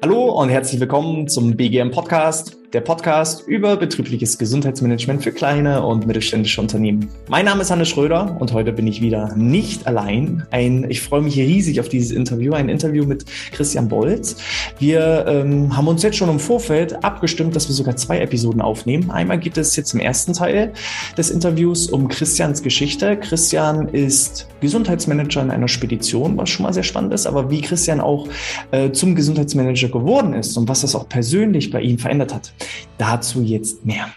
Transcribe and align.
Hallo 0.00 0.40
und 0.40 0.48
herzlich 0.48 0.80
willkommen 0.80 1.28
zum 1.28 1.54
BGM 1.54 1.90
Podcast 1.90 2.56
der 2.72 2.80
Podcast 2.80 3.46
über 3.46 3.76
betriebliches 3.76 4.38
Gesundheitsmanagement 4.38 5.22
für 5.22 5.32
kleine 5.32 5.84
und 5.84 6.06
mittelständische 6.06 6.58
Unternehmen. 6.58 7.10
Mein 7.28 7.44
Name 7.44 7.60
ist 7.60 7.70
Hannes 7.70 7.90
Schröder 7.90 8.34
und 8.40 8.54
heute 8.54 8.72
bin 8.72 8.86
ich 8.86 9.02
wieder 9.02 9.36
nicht 9.36 9.86
allein. 9.86 10.46
Ein, 10.50 10.86
ich 10.88 11.02
freue 11.02 11.20
mich 11.20 11.36
riesig 11.36 11.80
auf 11.80 11.90
dieses 11.90 12.12
Interview, 12.12 12.54
ein 12.54 12.70
Interview 12.70 13.04
mit 13.04 13.26
Christian 13.52 13.88
Bolz. 13.88 14.36
Wir 14.78 15.26
ähm, 15.28 15.76
haben 15.76 15.86
uns 15.86 16.02
jetzt 16.02 16.16
schon 16.16 16.30
im 16.30 16.38
Vorfeld 16.38 17.04
abgestimmt, 17.04 17.54
dass 17.54 17.68
wir 17.68 17.74
sogar 17.74 17.96
zwei 17.96 18.20
Episoden 18.20 18.62
aufnehmen. 18.62 19.10
Einmal 19.10 19.38
geht 19.38 19.58
es 19.58 19.76
jetzt 19.76 19.92
im 19.92 20.00
ersten 20.00 20.32
Teil 20.32 20.72
des 21.18 21.30
Interviews 21.30 21.90
um 21.90 22.08
Christians 22.08 22.62
Geschichte. 22.62 23.18
Christian 23.18 23.88
ist 23.88 24.48
Gesundheitsmanager 24.62 25.42
in 25.42 25.50
einer 25.50 25.68
Spedition, 25.68 26.38
was 26.38 26.48
schon 26.48 26.62
mal 26.64 26.72
sehr 26.72 26.84
spannend 26.84 27.12
ist, 27.12 27.26
aber 27.26 27.50
wie 27.50 27.60
Christian 27.60 28.00
auch 28.00 28.28
äh, 28.70 28.92
zum 28.92 29.14
Gesundheitsmanager 29.14 29.88
geworden 29.88 30.32
ist 30.32 30.56
und 30.56 30.68
was 30.68 30.80
das 30.80 30.94
auch 30.94 31.06
persönlich 31.06 31.70
bei 31.70 31.82
ihm 31.82 31.98
verändert 31.98 32.32
hat. 32.32 32.52
Dazu 32.98 33.42
jetzt 33.42 33.84
mehr. 33.84 34.12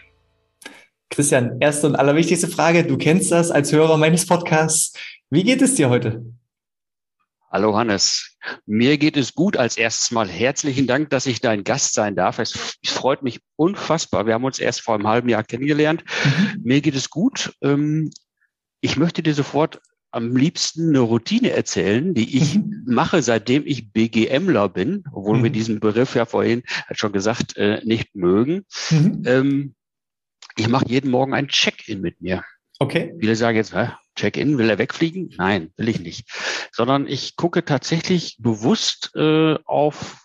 Christian, 1.10 1.58
erste 1.62 1.88
und 1.88 1.96
allerwichtigste 1.96 2.48
Frage. 2.48 2.84
Du 2.84 2.98
kennst 2.98 3.32
das 3.32 3.52
als 3.52 3.72
Hörer 3.72 3.98
meines 3.98 4.26
Podcasts. 4.26 4.94
Wie 5.30 5.44
geht 5.44 5.62
es 5.62 5.76
dir 5.76 5.90
heute? 5.90 6.26
Hallo 7.50 7.78
Hannes. 7.78 8.36
Mir 8.66 8.98
geht 8.98 9.16
es 9.16 9.34
gut. 9.34 9.56
Als 9.56 9.78
erstes 9.78 10.12
mal 10.12 10.28
herzlichen 10.28 10.88
Dank, 10.88 11.10
dass 11.12 11.26
ich 11.26 11.40
dein 11.40 11.64
Gast 11.64 11.94
sein 11.94 12.16
darf. 12.16 12.38
Es, 12.40 12.78
freut 12.84 13.24
mich 13.24 13.40
unfassbar. 13.56 14.26
Wir 14.26 14.34
haben 14.34 14.44
uns 14.44 14.60
erst 14.60 14.82
vor 14.82 14.96
einem 14.96 15.08
halben 15.08 15.30
Jahr 15.30 15.44
kennengelernt. 15.44 16.04
Mhm. 16.26 16.62
Mir 16.64 16.82
geht 16.82 16.96
es 16.96 17.10
gut. 17.10 17.54
Ähm, 17.62 18.12
ich 18.82 18.98
möchte 18.98 19.24
dir 19.24 19.34
sofort 19.34 19.80
am 20.16 20.36
liebsten 20.36 20.90
eine 20.90 21.00
Routine 21.00 21.52
erzählen, 21.52 22.14
die 22.14 22.38
ich 22.38 22.56
mhm. 22.56 22.84
mache, 22.88 23.22
seitdem 23.22 23.64
ich 23.66 23.92
BGMler 23.92 24.70
bin, 24.70 25.04
obwohl 25.12 25.40
mhm. 25.40 25.44
wir 25.44 25.50
diesen 25.50 25.80
Begriff 25.82 26.16
ja 26.16 26.26
vorhin, 26.26 26.64
hat 26.88 26.98
schon 26.98 27.12
gesagt, 27.12 27.58
äh, 27.58 27.82
nicht 27.84 28.16
mögen. 28.16 28.66
Mhm. 28.90 29.24
Ähm, 29.26 29.76
ich 30.56 30.70
mache 30.70 30.88
jeden 30.88 31.12
Morgen 31.12 31.34
ein 31.34 31.50
Check-in 31.50 32.00
mit 32.00 32.22
mir. 32.22 32.44
Okay. 32.80 33.14
Viele 33.20 33.36
sagen 33.36 33.58
jetzt, 33.58 33.76
Check-in, 34.16 34.58
will 34.58 34.70
er 34.70 34.78
wegfliegen? 34.78 35.34
Nein, 35.38 35.74
will 35.76 35.90
ich 35.90 36.00
nicht. 36.00 36.30
Sondern 36.72 37.08
ich 37.08 37.36
gucke 37.36 37.66
tatsächlich 37.66 38.38
bewusst 38.40 39.12
äh, 39.16 39.56
auf 39.66 40.24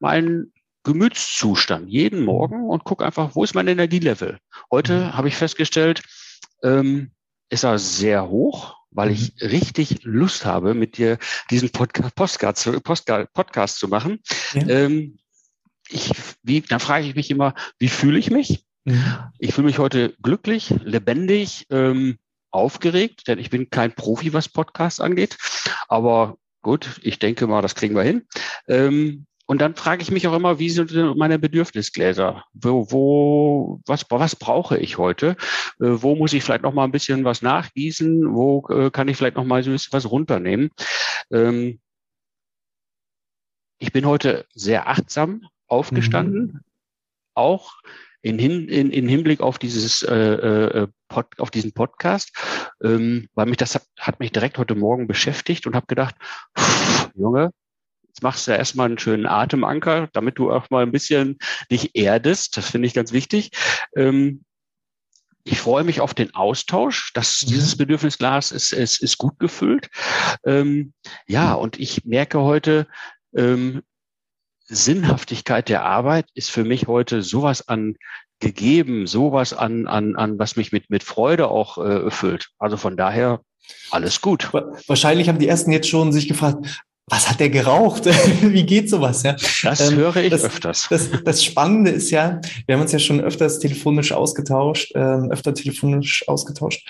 meinen 0.00 0.52
Gemütszustand 0.82 1.88
jeden 1.88 2.24
Morgen 2.24 2.68
und 2.68 2.82
gucke 2.82 3.06
einfach, 3.06 3.36
wo 3.36 3.44
ist 3.44 3.54
mein 3.54 3.68
Energielevel? 3.68 4.38
Heute 4.72 5.04
mhm. 5.04 5.16
habe 5.16 5.28
ich 5.28 5.36
festgestellt, 5.36 6.02
ähm, 6.64 7.12
ist 7.48 7.64
er 7.64 7.78
sehr 7.78 8.28
hoch 8.28 8.79
weil 8.90 9.10
ich 9.10 9.34
mhm. 9.40 9.48
richtig 9.48 10.02
Lust 10.02 10.44
habe, 10.44 10.74
mit 10.74 10.96
dir 10.98 11.18
diesen 11.50 11.70
Podcast, 11.70 12.14
Podcast, 12.14 12.82
Podcast, 12.82 13.32
Podcast 13.32 13.78
zu 13.78 13.88
machen. 13.88 14.20
Ja. 14.54 14.68
Ähm, 14.68 15.18
ich, 15.88 16.12
wie, 16.42 16.60
dann 16.60 16.80
frage 16.80 17.06
ich 17.06 17.14
mich 17.14 17.30
immer, 17.30 17.54
wie 17.78 17.88
fühle 17.88 18.18
ich 18.18 18.30
mich? 18.30 18.64
Mhm. 18.84 19.04
Ich 19.38 19.54
fühle 19.54 19.66
mich 19.66 19.78
heute 19.78 20.14
glücklich, 20.22 20.74
lebendig, 20.84 21.66
ähm, 21.70 22.18
aufgeregt, 22.50 23.28
denn 23.28 23.38
ich 23.38 23.50
bin 23.50 23.70
kein 23.70 23.92
Profi, 23.92 24.32
was 24.32 24.48
Podcasts 24.48 25.00
angeht. 25.00 25.36
Aber 25.88 26.36
gut, 26.62 27.00
ich 27.02 27.18
denke 27.18 27.46
mal, 27.46 27.62
das 27.62 27.74
kriegen 27.74 27.94
wir 27.94 28.02
hin. 28.02 28.26
Ähm, 28.68 29.26
und 29.50 29.58
dann 29.60 29.74
frage 29.74 30.00
ich 30.00 30.12
mich 30.12 30.28
auch 30.28 30.36
immer, 30.36 30.60
wie 30.60 30.70
sind 30.70 30.92
meine 31.16 31.36
Bedürfnisgläser? 31.40 32.44
Wo, 32.52 32.92
wo 32.92 33.80
was, 33.84 34.06
was 34.08 34.36
brauche 34.36 34.78
ich 34.78 34.96
heute? 34.96 35.30
Äh, 35.80 36.00
wo 36.02 36.14
muss 36.14 36.32
ich 36.32 36.44
vielleicht 36.44 36.62
noch 36.62 36.72
mal 36.72 36.84
ein 36.84 36.92
bisschen 36.92 37.24
was 37.24 37.42
nachgießen? 37.42 38.32
Wo 38.32 38.64
äh, 38.68 38.92
kann 38.92 39.08
ich 39.08 39.16
vielleicht 39.16 39.34
noch 39.34 39.44
mal 39.44 39.64
so 39.64 39.70
ein 39.70 39.72
bisschen 39.72 39.92
was 39.92 40.08
runternehmen? 40.08 40.70
Ähm, 41.32 41.80
ich 43.80 43.90
bin 43.90 44.06
heute 44.06 44.46
sehr 44.54 44.88
achtsam 44.88 45.48
aufgestanden, 45.66 46.42
mhm. 46.42 46.60
auch 47.34 47.72
in, 48.22 48.38
in, 48.38 48.92
in 48.92 49.08
Hinblick 49.08 49.40
auf 49.40 49.58
dieses 49.58 50.04
äh, 50.04 50.14
äh, 50.14 50.86
Pod, 51.08 51.26
auf 51.40 51.50
diesen 51.50 51.72
Podcast, 51.72 52.30
ähm, 52.84 53.28
weil 53.34 53.46
mich 53.46 53.56
das 53.56 53.74
hat, 53.74 53.82
hat 53.98 54.20
mich 54.20 54.30
direkt 54.30 54.58
heute 54.58 54.76
Morgen 54.76 55.08
beschäftigt 55.08 55.66
und 55.66 55.74
habe 55.74 55.86
gedacht, 55.88 56.14
pff, 56.56 57.10
Junge, 57.16 57.50
Jetzt 58.10 58.24
machst 58.24 58.46
du 58.46 58.50
ja 58.50 58.56
erstmal 58.56 58.86
einen 58.86 58.98
schönen 58.98 59.26
Atemanker, 59.26 60.08
damit 60.12 60.36
du 60.36 60.50
auch 60.50 60.68
mal 60.68 60.82
ein 60.82 60.90
bisschen 60.90 61.38
dich 61.70 61.94
erdest. 61.94 62.56
Das 62.56 62.68
finde 62.68 62.88
ich 62.88 62.94
ganz 62.94 63.12
wichtig. 63.12 63.52
Ähm, 63.94 64.42
ich 65.44 65.60
freue 65.60 65.84
mich 65.84 66.00
auf 66.00 66.12
den 66.12 66.34
Austausch. 66.34 67.12
dass 67.14 67.42
mhm. 67.42 67.50
dieses 67.50 67.76
Bedürfnisglas 67.76 68.50
ist, 68.50 68.72
ist, 68.72 69.00
ist 69.00 69.16
gut 69.16 69.38
gefüllt. 69.38 69.88
Ähm, 70.44 70.92
ja, 71.28 71.54
und 71.54 71.78
ich 71.78 72.04
merke 72.04 72.40
heute, 72.40 72.88
ähm, 73.34 73.82
Sinnhaftigkeit 74.66 75.68
der 75.68 75.84
Arbeit 75.84 76.26
ist 76.34 76.50
für 76.50 76.64
mich 76.64 76.88
heute 76.88 77.22
sowas 77.22 77.68
an 77.68 77.96
gegeben, 78.40 79.06
sowas 79.06 79.52
an, 79.52 79.86
an, 79.86 80.16
an 80.16 80.38
was 80.38 80.56
mich 80.56 80.72
mit, 80.72 80.90
mit 80.90 81.04
Freude 81.04 81.48
auch 81.48 81.78
äh, 81.78 82.04
erfüllt. 82.04 82.50
Also 82.58 82.76
von 82.76 82.96
daher 82.96 83.40
alles 83.90 84.20
gut. 84.20 84.52
Wahrscheinlich 84.52 85.28
haben 85.28 85.38
die 85.38 85.48
ersten 85.48 85.70
jetzt 85.70 85.88
schon 85.88 86.12
sich 86.12 86.26
gefragt, 86.26 86.82
was 87.10 87.28
hat 87.28 87.40
der 87.40 87.50
geraucht? 87.50 88.06
Wie 88.40 88.64
geht 88.64 88.88
sowas? 88.88 89.22
Ja? 89.24 89.36
Das 89.62 89.90
ähm, 89.90 89.96
höre 89.96 90.16
ich 90.16 90.30
das, 90.30 90.44
öfters. 90.44 90.86
Das, 90.88 91.10
das 91.24 91.44
Spannende 91.44 91.90
ist 91.90 92.10
ja, 92.10 92.40
wir 92.66 92.74
haben 92.74 92.82
uns 92.82 92.92
ja 92.92 92.98
schon 92.98 93.20
öfters 93.20 93.58
telefonisch 93.58 94.12
ausgetauscht, 94.12 94.92
ähm, 94.94 95.30
öfter 95.30 95.52
telefonisch 95.52 96.26
ausgetauscht. 96.28 96.88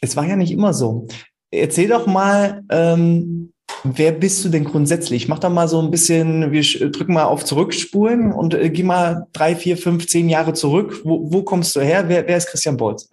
Es 0.00 0.16
war 0.16 0.26
ja 0.26 0.36
nicht 0.36 0.50
immer 0.50 0.72
so. 0.72 1.06
Erzähl 1.50 1.88
doch 1.88 2.06
mal, 2.06 2.62
ähm, 2.70 3.52
wer 3.84 4.12
bist 4.12 4.44
du 4.44 4.48
denn 4.48 4.64
grundsätzlich? 4.64 5.28
Mach 5.28 5.38
doch 5.38 5.50
mal 5.50 5.68
so 5.68 5.80
ein 5.80 5.90
bisschen, 5.90 6.50
wir 6.50 6.90
drücken 6.90 7.12
mal 7.12 7.24
auf 7.24 7.44
Zurückspulen 7.44 8.32
und 8.32 8.54
äh, 8.54 8.70
geh 8.70 8.82
mal 8.82 9.26
drei, 9.34 9.54
vier, 9.54 9.76
fünf, 9.76 10.06
zehn 10.06 10.30
Jahre 10.30 10.54
zurück. 10.54 11.02
Wo, 11.04 11.30
wo 11.30 11.42
kommst 11.42 11.76
du 11.76 11.80
her? 11.80 12.08
Wer, 12.08 12.26
wer 12.26 12.36
ist 12.38 12.48
Christian 12.48 12.78
Bolz? 12.78 13.10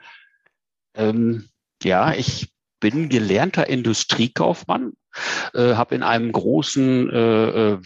Ähm, 0.96 1.50
ja, 1.84 2.14
ich 2.14 2.55
bin 2.86 3.10
gelernter 3.10 3.68
Industriekaufmann, 3.68 4.94
äh, 5.56 5.74
habe 5.74 5.96
in 5.96 6.04
einem 6.04 6.32
großen 6.32 7.10
äh, 7.10 7.72
äh, 7.72 7.78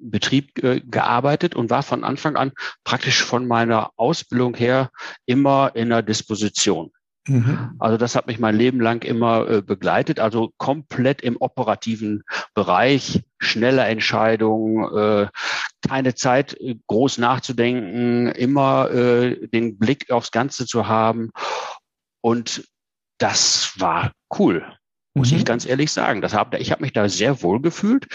Betrieb 0.00 0.58
äh, 0.64 0.80
gearbeitet 0.80 1.54
und 1.54 1.70
war 1.70 1.84
von 1.84 2.02
Anfang 2.02 2.34
an 2.34 2.50
praktisch 2.82 3.22
von 3.22 3.46
meiner 3.46 3.92
Ausbildung 3.94 4.56
her 4.56 4.90
immer 5.24 5.70
in 5.76 5.90
der 5.90 6.02
Disposition. 6.02 6.90
Mhm. 7.28 7.76
Also 7.78 7.96
das 7.96 8.16
hat 8.16 8.26
mich 8.26 8.40
mein 8.40 8.56
Leben 8.56 8.80
lang 8.80 9.04
immer 9.04 9.48
äh, 9.48 9.62
begleitet, 9.62 10.18
also 10.18 10.50
komplett 10.58 11.22
im 11.22 11.36
operativen 11.38 12.24
Bereich, 12.54 13.22
schnelle 13.38 13.84
Entscheidungen, 13.84 14.96
äh, 14.96 15.28
keine 15.88 16.16
Zeit 16.16 16.60
äh, 16.60 16.74
groß 16.88 17.18
nachzudenken, 17.18 18.26
immer 18.32 18.90
äh, 18.90 19.46
den 19.46 19.78
Blick 19.78 20.10
aufs 20.10 20.32
Ganze 20.32 20.66
zu 20.66 20.88
haben. 20.88 21.30
Und 22.20 22.64
das 23.18 23.72
war 23.78 24.12
cool, 24.38 24.64
muss 25.14 25.30
mhm. 25.30 25.38
ich 25.38 25.44
ganz 25.44 25.66
ehrlich 25.66 25.92
sagen. 25.92 26.20
Das 26.20 26.34
hab, 26.34 26.54
ich 26.54 26.70
habe 26.70 26.82
mich 26.82 26.92
da 26.92 27.08
sehr 27.08 27.42
wohl 27.42 27.60
gefühlt, 27.60 28.06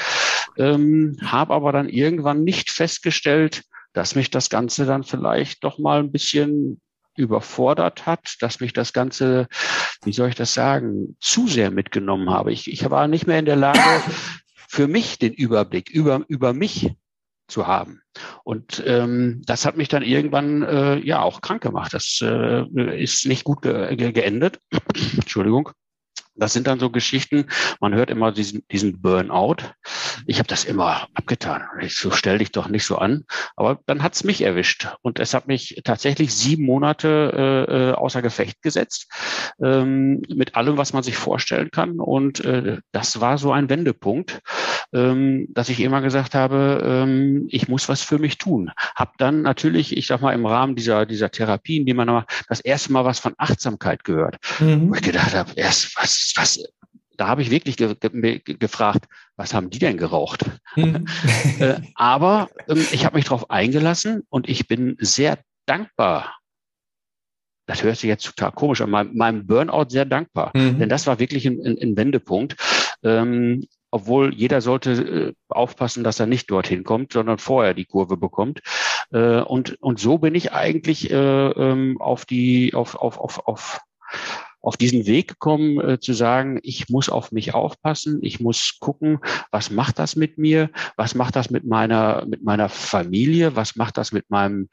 ähm, 0.57 1.17
habe 1.23 1.53
aber 1.53 1.71
dann 1.71 1.89
irgendwann 1.89 2.43
nicht 2.43 2.69
festgestellt, 2.69 3.63
dass 3.93 4.15
mich 4.15 4.29
das 4.29 4.49
Ganze 4.49 4.85
dann 4.85 5.03
vielleicht 5.03 5.63
doch 5.63 5.79
mal 5.79 5.99
ein 5.99 6.11
bisschen 6.11 6.79
überfordert 7.17 8.05
hat, 8.05 8.37
dass 8.39 8.59
mich 8.59 8.73
das 8.73 8.93
Ganze, 8.93 9.47
wie 10.03 10.13
soll 10.13 10.29
ich 10.29 10.35
das 10.35 10.53
sagen, 10.53 11.17
zu 11.19 11.47
sehr 11.47 11.71
mitgenommen 11.71 12.29
habe. 12.29 12.51
Ich, 12.51 12.71
ich 12.71 12.89
war 12.89 13.07
nicht 13.07 13.27
mehr 13.27 13.39
in 13.39 13.45
der 13.45 13.57
Lage, 13.57 13.79
für 14.67 14.87
mich 14.87 15.17
den 15.17 15.33
Überblick 15.33 15.89
über, 15.89 16.23
über 16.27 16.53
mich 16.53 16.91
zu 17.49 17.67
haben. 17.67 18.01
Und 18.43 18.83
ähm, 18.85 19.41
das 19.45 19.65
hat 19.65 19.77
mich 19.77 19.87
dann 19.87 20.03
irgendwann 20.03 20.63
äh, 20.63 20.97
ja 20.99 21.21
auch 21.21 21.41
krank 21.41 21.61
gemacht. 21.61 21.93
Das 21.93 22.19
äh, 22.21 23.01
ist 23.01 23.25
nicht 23.25 23.43
gut 23.43 23.61
ge 23.61 23.95
ge 23.95 24.11
geendet. 24.11 24.59
Entschuldigung. 25.15 25.71
Das 26.39 26.53
sind 26.53 26.67
dann 26.67 26.79
so 26.79 26.89
Geschichten, 26.89 27.45
man 27.79 27.94
hört 27.94 28.09
immer 28.09 28.31
diesen, 28.31 28.63
diesen 28.72 29.01
Burnout. 29.01 29.57
Ich 30.25 30.39
habe 30.39 30.47
das 30.47 30.66
immer 30.66 31.08
abgetan. 31.14 31.64
Ich 31.81 31.96
so 31.96 32.11
stell 32.11 32.37
dich 32.37 32.52
doch 32.52 32.67
nicht 32.67 32.85
so 32.85 32.97
an. 32.97 33.25
Aber 33.55 33.79
dann 33.85 34.03
hat's 34.03 34.23
mich 34.23 34.41
erwischt. 34.41 34.87
Und 35.02 35.19
es 35.19 35.34
hat 35.34 35.47
mich 35.47 35.81
tatsächlich 35.84 36.34
sieben 36.34 36.66
Monate 36.66 37.67
äh, 37.67 37.90
äh, 37.90 37.91
außer 37.93 38.22
Gefecht 38.22 38.61
gesetzt, 38.61 39.08
ähm, 39.61 40.22
mit 40.29 40.55
allem, 40.55 40.78
was 40.78 40.93
man 40.93 41.03
sich 41.03 41.17
vorstellen 41.17 41.72
kann. 41.72 41.99
Und 41.99 42.43
äh, 42.46 42.78
das 42.91 43.22
war 43.22 43.37
so 43.37 43.52
ein 43.52 43.69
Wendepunkt, 43.69 44.41
ähm, 44.93 45.47
dass 45.49 45.69
ich 45.69 45.79
immer 45.79 46.02
gesagt 46.02 46.35
habe, 46.35 46.81
ähm, 46.84 47.47
ich 47.49 47.67
muss 47.67 47.90
was 47.90 48.02
für 48.02 48.19
mich 48.19 48.37
tun. 48.37 48.72
Hab 48.96 49.17
dann 49.17 49.41
natürlich, 49.41 49.96
ich 49.96 50.08
sag 50.08 50.22
mal, 50.22 50.34
im 50.34 50.46
Rahmen 50.46 50.75
dieser, 50.75 51.05
dieser 51.05 51.31
Therapien, 51.31 51.85
die 51.85 51.93
man 51.93 52.08
macht, 52.08 52.46
das 52.47 52.59
erste 52.59 52.91
Mal 52.91 53.05
was 53.05 53.19
von 53.19 53.34
Achtsamkeit 53.37 54.03
gehört. 54.03 54.37
Mhm. 54.59 54.90
Wo 54.90 54.96
ich 54.96 55.02
gedacht 55.02 55.34
habe, 55.34 55.52
erst 55.55 55.96
was 55.97 56.28
was, 56.35 56.64
da 57.17 57.28
habe 57.28 57.41
ich 57.41 57.52
wirklich 57.52 57.78
ge 57.78 57.96
ge 57.99 58.40
gefragt, 58.40 59.08
was 59.35 59.53
haben 59.53 59.70
die 59.70 59.79
denn 59.79 59.97
geraucht? 59.97 60.46
Mhm. 60.76 61.05
äh, 61.59 61.81
aber 61.96 62.49
ähm, 62.67 62.85
ich 62.91 63.05
habe 63.05 63.17
mich 63.17 63.26
darauf 63.26 63.49
eingelassen 63.49 64.23
und 64.29 64.47
ich 64.47 64.67
bin 64.67 64.97
sehr 64.99 65.40
dankbar. 65.66 66.35
Das 67.67 67.84
hört 67.84 67.97
sich 67.97 68.08
jetzt 68.08 68.26
total 68.26 68.52
komisch 68.52 68.81
an, 68.81 68.90
meinem, 68.90 69.16
meinem 69.16 69.46
Burnout 69.46 69.90
sehr 69.90 70.05
dankbar. 70.05 70.52
Mhm. 70.55 70.79
Denn 70.79 70.90
das 70.90 71.05
war 71.05 71.20
wirklich 71.20 71.46
ein, 71.46 71.59
ein, 71.64 71.78
ein 71.79 71.97
Wendepunkt. 71.97 72.55
Ähm, 73.03 73.67
obwohl 73.91 74.34
jeder 74.34 74.61
sollte 74.61 74.91
äh, 74.91 75.34
aufpassen, 75.49 76.03
dass 76.03 76.20
er 76.20 76.28
nicht 76.28 76.49
dorthin 76.52 76.84
kommt, 76.84 77.14
sondern 77.14 77.37
vorher 77.37 77.73
die 77.73 77.85
Kurve 77.85 78.17
bekommt. 78.17 78.61
Äh, 79.11 79.41
und, 79.41 79.81
und 79.81 79.99
so 79.99 80.20
bin 80.20 80.35
ich 80.35 80.52
eigentlich 80.52 81.09
äh, 81.11 81.16
ähm, 81.16 81.99
auf 81.99 82.26
die, 82.26 82.73
auf, 82.73 82.96
auf, 82.96 83.17
auf, 83.17 83.47
auf 83.47 83.81
auf 84.61 84.78
diesen 84.78 85.06
Weg 85.06 85.29
gekommen, 85.29 85.79
äh, 85.79 86.00
zu 86.00 86.14
sagen, 86.14 86.59
ich 86.64 86.90
muss 86.90 87.09
auf 87.09 87.32
mich 87.32 87.53
aufpassen, 87.53 88.20
ich 88.22 88.40
muss 88.40 88.78
gucken, 88.79 89.20
was 89.52 89.72
macht 89.72 90.00
das 90.00 90.16
mit 90.16 90.38
mir, 90.38 90.70
was 90.97 91.16
macht 91.16 91.35
das 91.35 91.50
mit 91.50 91.66
meiner, 91.66 92.26
mit 92.26 92.44
meiner 92.44 92.70
Familie, 92.70 93.56
was 93.56 93.76
macht 93.76 93.97
das 93.97 94.11
mit 94.11 94.29
meinem, 94.29 94.70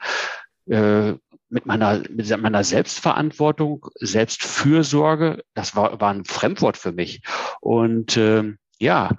äh, 0.69 1.13
mit 1.49 1.67
meiner, 1.67 2.03
mit 2.11 2.41
meiner 2.41 2.65
Selbstverantwortung, 2.65 3.87
Selbstfürsorge. 4.01 5.45
Das 5.55 5.77
war, 5.77 6.01
war 6.01 6.13
ein 6.13 6.25
Fremdwort 6.25 6.77
für 6.77 6.93
mich. 6.93 7.23
Und 7.61 8.17
äh, 8.17 8.55
ja, 8.79 9.11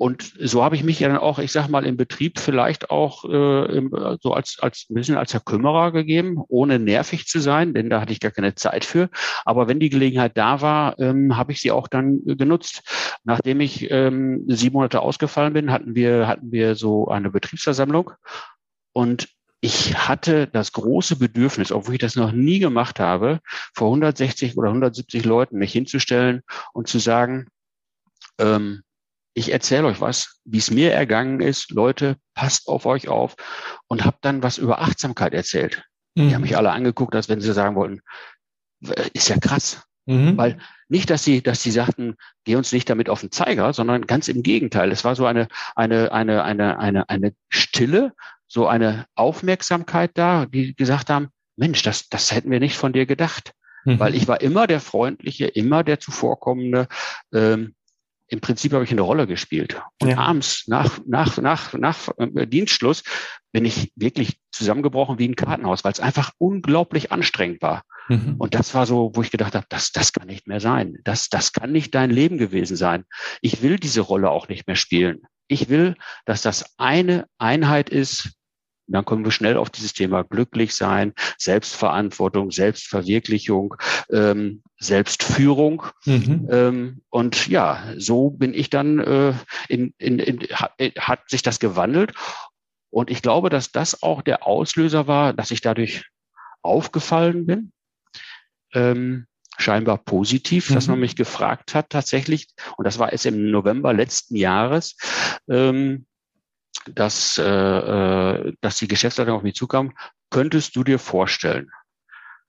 und 0.00 0.32
so 0.40 0.64
habe 0.64 0.76
ich 0.76 0.82
mich 0.82 0.98
ja 0.98 1.08
dann 1.08 1.18
auch, 1.18 1.38
ich 1.38 1.52
sag 1.52 1.68
mal, 1.68 1.84
im 1.84 1.98
Betrieb 1.98 2.38
vielleicht 2.38 2.88
auch 2.88 3.26
äh, 3.26 3.76
im, 3.76 3.90
so 4.22 4.32
als, 4.32 4.56
als 4.58 4.86
ein 4.88 4.94
bisschen 4.94 5.18
als 5.18 5.32
Verkümmerer 5.32 5.92
gegeben, 5.92 6.42
ohne 6.48 6.78
nervig 6.78 7.26
zu 7.26 7.38
sein, 7.38 7.74
denn 7.74 7.90
da 7.90 8.00
hatte 8.00 8.14
ich 8.14 8.20
gar 8.20 8.30
keine 8.30 8.54
Zeit 8.54 8.86
für. 8.86 9.10
Aber 9.44 9.68
wenn 9.68 9.78
die 9.78 9.90
Gelegenheit 9.90 10.38
da 10.38 10.62
war, 10.62 10.98
ähm, 10.98 11.36
habe 11.36 11.52
ich 11.52 11.60
sie 11.60 11.70
auch 11.70 11.86
dann 11.86 12.24
genutzt. 12.24 12.80
Nachdem 13.24 13.60
ich 13.60 13.90
ähm, 13.90 14.46
sieben 14.48 14.72
Monate 14.72 15.02
ausgefallen 15.02 15.52
bin, 15.52 15.70
hatten 15.70 15.94
wir, 15.94 16.26
hatten 16.26 16.50
wir 16.50 16.76
so 16.76 17.08
eine 17.08 17.28
Betriebsversammlung 17.28 18.12
und 18.94 19.28
ich 19.60 20.08
hatte 20.08 20.46
das 20.46 20.72
große 20.72 21.16
Bedürfnis, 21.16 21.72
obwohl 21.72 21.96
ich 21.96 22.00
das 22.00 22.16
noch 22.16 22.32
nie 22.32 22.58
gemacht 22.58 23.00
habe, 23.00 23.40
vor 23.74 23.88
160 23.88 24.56
oder 24.56 24.68
170 24.68 25.26
Leuten 25.26 25.58
mich 25.58 25.72
hinzustellen 25.72 26.40
und 26.72 26.88
zu 26.88 26.98
sagen, 26.98 27.48
ähm, 28.38 28.80
ich 29.34 29.52
erzähle 29.52 29.86
euch 29.86 30.00
was, 30.00 30.40
wie 30.44 30.58
es 30.58 30.70
mir 30.70 30.92
ergangen 30.92 31.40
ist. 31.40 31.70
Leute, 31.70 32.16
passt 32.34 32.68
auf 32.68 32.86
euch 32.86 33.08
auf 33.08 33.36
und 33.86 34.04
habe 34.04 34.18
dann 34.20 34.42
was 34.42 34.58
über 34.58 34.80
Achtsamkeit 34.80 35.34
erzählt. 35.34 35.84
Mhm. 36.14 36.28
Die 36.28 36.34
haben 36.34 36.42
mich 36.42 36.56
alle 36.56 36.72
angeguckt, 36.72 37.14
als 37.14 37.28
wenn 37.28 37.40
sie 37.40 37.52
sagen 37.52 37.76
wollten, 37.76 38.00
ist 39.12 39.28
ja 39.28 39.38
krass. 39.38 39.82
Mhm. 40.06 40.36
Weil 40.36 40.58
nicht, 40.88 41.10
dass 41.10 41.22
sie, 41.22 41.42
dass 41.42 41.62
sie 41.62 41.70
sagten, 41.70 42.16
geh 42.44 42.56
uns 42.56 42.72
nicht 42.72 42.90
damit 42.90 43.08
auf 43.08 43.20
den 43.20 43.30
Zeiger, 43.30 43.72
sondern 43.72 44.06
ganz 44.06 44.28
im 44.28 44.42
Gegenteil. 44.42 44.90
Es 44.90 45.04
war 45.04 45.14
so 45.14 45.26
eine, 45.26 45.46
eine, 45.76 46.10
eine, 46.12 46.42
eine, 46.42 46.78
eine, 46.78 47.08
eine 47.08 47.32
Stille, 47.48 48.12
so 48.48 48.66
eine 48.66 49.06
Aufmerksamkeit 49.14 50.10
da, 50.14 50.46
die 50.46 50.74
gesagt 50.74 51.10
haben, 51.10 51.28
Mensch, 51.56 51.82
das, 51.82 52.08
das 52.08 52.32
hätten 52.32 52.50
wir 52.50 52.58
nicht 52.58 52.76
von 52.76 52.92
dir 52.92 53.06
gedacht. 53.06 53.52
Mhm. 53.84 54.00
Weil 54.00 54.14
ich 54.14 54.26
war 54.26 54.40
immer 54.40 54.66
der 54.66 54.80
Freundliche, 54.80 55.46
immer 55.46 55.84
der 55.84 56.00
Zuvorkommende, 56.00 56.88
ähm, 57.32 57.74
im 58.30 58.40
Prinzip 58.40 58.72
habe 58.72 58.84
ich 58.84 58.92
eine 58.92 59.00
Rolle 59.00 59.26
gespielt. 59.26 59.82
Und 60.00 60.10
ja. 60.10 60.18
abends 60.18 60.64
nach, 60.68 61.00
nach, 61.06 61.36
nach, 61.38 61.74
nach 61.74 62.08
äh, 62.16 62.46
Dienstschluss 62.46 63.02
bin 63.52 63.64
ich 63.64 63.92
wirklich 63.96 64.38
zusammengebrochen 64.52 65.18
wie 65.18 65.28
ein 65.28 65.34
Kartenhaus, 65.34 65.82
weil 65.84 65.92
es 65.92 66.00
einfach 66.00 66.30
unglaublich 66.38 67.10
anstrengend 67.10 67.60
war. 67.60 67.82
Mhm. 68.08 68.36
Und 68.38 68.54
das 68.54 68.72
war 68.72 68.86
so, 68.86 69.10
wo 69.14 69.22
ich 69.22 69.32
gedacht 69.32 69.56
habe, 69.56 69.66
das, 69.68 69.90
das 69.90 70.12
kann 70.12 70.28
nicht 70.28 70.46
mehr 70.46 70.60
sein. 70.60 70.98
Das, 71.04 71.28
das 71.28 71.52
kann 71.52 71.72
nicht 71.72 71.94
dein 71.94 72.10
Leben 72.10 72.38
gewesen 72.38 72.76
sein. 72.76 73.04
Ich 73.40 73.62
will 73.62 73.78
diese 73.78 74.00
Rolle 74.00 74.30
auch 74.30 74.48
nicht 74.48 74.68
mehr 74.68 74.76
spielen. 74.76 75.22
Ich 75.48 75.68
will, 75.68 75.96
dass 76.24 76.42
das 76.42 76.78
eine 76.78 77.26
Einheit 77.38 77.90
ist, 77.90 78.30
dann 78.92 79.04
kommen 79.04 79.24
wir 79.24 79.32
schnell 79.32 79.56
auf 79.56 79.70
dieses 79.70 79.92
Thema 79.92 80.22
glücklich 80.22 80.74
sein, 80.74 81.12
Selbstverantwortung, 81.38 82.50
Selbstverwirklichung, 82.50 83.74
ähm, 84.10 84.62
Selbstführung. 84.78 85.84
Mhm. 86.04 86.48
Ähm, 86.50 87.00
und 87.10 87.48
ja, 87.48 87.94
so 87.96 88.30
bin 88.30 88.54
ich 88.54 88.70
dann 88.70 88.98
äh, 88.98 89.34
in, 89.68 89.94
in, 89.98 90.18
in, 90.18 90.40
hat, 90.52 90.72
hat 90.98 91.30
sich 91.30 91.42
das 91.42 91.60
gewandelt. 91.60 92.12
Und 92.90 93.10
ich 93.10 93.22
glaube, 93.22 93.50
dass 93.50 93.72
das 93.72 94.02
auch 94.02 94.22
der 94.22 94.46
Auslöser 94.46 95.06
war, 95.06 95.32
dass 95.32 95.50
ich 95.50 95.60
dadurch 95.60 96.04
aufgefallen 96.62 97.46
bin. 97.46 97.72
Ähm, 98.72 99.26
scheinbar 99.58 99.98
positiv, 99.98 100.70
mhm. 100.70 100.74
dass 100.74 100.88
man 100.88 101.00
mich 101.00 101.16
gefragt 101.16 101.74
hat 101.74 101.90
tatsächlich, 101.90 102.48
und 102.76 102.84
das 102.86 102.98
war 102.98 103.12
es 103.12 103.24
im 103.24 103.50
November 103.50 103.92
letzten 103.92 104.36
Jahres, 104.36 104.96
ähm, 105.48 106.06
dass, 106.94 107.38
äh, 107.38 107.42
äh, 107.44 108.52
dass 108.60 108.78
die 108.78 108.88
Geschäftsleitung 108.88 109.36
auf 109.36 109.42
mich 109.42 109.54
zukam, 109.54 109.92
könntest 110.30 110.76
du 110.76 110.84
dir 110.84 110.98
vorstellen? 110.98 111.70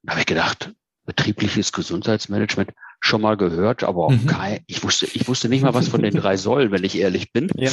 Da 0.03 0.12
habe 0.12 0.21
ich 0.21 0.25
gedacht, 0.25 0.73
betriebliches 1.06 1.71
Gesundheitsmanagement 1.71 2.71
schon 3.00 3.21
mal 3.21 3.35
gehört, 3.35 3.83
aber 3.83 4.06
auch 4.06 4.12
mhm. 4.12 4.27
kein, 4.27 4.59
ich 4.68 4.83
wusste, 4.83 5.07
ich 5.07 5.27
wusste 5.27 5.50
nicht 5.50 5.63
mal 5.63 5.73
was 5.73 5.88
von 5.88 6.01
den 6.01 6.15
drei 6.15 6.38
Säulen, 6.38 6.71
wenn 6.71 6.83
ich 6.83 6.97
ehrlich 6.97 7.31
bin. 7.33 7.50
Ja. 7.56 7.71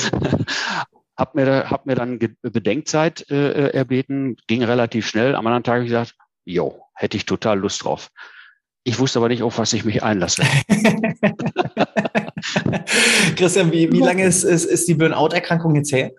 hab 1.17 1.35
mir, 1.35 1.71
hab 1.71 1.87
mir 1.87 1.95
dann 1.95 2.19
Bedenkzeit 2.43 3.31
äh, 3.31 3.51
äh, 3.51 3.75
erbeten, 3.75 4.37
ging 4.47 4.63
relativ 4.65 5.07
schnell. 5.07 5.35
Am 5.35 5.47
anderen 5.47 5.65
Tag 5.65 5.75
habe 5.75 5.85
ich 5.85 5.91
gesagt, 5.91 6.15
jo, 6.45 6.83
hätte 6.95 7.17
ich 7.17 7.27
total 7.27 7.59
Lust 7.59 7.85
drauf. 7.85 8.09
Ich 8.85 8.99
wusste 8.99 9.19
aber 9.19 9.29
nicht, 9.29 9.43
auf 9.43 9.59
was 9.59 9.75
ich 9.75 9.85
mich 9.85 10.03
einlasse. 10.03 10.43
Christian, 13.37 13.71
wie, 13.71 13.93
wie 13.93 14.01
lange 14.01 14.25
ist, 14.25 14.45
ist, 14.45 14.65
ist 14.65 14.89
die 14.89 14.95
Burnout-Erkrankung 14.95 15.75
jetzt 15.75 15.93
her? 15.93 16.13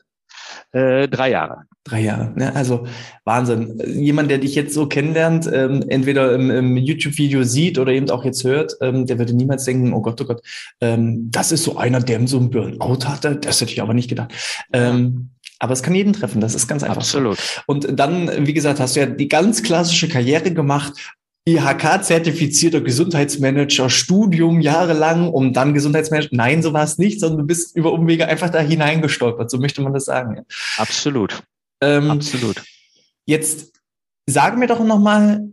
Äh, 0.71 1.07
drei 1.07 1.31
Jahre. 1.31 1.63
Drei 1.83 2.01
Jahre, 2.01 2.31
ne? 2.35 2.55
also 2.55 2.85
Wahnsinn. 3.23 3.81
Jemand, 3.87 4.29
der 4.29 4.37
dich 4.37 4.53
jetzt 4.53 4.73
so 4.73 4.87
kennenlernt, 4.87 5.49
ähm, 5.51 5.83
entweder 5.87 6.33
im, 6.35 6.51
im 6.51 6.77
YouTube-Video 6.77 7.43
sieht 7.43 7.79
oder 7.79 7.91
eben 7.91 8.09
auch 8.11 8.23
jetzt 8.23 8.43
hört, 8.43 8.75
ähm, 8.81 9.07
der 9.07 9.17
würde 9.17 9.33
niemals 9.33 9.65
denken, 9.65 9.93
oh 9.93 10.01
Gott, 10.01 10.21
oh 10.21 10.25
Gott, 10.25 10.41
ähm, 10.81 11.31
das 11.31 11.51
ist 11.51 11.63
so 11.63 11.77
einer, 11.77 12.01
der 12.01 12.27
so 12.27 12.37
ein 12.37 12.51
Burnout 12.51 13.05
hatte. 13.05 13.37
Das 13.37 13.61
hätte 13.61 13.71
ich 13.71 13.81
aber 13.81 13.93
nicht 13.93 14.09
gedacht. 14.09 14.31
Ähm, 14.73 15.31
aber 15.57 15.73
es 15.73 15.83
kann 15.83 15.95
jeden 15.95 16.13
treffen, 16.13 16.39
das 16.39 16.55
ist 16.55 16.67
ganz 16.67 16.83
einfach. 16.83 16.97
Absolut. 16.97 17.37
So. 17.37 17.61
Und 17.67 17.99
dann, 17.99 18.47
wie 18.47 18.53
gesagt, 18.53 18.79
hast 18.79 18.95
du 18.95 19.01
ja 19.01 19.05
die 19.05 19.27
ganz 19.27 19.63
klassische 19.63 20.07
Karriere 20.07 20.53
gemacht 20.53 20.93
IHK-zertifizierter 21.55 22.81
Gesundheitsmanager, 22.81 23.89
Studium 23.89 24.61
jahrelang, 24.61 25.29
um 25.29 25.53
dann 25.53 25.73
Gesundheitsmanager. 25.73 26.29
Nein, 26.31 26.61
so 26.61 26.73
war 26.73 26.83
es 26.83 26.97
nicht, 26.97 27.19
sondern 27.19 27.39
du 27.39 27.45
bist 27.45 27.75
über 27.75 27.93
Umwege 27.93 28.27
einfach 28.27 28.49
da 28.49 28.59
hineingestolpert. 28.59 29.49
So 29.49 29.57
möchte 29.57 29.81
man 29.81 29.93
das 29.93 30.05
sagen. 30.05 30.45
Absolut. 30.77 31.43
Ähm, 31.81 32.11
Absolut. 32.11 32.63
Jetzt 33.25 33.73
sage 34.25 34.57
mir 34.57 34.67
doch 34.67 34.83
nochmal, 34.83 35.49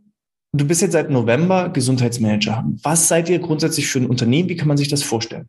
du 0.53 0.67
bist 0.67 0.83
jetzt 0.83 0.93
seit 0.93 1.11
November 1.11 1.69
Gesundheitsmanager. 1.69 2.65
Was 2.83 3.09
seid 3.09 3.29
ihr 3.29 3.39
grundsätzlich 3.39 3.87
für 3.87 3.99
ein 3.99 4.07
Unternehmen? 4.07 4.49
Wie 4.49 4.57
kann 4.57 4.69
man 4.69 4.77
sich 4.77 4.89
das 4.89 5.03
vorstellen? 5.03 5.49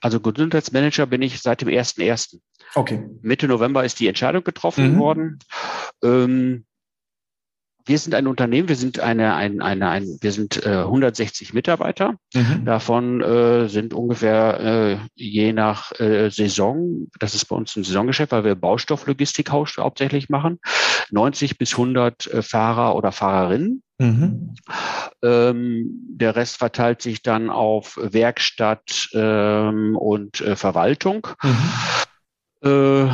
Also 0.00 0.20
Gesundheitsmanager 0.20 1.06
bin 1.06 1.22
ich 1.22 1.40
seit 1.40 1.62
dem 1.62 1.68
1.1. 1.68 2.38
Okay. 2.74 3.08
Mitte 3.22 3.48
November 3.48 3.84
ist 3.84 3.98
die 4.00 4.08
Entscheidung 4.08 4.44
getroffen 4.44 4.94
mhm. 4.94 4.98
worden. 4.98 5.38
Ähm, 6.04 6.65
wir 7.86 7.98
sind 7.98 8.14
ein 8.14 8.26
Unternehmen, 8.26 8.68
wir 8.68 8.76
sind 8.76 8.98
eine, 8.98 9.34
ein, 9.34 9.62
eine, 9.62 9.88
ein, 9.88 10.18
wir 10.20 10.32
sind 10.32 10.64
äh, 10.66 10.70
160 10.70 11.54
Mitarbeiter. 11.54 12.16
Mhm. 12.34 12.64
Davon 12.64 13.22
äh, 13.22 13.68
sind 13.68 13.94
ungefähr 13.94 14.60
äh, 14.60 14.98
je 15.14 15.52
nach 15.52 15.92
äh, 16.00 16.28
Saison, 16.30 17.06
das 17.20 17.34
ist 17.34 17.46
bei 17.46 17.56
uns 17.56 17.76
ein 17.76 17.84
Saisongeschäft, 17.84 18.32
weil 18.32 18.44
wir 18.44 18.56
Baustofflogistik 18.56 19.50
hauptsächlich 19.50 20.28
machen, 20.28 20.58
90 21.10 21.58
bis 21.58 21.72
100 21.72 22.26
äh, 22.26 22.42
Fahrer 22.42 22.96
oder 22.96 23.12
Fahrerinnen. 23.12 23.82
Mhm. 23.98 24.54
Ähm, 25.22 25.86
der 26.10 26.36
Rest 26.36 26.58
verteilt 26.58 27.00
sich 27.00 27.22
dann 27.22 27.48
auf 27.48 27.98
Werkstatt 28.02 29.08
ähm, 29.14 29.96
und 29.96 30.40
äh, 30.40 30.56
Verwaltung. 30.56 31.28
Mhm. 31.42 31.70
Äh, 32.62 33.08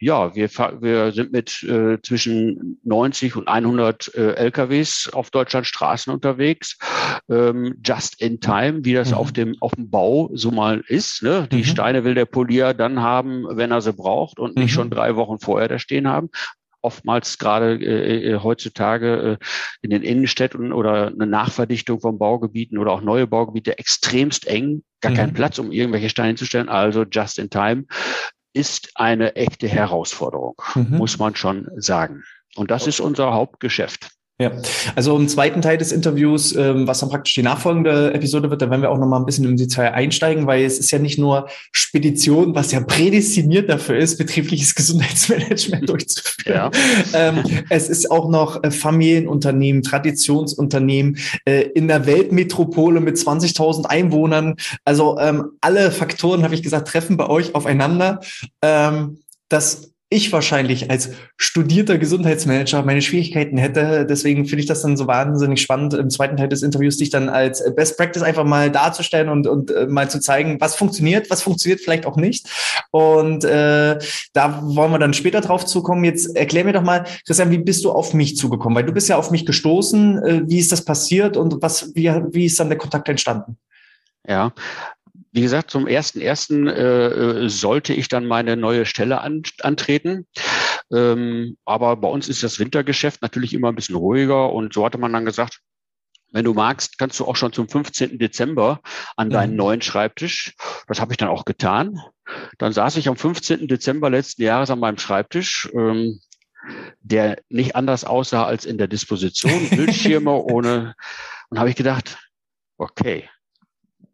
ja, 0.00 0.34
wir, 0.34 0.48
wir 0.80 1.12
sind 1.12 1.32
mit 1.32 1.62
äh, 1.64 2.00
zwischen 2.02 2.80
90 2.84 3.36
und 3.36 3.48
100 3.48 4.14
äh, 4.14 4.32
LKWs 4.34 5.10
auf 5.12 5.30
Deutschland 5.30 5.66
Straßen 5.66 6.12
unterwegs, 6.12 6.78
ähm, 7.28 7.76
just 7.84 8.20
in 8.20 8.40
time, 8.40 8.84
wie 8.84 8.94
das 8.94 9.10
mhm. 9.10 9.16
auf 9.16 9.32
dem 9.32 9.56
auf 9.60 9.74
dem 9.74 9.90
Bau 9.90 10.30
so 10.34 10.50
mal 10.50 10.84
ist. 10.86 11.22
Ne? 11.22 11.48
Die 11.50 11.58
mhm. 11.58 11.64
Steine 11.64 12.04
will 12.04 12.14
der 12.14 12.26
Polier 12.26 12.74
dann 12.74 13.02
haben, 13.02 13.44
wenn 13.50 13.72
er 13.72 13.80
sie 13.80 13.92
braucht 13.92 14.38
und 14.38 14.56
nicht 14.56 14.70
mhm. 14.70 14.74
schon 14.74 14.90
drei 14.90 15.16
Wochen 15.16 15.40
vorher 15.40 15.68
da 15.68 15.78
stehen 15.78 16.06
haben 16.06 16.30
oftmals 16.80 17.38
gerade 17.38 17.74
äh, 17.74 18.34
äh, 18.34 18.40
heutzutage 18.40 19.38
äh, 19.40 19.44
in 19.82 19.90
den 19.90 20.02
Innenstädten 20.02 20.72
oder 20.72 21.08
eine 21.08 21.26
Nachverdichtung 21.26 22.00
von 22.00 22.18
Baugebieten 22.18 22.78
oder 22.78 22.92
auch 22.92 23.00
neue 23.00 23.26
Baugebiete 23.26 23.78
extremst 23.78 24.46
eng, 24.46 24.84
gar 25.00 25.10
mhm. 25.10 25.16
keinen 25.16 25.32
Platz, 25.34 25.58
um 25.58 25.72
irgendwelche 25.72 26.08
Steine 26.08 26.36
zu 26.36 26.46
stellen, 26.46 26.68
also 26.68 27.02
just 27.02 27.38
in 27.38 27.50
time 27.50 27.84
ist 28.58 28.90
eine 28.96 29.36
echte 29.36 29.68
Herausforderung, 29.68 30.60
mhm. 30.74 30.98
muss 30.98 31.18
man 31.18 31.36
schon 31.36 31.68
sagen. 31.76 32.24
Und 32.56 32.72
das 32.72 32.88
ist 32.88 32.98
unser 32.98 33.32
Hauptgeschäft. 33.32 34.10
Ja, 34.40 34.52
also 34.94 35.16
im 35.16 35.26
zweiten 35.26 35.62
Teil 35.62 35.78
des 35.78 35.90
Interviews, 35.90 36.54
ähm, 36.54 36.86
was 36.86 37.00
dann 37.00 37.08
praktisch 37.08 37.34
die 37.34 37.42
nachfolgende 37.42 38.14
Episode 38.14 38.50
wird, 38.50 38.62
da 38.62 38.70
werden 38.70 38.82
wir 38.82 38.90
auch 38.92 38.98
noch 38.98 39.08
mal 39.08 39.18
ein 39.18 39.26
bisschen 39.26 39.44
im 39.44 39.56
Detail 39.56 39.94
einsteigen, 39.94 40.46
weil 40.46 40.64
es 40.64 40.78
ist 40.78 40.92
ja 40.92 41.00
nicht 41.00 41.18
nur 41.18 41.48
Spedition, 41.72 42.54
was 42.54 42.70
ja 42.70 42.80
prädestiniert 42.80 43.68
dafür 43.68 43.98
ist, 43.98 44.16
betriebliches 44.16 44.76
Gesundheitsmanagement 44.76 45.88
durchzuführen. 45.88 46.54
Ja. 46.54 46.70
Ähm, 47.14 47.42
es 47.68 47.88
ist 47.88 48.12
auch 48.12 48.28
noch 48.28 48.62
äh, 48.62 48.70
Familienunternehmen, 48.70 49.82
Traditionsunternehmen 49.82 51.18
äh, 51.44 51.62
in 51.74 51.88
der 51.88 52.06
Weltmetropole 52.06 53.00
mit 53.00 53.16
20.000 53.16 53.86
Einwohnern. 53.86 54.54
Also 54.84 55.18
ähm, 55.18 55.50
alle 55.60 55.90
Faktoren, 55.90 56.44
habe 56.44 56.54
ich 56.54 56.62
gesagt, 56.62 56.86
treffen 56.86 57.16
bei 57.16 57.28
euch 57.28 57.56
aufeinander. 57.56 58.20
Ähm, 58.62 59.18
das 59.48 59.90
ich 60.10 60.32
wahrscheinlich 60.32 60.90
als 60.90 61.10
studierter 61.36 61.98
Gesundheitsmanager 61.98 62.82
meine 62.82 63.02
Schwierigkeiten 63.02 63.58
hätte. 63.58 64.06
Deswegen 64.08 64.46
finde 64.46 64.62
ich 64.62 64.66
das 64.66 64.80
dann 64.80 64.96
so 64.96 65.06
wahnsinnig 65.06 65.60
spannend, 65.60 65.92
im 65.92 66.08
zweiten 66.08 66.38
Teil 66.38 66.48
des 66.48 66.62
Interviews 66.62 66.96
dich 66.96 67.10
dann 67.10 67.28
als 67.28 67.62
Best 67.74 67.98
Practice 67.98 68.22
einfach 68.22 68.44
mal 68.44 68.70
darzustellen 68.70 69.28
und, 69.28 69.46
und 69.46 69.70
äh, 69.70 69.86
mal 69.86 70.08
zu 70.08 70.18
zeigen, 70.18 70.60
was 70.60 70.76
funktioniert, 70.76 71.28
was 71.28 71.42
funktioniert 71.42 71.80
vielleicht 71.80 72.06
auch 72.06 72.16
nicht. 72.16 72.48
Und 72.90 73.44
äh, 73.44 73.98
da 74.32 74.62
wollen 74.62 74.92
wir 74.92 74.98
dann 74.98 75.12
später 75.12 75.42
drauf 75.42 75.66
zukommen. 75.66 76.04
Jetzt 76.04 76.34
erklär 76.34 76.64
mir 76.64 76.72
doch 76.72 76.82
mal, 76.82 77.04
Christian, 77.26 77.50
wie 77.50 77.58
bist 77.58 77.84
du 77.84 77.90
auf 77.90 78.14
mich 78.14 78.36
zugekommen? 78.36 78.76
Weil 78.76 78.86
du 78.86 78.92
bist 78.92 79.10
ja 79.10 79.16
auf 79.18 79.30
mich 79.30 79.44
gestoßen. 79.44 80.22
Äh, 80.22 80.42
wie 80.46 80.58
ist 80.58 80.72
das 80.72 80.84
passiert 80.84 81.36
und 81.36 81.60
was, 81.60 81.94
wie, 81.94 82.10
wie 82.32 82.46
ist 82.46 82.58
dann 82.58 82.70
der 82.70 82.78
Kontakt 82.78 83.10
entstanden? 83.10 83.58
Ja, 84.26 84.52
wie 85.32 85.42
gesagt, 85.42 85.70
zum 85.70 85.86
ersten 85.86 86.20
ersten 86.20 86.66
äh, 86.66 87.48
sollte 87.48 87.92
ich 87.92 88.08
dann 88.08 88.26
meine 88.26 88.56
neue 88.56 88.86
Stelle 88.86 89.20
an, 89.20 89.42
antreten. 89.60 90.26
Ähm, 90.92 91.56
aber 91.64 91.96
bei 91.96 92.08
uns 92.08 92.28
ist 92.28 92.42
das 92.42 92.58
Wintergeschäft 92.58 93.22
natürlich 93.22 93.52
immer 93.52 93.68
ein 93.68 93.74
bisschen 93.74 93.96
ruhiger 93.96 94.52
und 94.52 94.72
so 94.72 94.84
hatte 94.84 94.98
man 94.98 95.12
dann 95.12 95.24
gesagt, 95.24 95.60
wenn 96.32 96.44
du 96.44 96.52
magst, 96.52 96.98
kannst 96.98 97.18
du 97.20 97.24
auch 97.24 97.36
schon 97.36 97.52
zum 97.52 97.68
15. 97.68 98.18
Dezember 98.18 98.80
an 99.16 99.30
deinen 99.30 99.52
mhm. 99.52 99.56
neuen 99.56 99.82
Schreibtisch. 99.82 100.54
Das 100.86 101.00
habe 101.00 101.12
ich 101.12 101.16
dann 101.16 101.28
auch 101.28 101.44
getan. 101.44 102.00
Dann 102.58 102.72
saß 102.72 102.96
ich 102.96 103.08
am 103.08 103.16
15. 103.16 103.66
Dezember 103.66 104.10
letzten 104.10 104.42
Jahres 104.42 104.70
an 104.70 104.78
meinem 104.78 104.98
Schreibtisch, 104.98 105.70
ähm, 105.74 106.20
der 107.00 107.38
nicht 107.48 107.76
anders 107.76 108.04
aussah 108.04 108.44
als 108.44 108.66
in 108.66 108.76
der 108.76 108.88
Disposition, 108.88 109.70
Bildschirme 109.70 110.32
ohne. 110.32 110.94
Und 111.48 111.58
habe 111.58 111.70
ich 111.70 111.76
gedacht, 111.76 112.18
okay, 112.76 113.28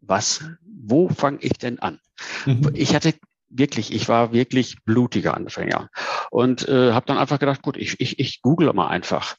was, 0.07 0.43
wo 0.63 1.09
fange 1.09 1.39
ich 1.41 1.53
denn 1.53 1.79
an? 1.79 1.99
Mhm. 2.45 2.71
Ich 2.73 2.95
hatte 2.95 3.13
wirklich, 3.49 3.93
ich 3.93 4.07
war 4.09 4.33
wirklich 4.33 4.83
blutiger 4.83 5.35
Anfänger 5.35 5.89
und 6.31 6.67
äh, 6.67 6.91
habe 6.91 7.05
dann 7.05 7.17
einfach 7.17 7.39
gedacht, 7.39 7.61
gut, 7.61 7.77
ich, 7.77 7.99
ich, 7.99 8.19
ich 8.19 8.41
google 8.41 8.71
mal 8.73 8.87
einfach. 8.87 9.35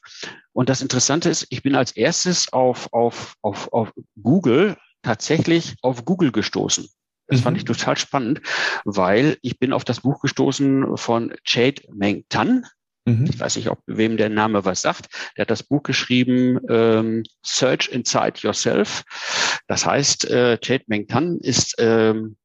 Und 0.53 0.69
das 0.69 0.81
Interessante 0.81 1.29
ist, 1.29 1.47
ich 1.49 1.61
bin 1.61 1.75
als 1.75 1.91
erstes 1.91 2.51
auf, 2.51 2.91
auf, 2.93 3.35
auf, 3.41 3.71
auf 3.73 3.91
Google 4.21 4.77
tatsächlich 5.01 5.75
auf 5.81 6.05
Google 6.05 6.31
gestoßen. 6.31 6.87
Das 7.27 7.39
mhm. 7.39 7.43
fand 7.43 7.57
ich 7.57 7.65
total 7.65 7.97
spannend, 7.97 8.41
weil 8.85 9.37
ich 9.41 9.59
bin 9.59 9.73
auf 9.73 9.83
das 9.83 10.01
Buch 10.01 10.21
gestoßen 10.21 10.97
von 10.97 11.33
Jade 11.45 11.81
Meng 11.93 12.25
Tan. 12.29 12.65
Mhm. 13.07 13.25
Ich 13.29 13.39
weiß 13.39 13.55
nicht, 13.55 13.69
ob 13.69 13.79
wem 13.87 14.17
der 14.17 14.27
Name 14.27 14.65
was 14.65 14.81
sagt. 14.81 15.07
Der 15.37 15.43
hat 15.43 15.49
das 15.49 15.63
Buch 15.63 15.81
geschrieben, 15.81 16.59
ähm, 16.69 17.23
Search 17.41 17.87
Inside 17.87 18.39
Yourself. 18.41 19.03
Das 19.67 19.85
heißt, 19.85 20.29
äh, 20.29 20.57
Jade 20.61 20.83
Meng 20.87 21.07
Tan 21.07 21.37
ist 21.39 21.75
ähm, 21.79 22.35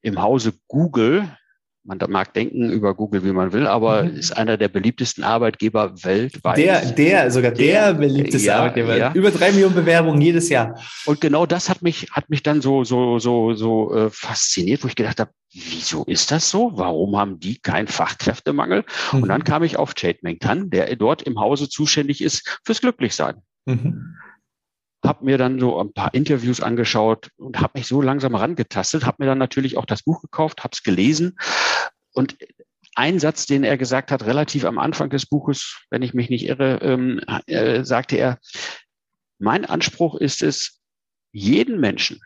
im 0.00 0.22
Hause 0.22 0.54
Google 0.68 1.36
man 1.86 1.98
mag 2.08 2.34
denken 2.34 2.70
über 2.70 2.94
Google, 2.94 3.24
wie 3.24 3.32
man 3.32 3.52
will, 3.52 3.66
aber 3.66 4.02
mhm. 4.02 4.16
ist 4.16 4.36
einer 4.36 4.56
der 4.56 4.68
beliebtesten 4.68 5.24
Arbeitgeber 5.24 5.94
weltweit. 6.02 6.58
Der, 6.58 6.84
der, 6.92 7.30
sogar 7.30 7.52
der, 7.52 7.92
der 7.92 7.98
beliebteste 7.98 8.48
ja, 8.48 8.58
Arbeitgeber. 8.58 8.96
Ja. 8.96 9.12
Über 9.12 9.30
drei 9.30 9.52
Millionen 9.52 9.74
Bewerbungen 9.74 10.20
jedes 10.20 10.48
Jahr. 10.48 10.80
Und 11.06 11.20
genau 11.20 11.46
das 11.46 11.68
hat 11.68 11.82
mich, 11.82 12.08
hat 12.10 12.28
mich 12.28 12.42
dann 12.42 12.60
so, 12.60 12.84
so, 12.84 13.18
so, 13.18 13.54
so 13.54 13.94
äh, 13.94 14.10
fasziniert, 14.10 14.82
wo 14.82 14.88
ich 14.88 14.96
gedacht 14.96 15.20
habe, 15.20 15.30
wieso 15.52 16.04
ist 16.04 16.32
das 16.32 16.50
so? 16.50 16.72
Warum 16.74 17.16
haben 17.16 17.38
die 17.38 17.58
keinen 17.58 17.86
Fachkräftemangel? 17.86 18.84
Mhm. 19.12 19.22
Und 19.22 19.28
dann 19.28 19.44
kam 19.44 19.62
ich 19.62 19.76
auf 19.76 19.94
Jade 19.96 20.18
Mengtan, 20.22 20.70
der 20.70 20.94
dort 20.96 21.22
im 21.22 21.38
Hause 21.38 21.68
zuständig 21.68 22.20
ist 22.20 22.60
fürs 22.64 22.80
Glücklichsein. 22.80 23.36
Mhm 23.64 24.16
habe 25.06 25.24
mir 25.24 25.38
dann 25.38 25.58
so 25.58 25.78
ein 25.78 25.92
paar 25.92 26.12
Interviews 26.14 26.60
angeschaut 26.60 27.30
und 27.36 27.60
habe 27.60 27.78
mich 27.78 27.86
so 27.86 28.02
langsam 28.02 28.34
rangetastet, 28.34 29.06
habe 29.06 29.16
mir 29.20 29.26
dann 29.26 29.38
natürlich 29.38 29.76
auch 29.76 29.86
das 29.86 30.02
Buch 30.02 30.20
gekauft, 30.20 30.64
habe 30.64 30.72
es 30.72 30.82
gelesen 30.82 31.36
und 32.16 32.36
ein 32.94 33.18
Satz, 33.18 33.46
den 33.46 33.62
er 33.62 33.76
gesagt 33.76 34.10
hat, 34.10 34.24
relativ 34.24 34.64
am 34.64 34.78
Anfang 34.78 35.10
des 35.10 35.26
Buches, 35.26 35.84
wenn 35.90 36.02
ich 36.02 36.14
mich 36.14 36.30
nicht 36.30 36.46
irre, 36.46 36.78
ähm, 36.82 37.20
äh, 37.46 37.84
sagte 37.84 38.16
er, 38.16 38.38
mein 39.38 39.66
Anspruch 39.66 40.14
ist 40.14 40.42
es, 40.42 40.80
jeden 41.30 41.78
Menschen, 41.78 42.20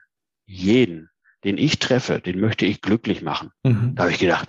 jeden, 0.46 1.10
den 1.42 1.58
ich 1.58 1.80
treffe, 1.80 2.20
den 2.20 2.38
möchte 2.38 2.66
ich 2.66 2.80
glücklich 2.80 3.22
machen. 3.22 3.50
Mhm. 3.64 3.96
Da 3.96 4.04
habe 4.04 4.12
ich 4.12 4.20
gedacht, 4.20 4.48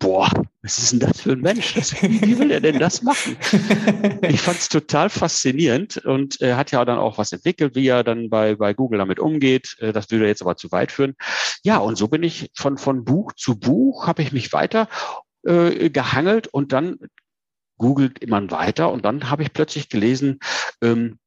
boah, 0.00 0.28
was 0.62 0.78
ist 0.78 0.92
denn 0.92 1.00
das 1.00 1.20
für 1.20 1.32
ein 1.32 1.40
Mensch? 1.40 1.74
Das, 1.74 2.02
wie 2.02 2.38
will 2.38 2.50
er 2.50 2.60
denn 2.60 2.80
das 2.80 3.02
machen? 3.02 3.36
Ich 4.22 4.40
fand 4.40 4.58
es 4.58 4.68
total 4.68 5.10
faszinierend 5.10 5.98
und 5.98 6.40
er 6.40 6.56
hat 6.56 6.70
ja 6.72 6.84
dann 6.84 6.98
auch 6.98 7.18
was 7.18 7.32
entwickelt, 7.32 7.74
wie 7.74 7.86
er 7.86 8.02
dann 8.02 8.30
bei, 8.30 8.56
bei 8.56 8.74
Google 8.74 8.98
damit 8.98 9.18
umgeht. 9.18 9.76
Äh, 9.78 9.92
das 9.92 10.10
würde 10.10 10.26
jetzt 10.26 10.42
aber 10.42 10.56
zu 10.56 10.72
weit 10.72 10.90
führen. 10.90 11.14
Ja, 11.62 11.78
und 11.78 11.96
so 11.96 12.08
bin 12.08 12.22
ich 12.22 12.50
von, 12.54 12.78
von 12.78 13.04
Buch 13.04 13.32
zu 13.34 13.58
Buch, 13.58 14.06
habe 14.06 14.22
ich 14.22 14.32
mich 14.32 14.52
weiter 14.52 14.88
äh, 15.44 15.90
gehangelt 15.90 16.48
und 16.48 16.72
dann 16.72 16.98
googelt 17.76 18.18
immer 18.18 18.50
weiter 18.50 18.90
und 18.90 19.04
dann 19.04 19.30
habe 19.30 19.42
ich 19.42 19.52
plötzlich 19.52 19.88
gelesen, 19.88 20.38
ähm, 20.82 21.18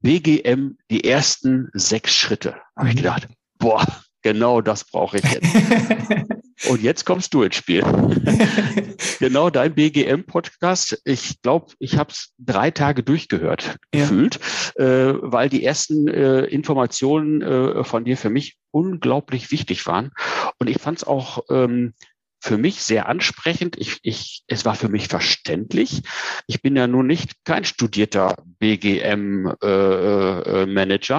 BGM, 0.00 0.78
die 0.90 1.04
ersten 1.04 1.70
sechs 1.72 2.14
Schritte. 2.14 2.56
Habe 2.76 2.88
ich 2.88 2.94
mhm. 2.94 2.98
gedacht, 2.98 3.28
boah, 3.58 3.84
genau 4.22 4.60
das 4.60 4.84
brauche 4.84 5.18
ich 5.18 5.24
jetzt. 5.24 5.46
Und 6.68 6.82
jetzt 6.82 7.04
kommst 7.04 7.34
du 7.34 7.42
ins 7.42 7.56
Spiel. 7.56 7.82
genau 9.18 9.50
dein 9.50 9.74
BGM-Podcast. 9.74 11.00
Ich 11.04 11.42
glaube, 11.42 11.72
ich 11.78 11.98
habe 11.98 12.10
es 12.10 12.32
drei 12.38 12.70
Tage 12.70 13.02
durchgehört, 13.02 13.76
ja. 13.94 14.00
gefühlt, 14.00 14.40
äh, 14.76 15.12
weil 15.20 15.48
die 15.48 15.64
ersten 15.64 16.08
äh, 16.08 16.44
Informationen 16.44 17.42
äh, 17.42 17.84
von 17.84 18.04
dir 18.04 18.16
für 18.16 18.30
mich 18.30 18.56
unglaublich 18.70 19.50
wichtig 19.50 19.86
waren. 19.86 20.12
Und 20.58 20.68
ich 20.68 20.78
fand 20.78 20.98
es 20.98 21.04
auch 21.04 21.44
ähm, 21.50 21.92
für 22.40 22.58
mich 22.58 22.82
sehr 22.82 23.08
ansprechend. 23.08 23.76
Ich, 23.76 23.98
ich, 24.02 24.42
es 24.46 24.64
war 24.64 24.74
für 24.74 24.88
mich 24.88 25.08
verständlich. 25.08 26.02
Ich 26.46 26.62
bin 26.62 26.76
ja 26.76 26.86
nun 26.86 27.06
nicht 27.06 27.44
kein 27.44 27.64
studierter 27.64 28.36
BGM-Manager. 28.58 29.56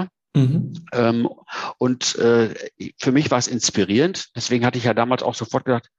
Äh, 0.02 0.04
äh, 0.04 0.08
Mhm. 0.36 0.74
Ähm, 0.94 1.30
und 1.78 2.16
äh, 2.16 2.54
für 2.98 3.12
mich 3.12 3.32
war 3.32 3.38
es 3.38 3.48
inspirierend. 3.48 4.30
Deswegen 4.36 4.66
hatte 4.66 4.78
ich 4.78 4.84
ja 4.84 4.94
damals 4.94 5.24
auch 5.24 5.36
sofort 5.36 5.66
gedacht, 5.66 5.90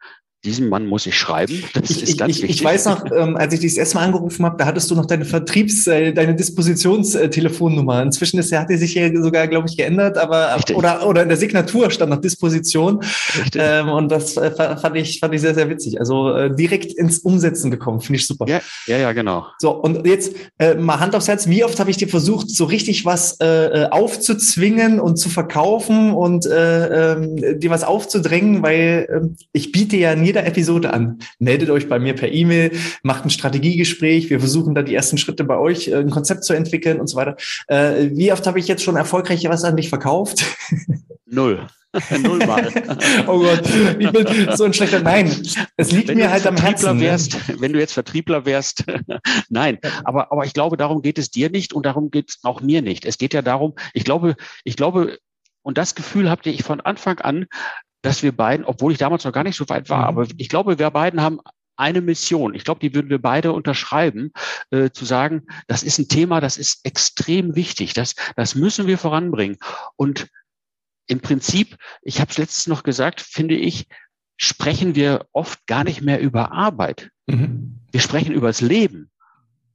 diesem 0.44 0.68
Mann 0.68 0.86
muss 0.86 1.06
ich 1.06 1.16
schreiben. 1.16 1.62
Das 1.74 1.90
ich, 1.90 2.02
ist 2.02 2.18
ganz 2.18 2.36
ich, 2.36 2.42
wichtig. 2.42 2.60
Ich 2.60 2.64
weiß 2.64 2.86
noch, 2.86 3.04
ähm, 3.12 3.36
als 3.36 3.54
ich 3.54 3.60
dich 3.60 3.72
das 3.72 3.78
erste 3.78 3.96
Mal 3.96 4.04
angerufen 4.04 4.44
habe, 4.44 4.56
da 4.56 4.66
hattest 4.66 4.90
du 4.90 4.94
noch 4.94 5.06
deine 5.06 5.24
Vertriebs-, 5.24 5.86
äh, 5.86 6.12
deine 6.12 6.34
Dispositionstelefonnummer. 6.34 8.02
Inzwischen 8.02 8.38
ist, 8.38 8.52
hat 8.52 8.70
die 8.70 8.76
sich 8.76 8.94
ja 8.94 9.08
sogar, 9.20 9.46
glaube 9.46 9.68
ich, 9.68 9.76
geändert, 9.76 10.18
aber 10.18 10.56
Richtig. 10.56 10.76
oder 10.76 11.06
oder 11.06 11.22
in 11.22 11.28
der 11.28 11.36
Signatur 11.36 11.90
stand 11.90 12.10
noch 12.10 12.20
Disposition. 12.20 13.00
Ähm, 13.54 13.88
und 13.88 14.10
das 14.10 14.36
äh, 14.36 14.50
fand 14.50 14.96
ich 14.96 15.20
fand 15.20 15.34
ich 15.34 15.40
sehr 15.40 15.54
sehr 15.54 15.68
witzig. 15.68 16.00
Also 16.00 16.32
äh, 16.34 16.54
direkt 16.54 16.92
ins 16.92 17.18
Umsetzen 17.18 17.70
gekommen, 17.70 18.00
finde 18.00 18.18
ich 18.18 18.26
super. 18.26 18.46
Ja, 18.48 18.60
ja, 18.86 18.98
ja, 18.98 19.12
genau. 19.12 19.46
So 19.58 19.70
und 19.70 20.06
jetzt 20.06 20.34
äh, 20.58 20.74
mal 20.74 21.00
Hand 21.00 21.14
aufs 21.14 21.28
Herz. 21.28 21.48
Wie 21.48 21.64
oft 21.64 21.78
habe 21.78 21.90
ich 21.90 21.96
dir 21.96 22.08
versucht, 22.08 22.50
so 22.50 22.64
richtig 22.64 23.04
was 23.04 23.38
äh, 23.40 23.46
äh 23.46 23.88
aufzuzwingen 23.90 25.00
und 25.00 25.16
zu 25.16 25.28
verkaufen 25.28 26.12
und 26.12 26.46
äh, 26.46 27.12
äh, 27.12 27.58
dir 27.58 27.70
was 27.70 27.84
aufzudrängen, 27.84 28.62
weil 28.62 29.06
äh, 29.10 29.44
ich 29.52 29.72
biete 29.72 29.96
ja 29.96 30.14
nie 30.14 30.27
jeder 30.28 30.46
Episode 30.46 30.92
an. 30.92 31.18
Meldet 31.38 31.70
euch 31.70 31.88
bei 31.88 31.98
mir 31.98 32.14
per 32.14 32.30
E-Mail, 32.30 32.70
macht 33.02 33.24
ein 33.24 33.30
Strategiegespräch. 33.30 34.28
Wir 34.28 34.40
versuchen 34.40 34.74
da 34.74 34.82
die 34.82 34.94
ersten 34.94 35.16
Schritte 35.16 35.42
bei 35.42 35.56
euch, 35.56 35.88
äh, 35.88 35.96
ein 35.96 36.10
Konzept 36.10 36.44
zu 36.44 36.52
entwickeln 36.52 37.00
und 37.00 37.06
so 37.06 37.16
weiter. 37.16 37.36
Äh, 37.66 38.10
wie 38.12 38.30
oft 38.30 38.46
habe 38.46 38.58
ich 38.58 38.68
jetzt 38.68 38.82
schon 38.82 38.96
erfolgreich 38.96 39.48
was 39.48 39.64
an 39.64 39.76
dich 39.76 39.88
verkauft? 39.88 40.44
Null. 41.26 41.66
Null 42.22 42.38
Mal. 42.44 42.68
oh 43.26 43.38
Gott, 43.38 43.62
ich 43.98 44.12
bin 44.12 44.54
so 44.54 44.64
ein 44.64 44.74
schlechter. 44.74 45.00
Nein, 45.00 45.28
es 45.78 45.90
liegt 45.90 46.08
wenn 46.08 46.18
mir 46.18 46.30
halt 46.30 46.46
am 46.46 46.58
Herzen. 46.58 46.98
Ne? 46.98 47.04
Wärst, 47.04 47.60
wenn 47.60 47.72
du 47.72 47.78
jetzt 47.78 47.94
Vertriebler 47.94 48.44
wärst, 48.44 48.84
nein. 49.48 49.78
Aber, 50.04 50.30
aber 50.30 50.44
ich 50.44 50.52
glaube, 50.52 50.76
darum 50.76 51.00
geht 51.00 51.16
es 51.16 51.30
dir 51.30 51.48
nicht 51.48 51.72
und 51.72 51.86
darum 51.86 52.10
geht 52.10 52.28
es 52.28 52.38
auch 52.42 52.60
mir 52.60 52.82
nicht. 52.82 53.06
Es 53.06 53.16
geht 53.16 53.32
ja 53.32 53.40
darum, 53.40 53.74
ich 53.94 54.04
glaube, 54.04 54.36
ich 54.64 54.76
glaube, 54.76 55.16
und 55.62 55.78
das 55.78 55.94
Gefühl 55.94 56.30
hatte 56.30 56.50
ich 56.50 56.62
von 56.62 56.82
Anfang 56.82 57.20
an, 57.20 57.46
dass 58.02 58.22
wir 58.22 58.32
beiden, 58.32 58.64
obwohl 58.64 58.92
ich 58.92 58.98
damals 58.98 59.24
noch 59.24 59.32
gar 59.32 59.44
nicht 59.44 59.56
so 59.56 59.68
weit 59.68 59.90
war, 59.90 60.10
mhm. 60.10 60.18
aber 60.18 60.26
ich 60.36 60.48
glaube, 60.48 60.78
wir 60.78 60.90
beiden 60.90 61.20
haben 61.20 61.40
eine 61.78 62.00
Mission. 62.00 62.54
Ich 62.54 62.64
glaube, 62.64 62.80
die 62.80 62.94
würden 62.94 63.08
wir 63.08 63.20
beide 63.20 63.52
unterschreiben, 63.52 64.32
äh, 64.70 64.90
zu 64.90 65.04
sagen, 65.04 65.46
das 65.68 65.82
ist 65.82 65.98
ein 65.98 66.08
Thema, 66.08 66.40
das 66.40 66.56
ist 66.56 66.84
extrem 66.84 67.54
wichtig. 67.54 67.94
Das, 67.94 68.14
das 68.36 68.54
müssen 68.56 68.86
wir 68.86 68.98
voranbringen. 68.98 69.58
Und 69.96 70.28
im 71.06 71.20
Prinzip, 71.20 71.76
ich 72.02 72.20
habe 72.20 72.30
es 72.30 72.38
letztens 72.38 72.66
noch 72.66 72.82
gesagt, 72.82 73.20
finde 73.20 73.54
ich, 73.54 73.86
sprechen 74.36 74.94
wir 74.94 75.26
oft 75.32 75.66
gar 75.66 75.84
nicht 75.84 76.02
mehr 76.02 76.20
über 76.20 76.52
Arbeit. 76.52 77.10
Mhm. 77.26 77.78
Wir 77.90 78.00
sprechen 78.00 78.34
über 78.34 78.48
das 78.48 78.60
Leben. 78.60 79.10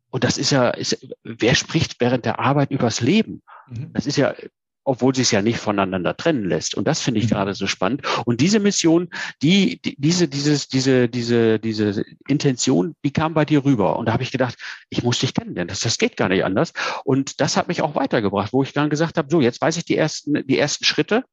und 0.10 0.24
das 0.24 0.38
ist 0.38 0.52
ja, 0.52 0.70
ist, 0.70 1.08
wer 1.24 1.56
spricht 1.56 2.00
während 2.00 2.26
der 2.26 2.40
Arbeit 2.40 2.70
übers 2.70 3.02
Leben? 3.02 3.42
Mhm. 3.68 3.94
Das 3.94 4.06
ist 4.06 4.18
ja 4.18 4.36
obwohl 4.84 5.16
sich 5.16 5.32
ja 5.32 5.42
nicht 5.42 5.58
voneinander 5.58 6.16
trennen 6.16 6.46
lässt. 6.46 6.76
Und 6.76 6.88
das 6.88 7.02
finde 7.02 7.20
ich 7.20 7.26
mhm. 7.28 7.30
gerade 7.30 7.54
so 7.54 7.68
spannend. 7.68 8.02
Und 8.26 8.42
diese 8.42 8.60
Mission, 8.60 9.10
die, 9.42 9.82
die, 9.82 9.96
diese, 9.98 10.28
dieses, 10.28 10.68
diese, 10.68 11.10
diese, 11.10 11.60
diese 11.60 12.06
Intention, 12.28 12.96
die 13.04 13.12
kam 13.12 13.34
bei 13.34 13.46
dir 13.46 13.64
rüber. 13.66 13.98
Und 13.98 14.08
da 14.08 14.14
habe 14.14 14.24
ich 14.24 14.32
gedacht, 14.32 14.58
ich 14.90 15.04
muss 15.04 15.20
dich 15.20 15.34
kennenlernen. 15.34 15.70
Das, 15.70 15.82
das 15.82 15.98
geht 15.98 16.18
gar 16.18 16.30
nicht 16.30 16.44
anders. 16.44 16.74
Und 17.04 17.40
das 17.42 17.58
hat 17.58 17.68
mich 17.68 17.82
auch 17.82 17.96
weitergebracht, 17.96 18.54
wo 18.54 18.64
ich 18.64 18.74
dann 18.74 18.90
gesagt 18.90 19.18
habe, 19.18 19.30
so, 19.30 19.42
jetzt 19.42 19.62
weiß 19.62 19.78
ich 19.78 19.86
die 19.86 19.98
ersten, 19.98 20.46
die 20.46 20.58
ersten 20.58 20.86
Schritte, 20.86 21.24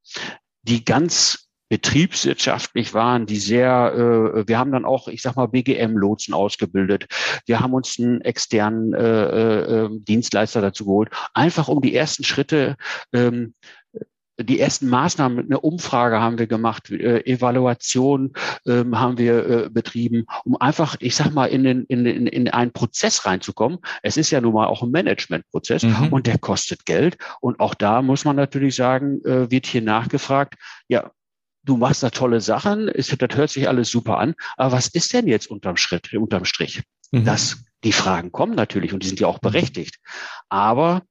die 0.63 0.85
ganz 0.85 1.50
betriebswirtschaftlich 1.71 2.93
waren, 2.93 3.25
die 3.27 3.39
sehr, 3.39 3.95
äh, 3.95 4.47
wir 4.47 4.59
haben 4.59 4.73
dann 4.73 4.85
auch, 4.85 5.09
ich 5.09 5.23
sag 5.23 5.37
mal, 5.37 5.47
BGM-Lotsen 5.47 6.35
ausgebildet. 6.35 7.07
Wir 7.47 7.61
haben 7.61 7.73
uns 7.73 7.99
einen 7.99 8.21
externen 8.21 8.93
äh, 8.93 9.85
äh, 9.85 9.89
Dienstleister 10.01 10.61
dazu 10.61 10.85
geholt, 10.85 11.11
einfach 11.33 11.69
um 11.69 11.81
die 11.81 11.95
ersten 11.95 12.25
Schritte 12.25 12.77
ähm, 13.15 13.55
die 14.43 14.59
ersten 14.59 14.89
Maßnahmen, 14.89 15.45
eine 15.45 15.61
Umfrage 15.61 16.21
haben 16.21 16.39
wir 16.39 16.47
gemacht, 16.47 16.91
äh, 16.91 17.21
Evaluation 17.27 18.33
ähm, 18.67 18.99
haben 18.99 19.19
wir 19.19 19.47
äh, 19.47 19.69
betrieben, 19.71 20.25
um 20.45 20.57
einfach, 20.57 20.97
ich 21.01 21.15
sag 21.15 21.33
mal, 21.33 21.47
in, 21.47 21.63
den, 21.63 21.85
in, 21.85 22.07
in, 22.07 22.27
in 22.27 22.49
einen 22.49 22.73
Prozess 22.73 23.27
reinzukommen. 23.27 23.81
Es 24.03 24.17
ist 24.17 24.31
ja 24.31 24.41
nun 24.41 24.55
mal 24.55 24.67
auch 24.67 24.83
ein 24.83 24.91
Managementprozess 24.91 25.83
mhm. 25.83 26.09
und 26.11 26.27
der 26.27 26.39
kostet 26.39 26.87
Geld. 26.87 27.19
Und 27.41 27.61
auch 27.61 27.75
da 27.75 28.03
muss 28.03 28.25
man 28.25 28.37
natürlich 28.37 28.75
sagen, 28.75 29.23
äh, 29.25 29.51
wird 29.51 29.67
hier 29.67 29.83
nachgefragt, 29.83 30.55
ja, 30.89 31.11
du 31.63 31.77
machst 31.77 32.03
da 32.03 32.11
tolle 32.11 32.41
Sachen, 32.41 32.89
ist, 32.89 33.15
das 33.21 33.37
hört 33.37 33.51
sich 33.51 33.69
alles 33.69 33.91
super 33.91 34.19
an, 34.19 34.35
aber 34.57 34.73
was 34.73 34.89
ist 34.89 35.13
denn 35.13 35.27
jetzt 35.27 35.51
unterm 35.51 35.77
Schritt, 35.77 36.13
unterm 36.15 36.45
Strich? 36.45 36.83
Mhm. 37.11 37.25
Das, 37.25 37.65
die 37.85 37.93
Fragen 37.93 38.33
kommen 38.33 38.55
natürlich 38.55 38.93
und 38.93 39.03
die 39.03 39.09
sind 39.09 39.21
ja 39.21 39.27
auch 39.27 39.39
berechtigt. 39.39 39.97
Aber 40.49 41.03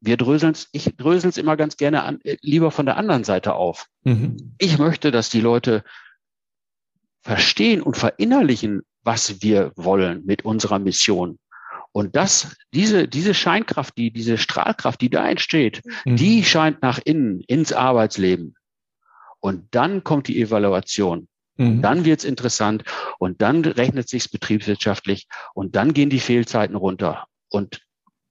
wir 0.00 0.16
dröseln 0.16 0.52
es, 0.52 0.68
ich 0.72 0.96
drösel 0.96 1.30
es 1.30 1.38
immer 1.38 1.56
ganz 1.56 1.76
gerne 1.76 2.02
an, 2.02 2.20
äh, 2.24 2.36
lieber 2.40 2.70
von 2.70 2.86
der 2.86 2.96
anderen 2.96 3.24
Seite 3.24 3.54
auf. 3.54 3.86
Mhm. 4.04 4.54
Ich 4.58 4.78
möchte, 4.78 5.10
dass 5.10 5.30
die 5.30 5.40
Leute 5.40 5.82
verstehen 7.22 7.80
und 7.80 7.96
verinnerlichen, 7.96 8.82
was 9.02 9.42
wir 9.42 9.72
wollen 9.76 10.24
mit 10.26 10.44
unserer 10.44 10.78
Mission. 10.78 11.38
Und 11.92 12.16
das, 12.16 12.56
diese, 12.72 13.08
diese 13.08 13.34
Scheinkraft, 13.34 13.96
die, 13.96 14.10
diese 14.10 14.36
Strahlkraft, 14.36 15.00
die 15.00 15.10
da 15.10 15.28
entsteht, 15.28 15.80
mhm. 16.04 16.16
die 16.16 16.44
scheint 16.44 16.82
nach 16.82 16.98
innen, 17.02 17.40
ins 17.46 17.72
Arbeitsleben. 17.72 18.56
Und 19.44 19.74
dann 19.74 20.04
kommt 20.04 20.28
die 20.28 20.40
Evaluation. 20.40 21.28
Mhm. 21.58 21.82
Dann 21.82 22.06
wird's 22.06 22.24
interessant 22.24 22.82
und 23.18 23.42
dann 23.42 23.62
rechnet 23.62 24.08
sich's 24.08 24.26
betriebswirtschaftlich 24.26 25.28
und 25.52 25.76
dann 25.76 25.92
gehen 25.92 26.08
die 26.08 26.18
Fehlzeiten 26.18 26.76
runter. 26.76 27.26
Und 27.50 27.82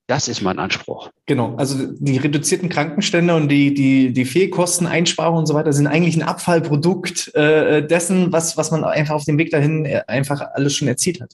das 0.08 0.28
ist 0.28 0.42
mein 0.42 0.60
Anspruch. 0.60 1.10
Genau, 1.26 1.56
also 1.56 1.78
die 1.98 2.18
reduzierten 2.18 2.68
Krankenstände 2.68 3.34
und 3.36 3.48
die, 3.48 3.74
die, 3.74 4.12
die 4.12 4.26
Fehlkosteneinsparungen 4.26 5.40
und 5.40 5.46
so 5.46 5.54
weiter 5.54 5.72
sind 5.72 5.88
eigentlich 5.88 6.18
ein 6.18 6.24
Abfallprodukt 6.24 7.34
äh, 7.36 7.88
dessen, 7.88 8.34
was, 8.34 8.58
was 8.58 8.72
man 8.72 8.84
einfach 8.84 9.16
auf 9.16 9.24
dem 9.24 9.38
Weg 9.38 9.52
dahin 9.52 9.86
äh, 9.86 10.02
einfach 10.08 10.42
alles 10.54 10.76
schon 10.76 10.90
erzielt 10.90 11.22
hat. 11.22 11.32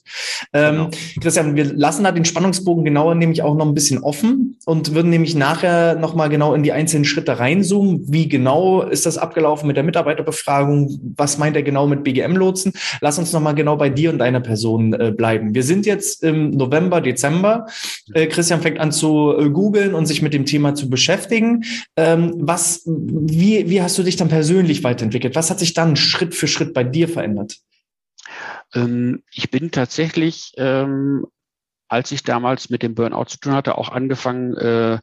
Ähm, 0.52 0.74
genau. 0.74 0.90
Christian, 1.20 1.56
wir 1.56 1.64
lassen 1.64 2.04
da 2.04 2.12
den 2.12 2.24
Spannungsbogen 2.24 2.84
genauer 2.84 3.16
nämlich 3.16 3.42
auch 3.42 3.56
noch 3.56 3.66
ein 3.66 3.74
bisschen 3.74 3.98
offen 3.98 4.56
und 4.66 4.94
würden 4.94 5.10
nämlich 5.10 5.34
nachher 5.34 5.96
nochmal 5.96 6.28
genau 6.28 6.54
in 6.54 6.62
die 6.62 6.70
einzelnen 6.70 7.04
Schritte 7.04 7.40
reinzoomen. 7.40 8.04
Wie 8.12 8.28
genau 8.28 8.82
ist 8.82 9.04
das 9.04 9.18
abgelaufen 9.18 9.66
mit 9.66 9.76
der 9.76 9.84
Mitarbeiterbefragung? 9.84 11.14
Was 11.16 11.38
meint 11.38 11.56
er 11.56 11.64
genau 11.64 11.88
mit 11.88 12.04
BGM-Lotsen? 12.04 12.72
Lass 13.00 13.18
uns 13.18 13.32
nochmal 13.32 13.56
genau 13.56 13.76
bei 13.76 13.90
dir 13.90 14.10
und 14.10 14.18
deiner 14.18 14.40
Person 14.40 14.92
äh, 14.92 15.10
bleiben. 15.10 15.56
Wir 15.56 15.64
sind 15.64 15.86
jetzt 15.86 16.22
im 16.22 16.50
November, 16.50 17.00
Dezember. 17.00 17.66
Äh, 18.14 18.28
Christian 18.28 18.59
fängt 18.60 18.78
an 18.78 18.92
zu 18.92 19.34
äh, 19.38 19.50
googeln 19.50 19.70
googeln 19.70 19.94
und 19.94 20.06
sich 20.06 20.22
mit 20.22 20.32
dem 20.32 20.46
Thema 20.46 20.74
zu 20.74 20.90
beschäftigen. 20.90 21.64
Ähm, 21.96 22.34
was, 22.36 22.82
wie, 22.86 23.68
wie 23.68 23.82
hast 23.82 23.98
du 23.98 24.02
dich 24.02 24.16
dann 24.16 24.28
persönlich 24.28 24.84
weiterentwickelt? 24.84 25.34
Was 25.34 25.50
hat 25.50 25.58
sich 25.58 25.74
dann 25.74 25.96
Schritt 25.96 26.34
für 26.34 26.48
Schritt 26.48 26.74
bei 26.74 26.84
dir 26.84 27.08
verändert? 27.08 27.56
Ähm, 28.74 29.22
ich 29.32 29.50
bin 29.50 29.70
tatsächlich, 29.70 30.52
ähm, 30.56 31.26
als 31.88 32.12
ich 32.12 32.22
damals 32.22 32.70
mit 32.70 32.82
dem 32.82 32.94
Burnout 32.94 33.26
zu 33.26 33.38
tun 33.38 33.52
hatte, 33.52 33.76
auch 33.76 33.90
angefangen, 33.90 34.56
äh, 34.56 34.98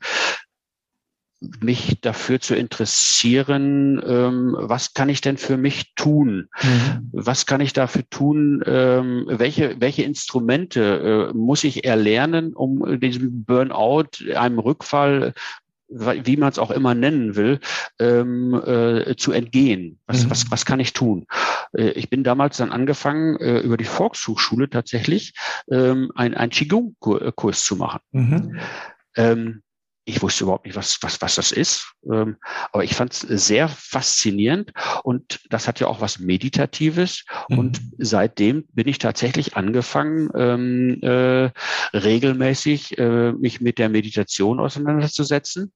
mich 1.40 2.02
dafür 2.02 2.40
zu 2.40 2.56
interessieren, 2.56 4.02
ähm, 4.06 4.56
was 4.58 4.94
kann 4.94 5.10
ich 5.10 5.22
denn 5.22 5.38
für 5.38 5.58
mich 5.58 5.94
tun? 5.96 6.50
Mhm. 6.62 7.10
Was 7.12 7.46
kann 7.46 7.62
ich 7.62 7.74
dafür 7.74 8.10
tun? 8.10 8.64
Ähm, 8.66 9.26
welche, 9.30 9.80
welche 9.80 10.04
Instrumente 10.04 11.30
äh, 11.32 11.38
muss 11.38 11.64
ich 11.64 11.86
erlernen, 11.86 12.54
um 12.54 13.00
diesem 13.00 13.44
Burnout, 13.46 14.10
einem 14.36 14.60
Rückfall, 14.60 15.34
wie 15.90 16.38
man 16.38 16.50
es 16.50 16.60
auch 16.60 16.72
immer 16.72 16.96
nennen 16.96 17.36
will, 17.36 17.60
ähm, 18.00 18.54
äh, 18.54 19.16
zu 19.16 19.32
entgehen. 19.32 20.00
Was, 20.06 20.26
mhm. 20.26 20.32
was, 20.32 20.52
was 20.52 20.66
kann 20.66 20.80
ich 20.80 20.94
tun? 20.94 21.28
Äh, 21.74 21.92
ich 21.92 22.10
bin 22.10 22.24
damals 22.24 22.58
dann 22.58 22.72
angefangen, 22.72 23.38
äh, 23.38 23.60
über 23.60 23.78
die 23.78 23.86
Volkshochschule 23.86 24.70
tatsächlich 24.70 25.34
ähm, 25.72 26.12
ein, 26.16 26.34
ein 26.34 26.50
Qigong-Kurs 26.50 27.64
zu 27.64 27.76
machen. 27.78 28.00
Mhm. 28.12 28.60
Ähm, 29.16 29.62
ich 30.08 30.22
wusste 30.22 30.46
überhaupt 30.46 30.66
nicht, 30.66 30.78
was, 30.78 30.98
was, 31.02 31.22
was 31.22 31.36
das 31.36 31.52
ist. 31.52 31.94
Ähm, 32.10 32.38
aber 32.72 32.86
ich 32.86 32.96
fand 32.96 33.12
es 33.14 33.20
sehr 33.46 33.68
faszinierend 33.68 34.72
und 35.04 35.42
das 35.50 35.68
hat 35.68 35.82
ja 35.82 35.88
auch 35.88 36.00
was 36.00 36.20
Meditatives. 36.20 37.26
Mhm. 37.50 37.60
Und 37.60 37.82
seitdem 37.98 38.64
bin 38.72 38.88
ich 38.88 39.00
tatsächlich 39.00 39.58
angefangen, 39.58 40.30
ähm, 40.34 41.02
äh, 41.02 41.52
regelmäßig 41.94 42.98
äh, 42.98 43.34
mich 43.34 43.60
mit 43.60 43.80
der 43.80 43.90
Meditation 43.90 44.62
auseinanderzusetzen. 44.62 45.74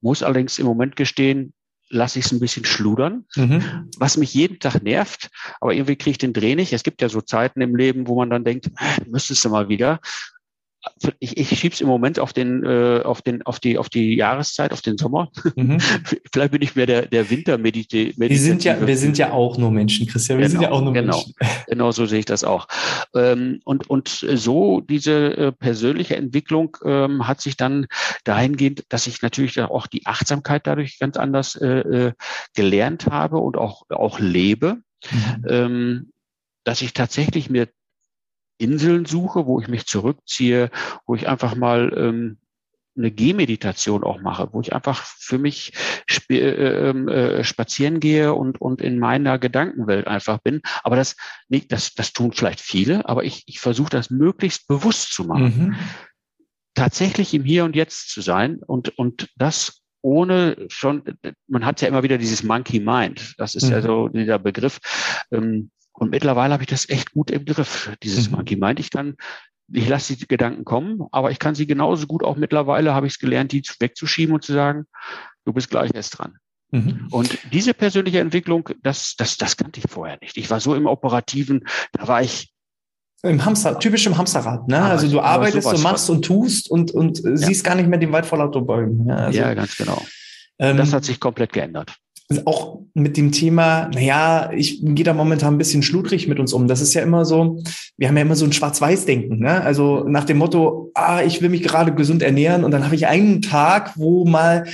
Muss 0.00 0.22
allerdings 0.22 0.58
im 0.58 0.64
Moment 0.64 0.96
gestehen, 0.96 1.52
lasse 1.90 2.20
ich 2.20 2.24
es 2.24 2.32
ein 2.32 2.40
bisschen 2.40 2.64
schludern, 2.64 3.26
mhm. 3.36 3.90
was 3.98 4.16
mich 4.16 4.32
jeden 4.32 4.60
Tag 4.60 4.82
nervt, 4.82 5.28
aber 5.60 5.74
irgendwie 5.74 5.96
kriege 5.96 6.12
ich 6.12 6.18
den 6.18 6.32
Dreh 6.32 6.54
nicht. 6.54 6.72
Es 6.72 6.84
gibt 6.84 7.02
ja 7.02 7.10
so 7.10 7.20
Zeiten 7.20 7.60
im 7.60 7.76
Leben, 7.76 8.08
wo 8.08 8.16
man 8.16 8.30
dann 8.30 8.44
denkt, 8.44 8.68
äh, 8.68 9.04
müsstest 9.06 9.44
du 9.44 9.50
mal 9.50 9.68
wieder 9.68 10.00
ich, 11.20 11.36
ich 11.36 11.58
schieb's 11.58 11.80
im 11.80 11.86
Moment 11.86 12.18
auf 12.18 12.32
den, 12.32 12.64
äh, 12.64 13.00
auf 13.04 13.22
den, 13.22 13.42
auf 13.42 13.60
die, 13.60 13.78
auf 13.78 13.88
die 13.88 14.16
Jahreszeit, 14.16 14.72
auf 14.72 14.82
den 14.82 14.98
Sommer. 14.98 15.30
Mhm. 15.56 15.78
Vielleicht 16.32 16.52
bin 16.52 16.62
ich 16.62 16.74
mehr 16.74 16.86
der, 16.86 17.06
der 17.06 17.30
Wintermeditative. 17.30 18.14
Wir 18.16 18.38
sind 18.38 18.64
ja, 18.64 18.84
wir 18.84 18.96
sind 18.96 19.18
ja 19.18 19.32
auch 19.32 19.56
nur 19.58 19.70
Menschen, 19.70 20.06
Christian. 20.06 20.38
Wir 20.38 20.46
genau, 20.46 20.52
sind 20.52 20.62
ja 20.62 20.70
auch 20.72 20.82
nur 20.82 20.92
genau, 20.92 21.16
Menschen. 21.16 21.34
Genau, 21.68 21.90
so 21.92 22.06
sehe 22.06 22.18
ich 22.20 22.24
das 22.24 22.44
auch. 22.44 22.66
Ähm, 23.14 23.60
und, 23.64 23.88
und 23.88 24.08
so 24.08 24.80
diese 24.80 25.36
äh, 25.36 25.52
persönliche 25.52 26.16
Entwicklung 26.16 26.76
ähm, 26.84 27.26
hat 27.26 27.40
sich 27.40 27.56
dann 27.56 27.86
dahingehend, 28.24 28.84
dass 28.88 29.06
ich 29.06 29.22
natürlich 29.22 29.60
auch 29.60 29.86
die 29.86 30.06
Achtsamkeit 30.06 30.66
dadurch 30.66 30.98
ganz 30.98 31.16
anders 31.16 31.54
äh, 31.56 31.66
äh, 31.66 32.12
gelernt 32.54 33.06
habe 33.06 33.38
und 33.38 33.56
auch, 33.56 33.84
auch 33.90 34.18
lebe. 34.18 34.78
Mhm. 35.10 35.46
Ähm, 35.48 36.12
dass 36.64 36.82
ich 36.82 36.92
tatsächlich 36.92 37.50
mir 37.50 37.68
Inseln 38.62 39.04
suche, 39.04 39.46
wo 39.46 39.60
ich 39.60 39.68
mich 39.68 39.86
zurückziehe, 39.86 40.70
wo 41.06 41.14
ich 41.14 41.28
einfach 41.28 41.54
mal 41.54 41.92
ähm, 41.96 42.38
eine 42.96 43.10
Gehmeditation 43.10 44.04
auch 44.04 44.20
mache, 44.20 44.50
wo 44.52 44.60
ich 44.60 44.74
einfach 44.74 45.02
für 45.02 45.38
mich 45.38 45.72
sp 46.04 46.36
äh, 46.36 46.90
ähm, 46.90 47.08
äh, 47.08 47.42
spazieren 47.42 48.00
gehe 48.00 48.34
und, 48.34 48.60
und 48.60 48.82
in 48.82 48.98
meiner 48.98 49.38
Gedankenwelt 49.38 50.06
einfach 50.06 50.38
bin. 50.38 50.60
Aber 50.82 50.96
das, 50.96 51.16
nee, 51.48 51.64
das, 51.66 51.94
das 51.94 52.12
tun 52.12 52.32
vielleicht 52.32 52.60
viele, 52.60 53.08
aber 53.08 53.24
ich, 53.24 53.44
ich 53.46 53.60
versuche 53.60 53.90
das 53.90 54.10
möglichst 54.10 54.68
bewusst 54.68 55.12
zu 55.14 55.24
machen. 55.24 55.68
Mhm. 55.68 55.76
Tatsächlich 56.74 57.32
im 57.34 57.44
Hier 57.44 57.64
und 57.64 57.76
Jetzt 57.76 58.10
zu 58.10 58.20
sein 58.20 58.58
und, 58.58 58.96
und 58.98 59.30
das 59.36 59.82
ohne 60.02 60.56
schon, 60.68 61.04
man 61.46 61.64
hat 61.64 61.80
ja 61.80 61.88
immer 61.88 62.02
wieder 62.02 62.18
dieses 62.18 62.42
Monkey 62.42 62.80
Mind. 62.80 63.34
Das 63.38 63.54
ist 63.54 63.66
mhm. 63.66 63.70
ja 63.70 63.82
so 63.82 64.08
dieser 64.08 64.38
Begriff. 64.38 64.80
Ähm, 65.30 65.70
und 65.92 66.10
mittlerweile 66.10 66.52
habe 66.52 66.62
ich 66.62 66.68
das 66.68 66.88
echt 66.88 67.12
gut 67.12 67.30
im 67.30 67.44
Griff, 67.44 67.90
dieses 68.02 68.30
mhm. 68.30 68.36
Monkey 68.36 68.56
Mind. 68.56 68.80
Ich 68.80 68.90
kann, 68.90 69.16
ich 69.72 69.88
lasse 69.88 70.16
die 70.16 70.26
Gedanken 70.26 70.64
kommen, 70.64 71.02
aber 71.12 71.30
ich 71.30 71.38
kann 71.38 71.54
sie 71.54 71.66
genauso 71.66 72.06
gut 72.06 72.24
auch 72.24 72.36
mittlerweile, 72.36 72.94
habe 72.94 73.06
ich 73.06 73.14
es 73.14 73.18
gelernt, 73.18 73.52
die 73.52 73.62
wegzuschieben 73.78 74.34
und 74.34 74.42
zu 74.42 74.52
sagen, 74.52 74.84
du 75.44 75.52
bist 75.52 75.70
gleich 75.70 75.90
erst 75.94 76.18
dran. 76.18 76.36
Mhm. 76.70 77.08
Und 77.10 77.38
diese 77.52 77.74
persönliche 77.74 78.20
Entwicklung, 78.20 78.68
das, 78.82 79.14
das, 79.16 79.36
das 79.36 79.56
kannte 79.56 79.80
ich 79.80 79.90
vorher 79.90 80.18
nicht. 80.22 80.38
Ich 80.38 80.48
war 80.50 80.60
so 80.60 80.74
im 80.74 80.86
Operativen, 80.86 81.66
da 81.92 82.08
war 82.08 82.22
ich 82.22 82.50
im 83.22 83.44
Hamster, 83.44 83.78
typisch 83.78 84.04
im 84.06 84.18
Hamsterrad, 84.18 84.66
ne? 84.66 84.82
also 84.82 85.08
du 85.08 85.20
arbeitest, 85.20 85.70
du 85.70 85.78
machst 85.78 86.10
und 86.10 86.24
tust 86.24 86.68
und, 86.68 86.90
und 86.90 87.22
ja. 87.22 87.36
siehst 87.36 87.62
gar 87.62 87.76
nicht 87.76 87.88
mehr 87.88 88.00
den 88.00 88.10
Wald 88.10 88.26
vor 88.26 88.38
lauter 88.38 88.62
Bäumen. 88.62 89.06
Ja, 89.06 89.14
also, 89.14 89.38
ja 89.38 89.54
ganz 89.54 89.76
genau. 89.76 90.02
Ähm, 90.58 90.76
das 90.76 90.92
hat 90.92 91.04
sich 91.04 91.20
komplett 91.20 91.52
geändert 91.52 91.94
auch 92.46 92.80
mit 92.94 93.16
dem 93.16 93.32
Thema, 93.32 93.90
naja, 93.94 94.50
ich 94.54 94.80
gehe 94.82 95.04
da 95.04 95.14
momentan 95.14 95.54
ein 95.54 95.58
bisschen 95.58 95.82
schludrig 95.82 96.28
mit 96.28 96.38
uns 96.38 96.52
um. 96.52 96.68
Das 96.68 96.80
ist 96.80 96.94
ja 96.94 97.02
immer 97.02 97.24
so, 97.24 97.62
wir 97.96 98.08
haben 98.08 98.16
ja 98.16 98.22
immer 98.22 98.36
so 98.36 98.44
ein 98.44 98.52
Schwarz-Weiß-Denken. 98.52 99.38
Ne? 99.38 99.62
Also 99.62 100.04
nach 100.06 100.24
dem 100.24 100.38
Motto, 100.38 100.90
ah, 100.94 101.22
ich 101.22 101.40
will 101.40 101.48
mich 101.48 101.62
gerade 101.62 101.94
gesund 101.94 102.22
ernähren 102.22 102.64
und 102.64 102.70
dann 102.70 102.84
habe 102.84 102.94
ich 102.94 103.06
einen 103.06 103.40
Tag, 103.40 103.92
wo 103.96 104.24
mal 104.24 104.66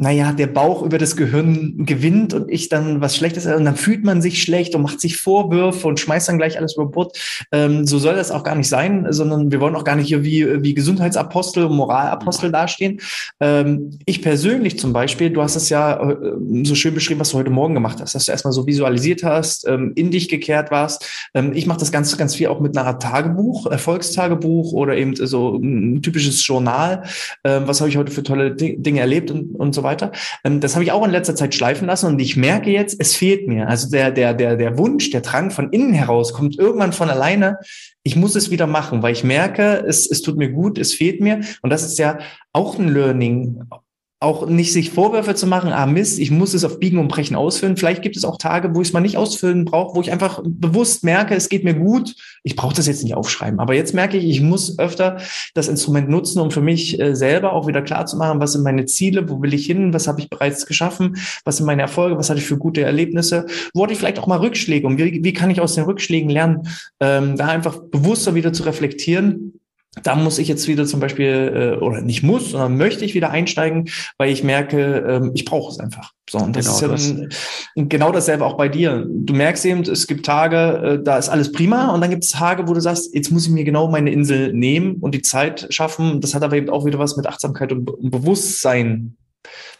naja, 0.00 0.32
der 0.32 0.46
Bauch 0.46 0.82
über 0.82 0.96
das 0.96 1.16
Gehirn 1.16 1.84
gewinnt 1.84 2.32
und 2.32 2.48
ich 2.48 2.68
dann 2.68 3.00
was 3.00 3.16
Schlechtes, 3.16 3.46
und 3.46 3.64
dann 3.64 3.74
fühlt 3.74 4.04
man 4.04 4.22
sich 4.22 4.40
schlecht 4.40 4.76
und 4.76 4.82
macht 4.82 5.00
sich 5.00 5.16
Vorwürfe 5.16 5.88
und 5.88 5.98
schmeißt 5.98 6.28
dann 6.28 6.38
gleich 6.38 6.56
alles 6.56 6.76
über 6.76 6.86
Bord. 6.86 7.18
Ähm, 7.50 7.84
so 7.84 7.98
soll 7.98 8.14
das 8.14 8.30
auch 8.30 8.44
gar 8.44 8.54
nicht 8.54 8.68
sein, 8.68 9.08
sondern 9.10 9.50
wir 9.50 9.60
wollen 9.60 9.74
auch 9.74 9.82
gar 9.82 9.96
nicht 9.96 10.06
hier 10.06 10.22
wie, 10.22 10.62
wie 10.62 10.74
Gesundheitsapostel 10.74 11.64
und 11.64 11.74
Moralapostel 11.74 12.52
dastehen. 12.52 13.00
Ähm, 13.40 13.98
ich 14.06 14.22
persönlich 14.22 14.78
zum 14.78 14.92
Beispiel, 14.92 15.30
du 15.30 15.42
hast 15.42 15.56
es 15.56 15.68
ja 15.68 16.00
äh, 16.00 16.16
so 16.62 16.76
schön 16.76 16.94
beschrieben, 16.94 17.18
was 17.18 17.30
du 17.30 17.38
heute 17.38 17.50
Morgen 17.50 17.74
gemacht 17.74 18.00
hast, 18.00 18.14
dass 18.14 18.26
du 18.26 18.30
erstmal 18.30 18.52
so 18.52 18.68
visualisiert 18.68 19.24
hast, 19.24 19.66
ähm, 19.66 19.94
in 19.96 20.12
dich 20.12 20.28
gekehrt 20.28 20.70
warst. 20.70 21.28
Ähm, 21.34 21.52
ich 21.54 21.66
mache 21.66 21.80
das 21.80 21.90
ganz, 21.90 22.16
ganz 22.16 22.36
viel 22.36 22.46
auch 22.46 22.60
mit 22.60 22.78
einer 22.78 23.00
Tagebuch, 23.00 23.66
Erfolgstagebuch 23.66 24.72
oder 24.72 24.96
eben 24.96 25.16
so 25.16 25.56
ein 25.56 26.02
typisches 26.02 26.46
Journal. 26.46 27.02
Ähm, 27.42 27.64
was 27.66 27.80
habe 27.80 27.90
ich 27.90 27.96
heute 27.96 28.12
für 28.12 28.22
tolle 28.22 28.54
Dinge 28.54 29.00
erlebt 29.00 29.32
und, 29.32 29.56
und 29.56 29.74
so 29.74 29.82
weiter 29.82 29.87
weiter. 29.88 30.12
Ähm, 30.44 30.60
das 30.60 30.74
habe 30.74 30.84
ich 30.84 30.92
auch 30.92 31.04
in 31.04 31.10
letzter 31.10 31.34
Zeit 31.34 31.54
schleifen 31.54 31.86
lassen 31.86 32.06
und 32.06 32.20
ich 32.20 32.36
merke 32.36 32.70
jetzt, 32.70 33.00
es 33.00 33.16
fehlt 33.16 33.48
mir. 33.48 33.68
Also 33.68 33.90
der, 33.90 34.10
der, 34.10 34.34
der, 34.34 34.56
der 34.56 34.78
Wunsch, 34.78 35.10
der 35.10 35.22
Drang 35.22 35.50
von 35.50 35.70
innen 35.70 35.94
heraus 35.94 36.32
kommt 36.32 36.58
irgendwann 36.58 36.92
von 36.92 37.10
alleine. 37.10 37.58
Ich 38.02 38.14
muss 38.14 38.36
es 38.36 38.50
wieder 38.50 38.66
machen, 38.66 39.02
weil 39.02 39.12
ich 39.12 39.24
merke, 39.24 39.84
es, 39.86 40.08
es 40.08 40.22
tut 40.22 40.36
mir 40.36 40.50
gut, 40.50 40.78
es 40.78 40.94
fehlt 40.94 41.20
mir. 41.20 41.40
Und 41.62 41.70
das 41.70 41.82
ist 41.82 41.98
ja 41.98 42.18
auch 42.52 42.78
ein 42.78 42.88
Learning 42.88 43.62
auch 44.20 44.46
nicht 44.46 44.72
sich 44.72 44.90
Vorwürfe 44.90 45.36
zu 45.36 45.46
machen, 45.46 45.70
ah 45.72 45.86
Mist, 45.86 46.18
ich 46.18 46.32
muss 46.32 46.52
es 46.52 46.64
auf 46.64 46.80
Biegen 46.80 46.98
und 46.98 47.06
Brechen 47.06 47.36
ausfüllen. 47.36 47.76
Vielleicht 47.76 48.02
gibt 48.02 48.16
es 48.16 48.24
auch 48.24 48.36
Tage, 48.36 48.74
wo 48.74 48.82
ich 48.82 48.88
es 48.88 48.92
mal 48.92 49.00
nicht 49.00 49.16
ausfüllen 49.16 49.64
brauche, 49.64 49.94
wo 49.94 50.00
ich 50.00 50.10
einfach 50.10 50.40
bewusst 50.44 51.04
merke, 51.04 51.36
es 51.36 51.48
geht 51.48 51.62
mir 51.62 51.74
gut. 51.74 52.16
Ich 52.42 52.56
brauche 52.56 52.74
das 52.74 52.88
jetzt 52.88 53.04
nicht 53.04 53.14
aufschreiben. 53.14 53.60
Aber 53.60 53.74
jetzt 53.74 53.94
merke 53.94 54.16
ich, 54.16 54.24
ich 54.24 54.40
muss 54.40 54.76
öfter 54.80 55.18
das 55.54 55.68
Instrument 55.68 56.08
nutzen, 56.08 56.40
um 56.40 56.50
für 56.50 56.60
mich 56.60 56.98
äh, 56.98 57.14
selber 57.14 57.52
auch 57.52 57.68
wieder 57.68 57.80
klar 57.80 58.06
zu 58.06 58.16
machen, 58.16 58.40
was 58.40 58.54
sind 58.54 58.64
meine 58.64 58.86
Ziele, 58.86 59.28
wo 59.28 59.40
will 59.40 59.54
ich 59.54 59.66
hin, 59.66 59.94
was 59.94 60.08
habe 60.08 60.20
ich 60.20 60.28
bereits 60.28 60.66
geschaffen, 60.66 61.16
was 61.44 61.58
sind 61.58 61.66
meine 61.66 61.82
Erfolge, 61.82 62.18
was 62.18 62.28
hatte 62.28 62.40
ich 62.40 62.46
für 62.46 62.58
gute 62.58 62.82
Erlebnisse, 62.82 63.46
wo 63.72 63.84
hatte 63.84 63.92
ich 63.92 64.00
vielleicht 64.00 64.18
auch 64.18 64.26
mal 64.26 64.38
Rückschläge 64.38 64.86
und 64.86 64.98
wie, 64.98 65.22
wie 65.22 65.32
kann 65.32 65.50
ich 65.50 65.60
aus 65.60 65.76
den 65.76 65.84
Rückschlägen 65.84 66.28
lernen, 66.28 66.66
ähm, 66.98 67.36
da 67.36 67.46
einfach 67.46 67.78
bewusster 67.78 68.34
wieder 68.34 68.52
zu 68.52 68.64
reflektieren 68.64 69.57
da 70.02 70.14
muss 70.14 70.38
ich 70.38 70.48
jetzt 70.48 70.68
wieder 70.68 70.86
zum 70.86 71.00
Beispiel, 71.00 71.76
äh, 71.78 71.82
oder 71.82 72.00
nicht 72.00 72.22
muss, 72.22 72.50
sondern 72.50 72.76
möchte 72.76 73.04
ich 73.04 73.14
wieder 73.14 73.30
einsteigen, 73.30 73.88
weil 74.16 74.30
ich 74.30 74.42
merke, 74.42 75.04
ähm, 75.08 75.30
ich 75.34 75.44
brauche 75.44 75.70
es 75.70 75.78
einfach. 75.78 76.12
So, 76.28 76.38
und 76.38 76.54
das 76.56 76.80
genau, 76.80 76.94
ist 76.94 77.08
ja 77.08 77.26
dann 77.74 77.88
genau 77.88 78.12
dasselbe 78.12 78.44
auch 78.44 78.56
bei 78.56 78.68
dir. 78.68 79.06
Du 79.08 79.34
merkst 79.34 79.64
eben, 79.64 79.82
es 79.82 80.06
gibt 80.06 80.26
Tage, 80.26 80.56
äh, 80.98 81.02
da 81.02 81.18
ist 81.18 81.28
alles 81.28 81.52
prima 81.52 81.92
und 81.94 82.00
dann 82.00 82.10
gibt 82.10 82.24
es 82.24 82.30
Tage, 82.30 82.68
wo 82.68 82.74
du 82.74 82.80
sagst, 82.80 83.14
jetzt 83.14 83.30
muss 83.30 83.46
ich 83.46 83.52
mir 83.52 83.64
genau 83.64 83.88
meine 83.88 84.10
Insel 84.10 84.52
nehmen 84.52 84.96
und 84.96 85.14
die 85.14 85.22
Zeit 85.22 85.66
schaffen. 85.70 86.20
Das 86.20 86.34
hat 86.34 86.42
aber 86.42 86.56
eben 86.56 86.70
auch 86.70 86.84
wieder 86.84 86.98
was 86.98 87.16
mit 87.16 87.26
Achtsamkeit 87.26 87.72
und 87.72 88.10
Bewusstsein 88.10 89.16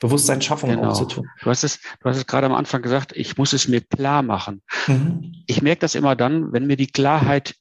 Bewusstseinsschaffung 0.01 0.71
genau. 0.71 0.91
auch 0.91 0.99
zu 0.99 1.05
tun. 1.05 1.29
Du 1.43 1.51
hast 1.51 1.65
es, 1.65 1.81
du 2.01 2.09
hast 2.09 2.17
es 2.17 2.27
gerade 2.27 2.47
am 2.47 2.55
Anfang 2.55 2.83
gesagt, 2.83 3.13
ich 3.15 3.37
muss 3.37 3.53
es 3.53 3.69
mir 3.69 3.81
klar 3.81 4.23
machen. 4.23 4.63
Mhm. 4.87 5.35
Ich 5.47 5.63
merke 5.63 5.81
das 5.81 5.95
immer 5.95 6.17
dann, 6.17 6.53
wenn 6.53 6.67
mir 6.67 6.77
die 6.77 6.87
Klarheit 6.87 7.55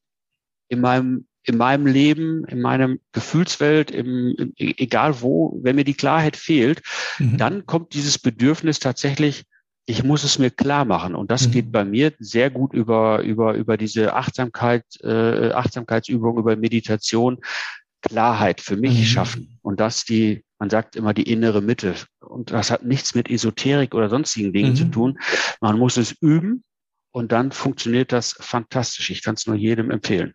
in 0.70 0.82
meinem 0.82 1.28
in 1.48 1.58
meinem 1.58 1.86
Leben, 1.86 2.44
in 2.46 2.62
meinem 2.62 3.00
Gefühlswelt, 3.14 3.90
im, 3.90 4.36
im, 4.38 4.54
egal 4.58 5.22
wo, 5.22 5.58
wenn 5.64 5.78
mir 5.78 5.86
die 5.86 5.94
Klarheit 5.94 6.36
fehlt, 6.36 6.82
mhm. 7.20 7.38
dann 7.38 7.66
kommt 7.66 7.94
dieses 7.94 8.20
Bedürfnis 8.20 8.80
tatsächlich, 8.80 9.46
ich 9.86 10.04
muss 10.04 10.26
es 10.26 10.38
mir 10.38 10.52
klar 10.52 10.84
machen. 10.84 11.16
Und 11.16 11.32
das 11.32 11.48
mhm. 11.48 11.52
geht 11.52 11.72
bei 11.72 11.86
mir 11.86 12.14
sehr 12.20 12.50
gut 12.50 12.74
über, 12.74 13.22
über, 13.22 13.54
über 13.54 13.78
diese 13.78 14.14
Achtsamkeit, 14.14 14.84
äh, 15.02 15.52
Achtsamkeitsübung, 15.52 16.38
über 16.38 16.58
Meditation, 16.58 17.40
Klarheit 18.02 18.60
für 18.60 18.76
mich 18.76 19.00
mhm. 19.00 19.06
schaffen. 19.06 19.60
Und 19.62 19.80
das 19.80 20.04
die, 20.04 20.44
man 20.60 20.70
sagt 20.70 20.98
immer 20.98 21.14
die 21.14 21.32
innere 21.32 21.62
Mitte. 21.62 21.96
Und 22.20 22.52
das 22.52 22.72
hat 22.72 22.84
nichts 22.84 23.16
mit 23.16 23.30
Esoterik 23.30 23.96
oder 23.96 24.10
sonstigen 24.10 24.52
Dingen 24.52 24.76
zu 24.76 24.86
mhm. 24.86 24.92
tun. 24.92 25.20
Man 25.62 25.80
muss 25.80 25.96
es 25.96 26.12
üben 26.20 26.64
und 27.12 27.32
dann 27.32 27.54
funktioniert 27.54 28.12
das 28.12 28.36
fantastisch. 28.38 29.10
Ich 29.10 29.24
kann 29.24 29.36
es 29.36 29.48
nur 29.48 29.56
jedem 29.56 29.92
empfehlen. 29.92 30.34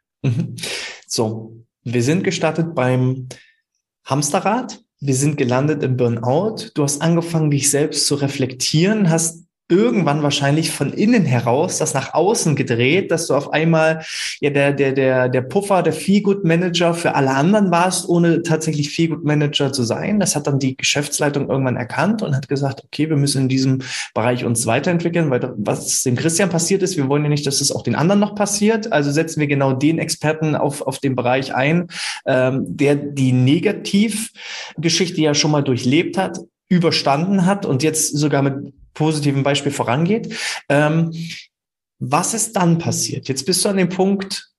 So, 1.15 1.63
wir 1.85 2.03
sind 2.03 2.25
gestartet 2.25 2.75
beim 2.75 3.29
Hamsterrad. 4.07 4.83
Wir 4.99 5.15
sind 5.15 5.37
gelandet 5.37 5.83
im 5.83 5.99
Burnout. 5.99 6.71
Du 6.75 6.85
hast 6.85 7.03
angefangen, 7.03 7.51
dich 7.51 7.69
selbst 7.69 8.07
zu 8.07 8.15
reflektieren, 8.15 9.11
hast 9.11 9.45
irgendwann 9.73 10.23
wahrscheinlich 10.23 10.71
von 10.71 10.93
innen 10.93 11.25
heraus 11.25 11.79
das 11.79 11.95
nach 11.95 12.13
außen 12.13 12.57
gedreht, 12.57 13.11
dass 13.11 13.27
du 13.27 13.35
auf 13.35 13.53
einmal 13.55 14.05
ja 14.41 14.51
der 14.51 14.73
der 14.73 14.93
der 14.93 15.29
der 15.31 15.41
Puffer, 15.41 15.83
der 15.83 15.95
Feelgood 15.95 16.45
Manager 16.45 16.93
für 16.93 17.15
alle 17.15 17.31
anderen 17.31 17.71
warst, 17.71 18.07
ohne 18.07 18.43
tatsächlich 18.43 18.91
Feelgood 18.91 19.25
Manager 19.25 19.73
zu 19.73 19.83
sein. 19.83 20.21
Das 20.21 20.37
hat 20.37 20.47
dann 20.47 20.59
die 20.59 20.77
Geschäftsleitung 20.77 21.49
irgendwann 21.49 21.77
erkannt 21.77 22.23
und 22.23 22.37
hat 22.37 22.49
gesagt, 22.49 22.85
okay, 22.85 23.09
wir 23.09 23.17
müssen 23.17 23.43
in 23.43 23.49
diesem 23.49 23.79
Bereich 24.15 24.45
uns 24.45 24.67
weiterentwickeln, 24.67 25.31
weil 25.31 25.55
was 25.57 26.03
dem 26.03 26.17
Christian 26.17 26.51
passiert 26.51 26.83
ist, 26.83 26.99
wir 26.99 27.09
wollen 27.09 27.23
ja 27.23 27.31
nicht, 27.31 27.47
dass 27.47 27.63
es 27.63 27.73
auch 27.73 27.83
den 27.83 27.95
anderen 27.95 28.21
noch 28.21 28.35
passiert. 28.35 28.93
Also 28.93 29.11
setzen 29.11 29.41
wir 29.41 29.47
genau 29.47 29.73
den 29.73 29.99
Experten 29.99 30.55
auf 30.55 30.83
auf 30.83 30.99
den 30.99 31.17
Bereich 31.17 31.55
ein, 31.55 31.89
ähm, 32.27 32.65
der 32.69 32.97
die 32.97 33.33
Negativgeschichte 33.33 35.23
ja 35.23 35.33
schon 35.33 35.51
mal 35.51 35.63
durchlebt 35.63 36.19
hat, 36.19 36.39
überstanden 36.69 37.47
hat 37.47 37.65
und 37.65 37.83
jetzt 37.83 38.17
sogar 38.19 38.43
mit 38.43 38.75
positiven 38.95 39.43
Beispiel 39.43 39.73
vorangeht. 39.73 40.35
Ähm, 40.69 41.13
was 41.99 42.35
ist 42.35 42.57
dann 42.57 42.79
passiert? 42.79 43.29
Jetzt 43.29 43.47
bist 43.47 43.65
du 43.65 43.69
an 43.69 43.77
dem 43.77 43.89
Punkt, 43.89 44.53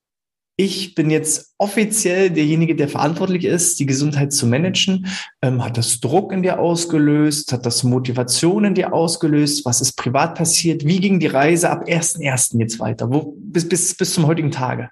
ich 0.56 0.94
bin 0.94 1.10
jetzt 1.10 1.56
offiziell 1.58 2.30
derjenige, 2.30 2.76
der 2.76 2.88
verantwortlich 2.88 3.46
ist, 3.46 3.80
die 3.80 3.88
Gesundheit 3.88 4.32
zu 4.34 4.46
managen. 4.46 5.08
Ähm, 5.42 5.64
hat 5.64 5.78
das 5.78 6.00
Druck 6.00 6.32
in 6.32 6.44
dir 6.44 6.60
ausgelöst? 6.60 7.52
Hat 7.52 7.66
das 7.66 7.84
Motivation 7.84 8.64
in 8.64 8.76
dir 8.76 8.94
ausgelöst? 8.94 9.66
Was 9.66 9.82
ist 9.82 9.94
privat 9.94 10.36
passiert? 10.36 10.86
Wie 10.86 11.00
ging 11.00 11.20
die 11.20 11.28
Reise 11.28 11.72
ab 11.72 11.86
1.1. 11.88 12.60
jetzt 12.60 12.80
weiter? 12.80 13.12
Wo, 13.12 13.36
bis, 13.40 13.68
bis, 13.68 13.96
bis 13.96 14.14
zum 14.14 14.28
heutigen 14.28 14.52
Tage? 14.52 14.92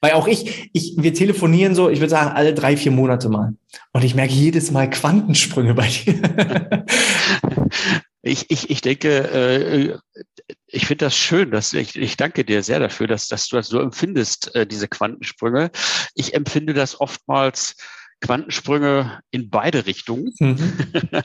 Weil 0.00 0.12
auch 0.12 0.28
ich, 0.28 0.70
ich, 0.72 0.94
wir 0.96 1.12
telefonieren 1.12 1.74
so, 1.74 1.90
ich 1.90 1.98
würde 1.98 2.10
sagen, 2.10 2.36
alle 2.36 2.54
drei, 2.54 2.76
vier 2.76 2.92
Monate 2.92 3.28
mal. 3.28 3.54
Und 3.92 4.04
ich 4.04 4.14
merke 4.14 4.34
jedes 4.34 4.70
Mal 4.70 4.88
Quantensprünge 4.88 5.74
bei 5.74 5.88
dir. 5.88 6.84
Ich, 8.26 8.50
ich, 8.50 8.70
ich 8.70 8.80
denke, 8.80 9.08
äh, 9.10 9.98
ich 10.66 10.86
finde 10.86 11.04
das 11.04 11.16
schön, 11.16 11.50
dass 11.50 11.74
ich, 11.74 11.94
ich 11.94 12.16
danke 12.16 12.44
dir 12.44 12.62
sehr 12.62 12.80
dafür, 12.80 13.06
dass, 13.06 13.28
dass 13.28 13.48
du 13.48 13.56
das 13.56 13.68
so 13.68 13.80
empfindest, 13.80 14.54
äh, 14.54 14.66
diese 14.66 14.88
Quantensprünge. 14.88 15.70
Ich 16.14 16.32
empfinde 16.32 16.72
das 16.72 16.98
oftmals 16.98 17.76
Quantensprünge 18.22 19.20
in 19.30 19.50
beide 19.50 19.84
Richtungen. 19.84 20.32
Mhm. 20.38 20.78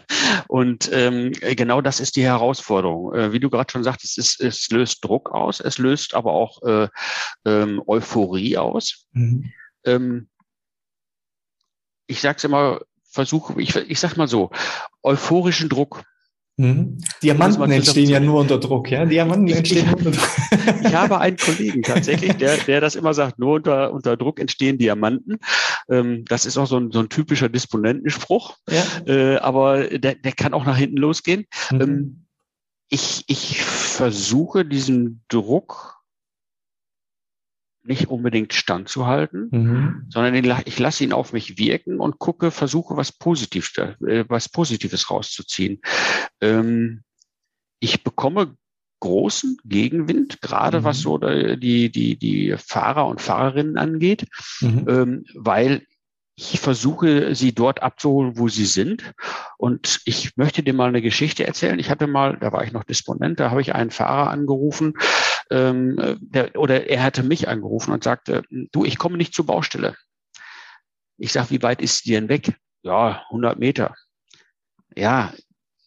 Und 0.50 0.90
ähm, 0.92 1.32
genau 1.32 1.80
das 1.80 2.02
ist 2.02 2.18
die 2.18 2.24
Herausforderung. 2.24 3.16
Äh, 3.16 3.32
wie 3.32 3.40
du 3.40 3.50
gerade 3.50 3.72
schon 3.72 3.86
sagtest, 3.86 4.18
es, 4.18 4.38
es 4.38 4.70
löst 4.70 5.06
Druck 5.06 5.32
aus, 5.32 5.62
es 5.62 5.78
löst 5.78 6.16
aber 6.16 6.34
auch 6.34 6.62
äh, 6.64 6.90
ähm, 7.46 7.82
Euphorie 7.88 8.58
aus. 8.58 9.06
Mhm. 9.14 9.54
Ähm, 9.86 10.28
ich 12.08 12.20
sage 12.20 12.40
es 12.40 12.44
immer, 12.44 12.82
versuche, 13.10 13.62
ich, 13.62 13.74
ich 13.74 14.00
sag 14.02 14.18
mal 14.18 14.28
so, 14.28 14.52
euphorischen 15.02 15.70
Druck 15.70 16.04
Mhm. 16.60 16.98
Diamanten 17.24 17.72
entstehen 17.72 18.10
ja 18.10 18.20
nur 18.20 18.42
unter 18.42 18.58
Druck, 18.58 18.92
ja? 18.92 19.06
Diamanten 19.06 19.48
entstehen 19.48 19.86
nur 19.86 19.98
unter 19.98 20.12
Druck. 20.12 20.30
ich 20.84 20.94
habe 20.94 21.18
einen 21.18 21.38
Kollegen 21.38 21.84
tatsächlich, 21.84 22.34
der, 22.34 22.58
der 22.58 22.82
das 22.82 22.96
immer 22.96 23.14
sagt, 23.14 23.40
nur 23.40 23.54
unter, 23.56 23.94
unter 23.94 24.18
Druck 24.18 24.42
entstehen 24.42 24.78
Diamanten. 24.78 25.40
Ähm, 25.90 26.26
das 26.26 26.46
ist 26.46 26.58
auch 26.58 26.68
so 26.68 26.78
ein, 26.78 26.92
so 26.92 27.00
ein 27.00 27.08
typischer 27.08 27.48
Disponentenspruch, 27.48 28.58
ja. 28.70 28.84
äh, 29.08 29.38
aber 29.38 29.88
der, 29.88 30.16
der 30.16 30.34
kann 30.34 30.54
auch 30.54 30.66
nach 30.66 30.76
hinten 30.76 30.98
losgehen. 30.98 31.46
Mhm. 31.72 31.82
Ähm, 31.82 32.26
ich, 32.90 33.24
ich 33.28 33.64
versuche 33.64 34.66
diesen 34.66 35.24
Druck 35.30 35.99
nicht 37.90 38.08
unbedingt 38.08 38.54
standzuhalten, 38.54 39.50
mhm. 39.52 40.06
sondern 40.10 40.36
ich 40.66 40.80
lasse 40.80 41.04
ihn 41.04 41.12
auf 41.12 41.34
mich 41.34 41.58
wirken 41.58 42.00
und 42.00 42.20
gucke, 42.20 42.52
versuche 42.52 42.96
was 42.96 43.12
Positives, 43.12 43.76
äh, 43.78 44.26
was 44.30 44.48
Positives 44.48 45.10
rauszuziehen. 45.10 45.82
Ähm, 46.40 47.02
ich 47.82 48.04
bekomme 48.04 48.56
großen 49.02 49.58
Gegenwind, 49.66 50.42
gerade 50.42 50.82
mhm. 50.82 50.84
was 50.84 51.00
so 51.00 51.18
die, 51.18 51.90
die, 51.90 52.18
die 52.18 52.56
Fahrer 52.58 53.08
und 53.08 53.22
Fahrerinnen 53.22 53.78
angeht, 53.78 54.28
mhm. 54.62 54.86
ähm, 54.88 55.26
weil 55.34 55.86
ich 56.36 56.60
versuche, 56.60 57.36
sie 57.36 57.54
dort 57.54 57.84
abzuholen, 57.84 58.38
wo 58.38 58.48
sie 58.48 58.66
sind. 58.66 59.14
Und 59.58 60.00
ich 60.06 60.38
möchte 60.38 60.64
dir 60.64 60.74
mal 60.74 60.88
eine 60.88 61.02
Geschichte 61.02 61.46
erzählen. 61.46 61.80
Ich 61.80 61.90
hatte 61.90 62.08
mal, 62.08 62.38
da 62.40 62.54
war 62.54 62.64
ich 62.64 62.72
noch 62.72 62.86
Disponent, 62.86 63.42
da 63.42 63.52
habe 63.52 63.62
ich 63.62 63.76
einen 63.76 63.92
Fahrer 63.92 64.30
angerufen, 64.30 64.94
ähm, 65.50 66.18
der, 66.22 66.56
oder 66.56 66.88
er 66.90 67.04
hatte 67.04 67.24
mich 67.24 67.48
angerufen 67.48 67.92
und 67.92 68.04
sagte, 68.04 68.44
du, 68.50 68.86
ich 68.86 68.98
komme 68.98 69.18
nicht 69.18 69.34
zur 69.34 69.46
Baustelle. 69.46 69.96
Ich 71.18 71.32
sage, 71.34 71.52
wie 71.52 71.62
weit 71.62 71.82
ist 71.82 72.06
die 72.06 72.12
denn 72.12 72.30
weg? 72.30 72.56
Ja, 72.84 73.24
100 73.30 73.60
Meter. 73.60 73.96
Ja, 74.96 75.34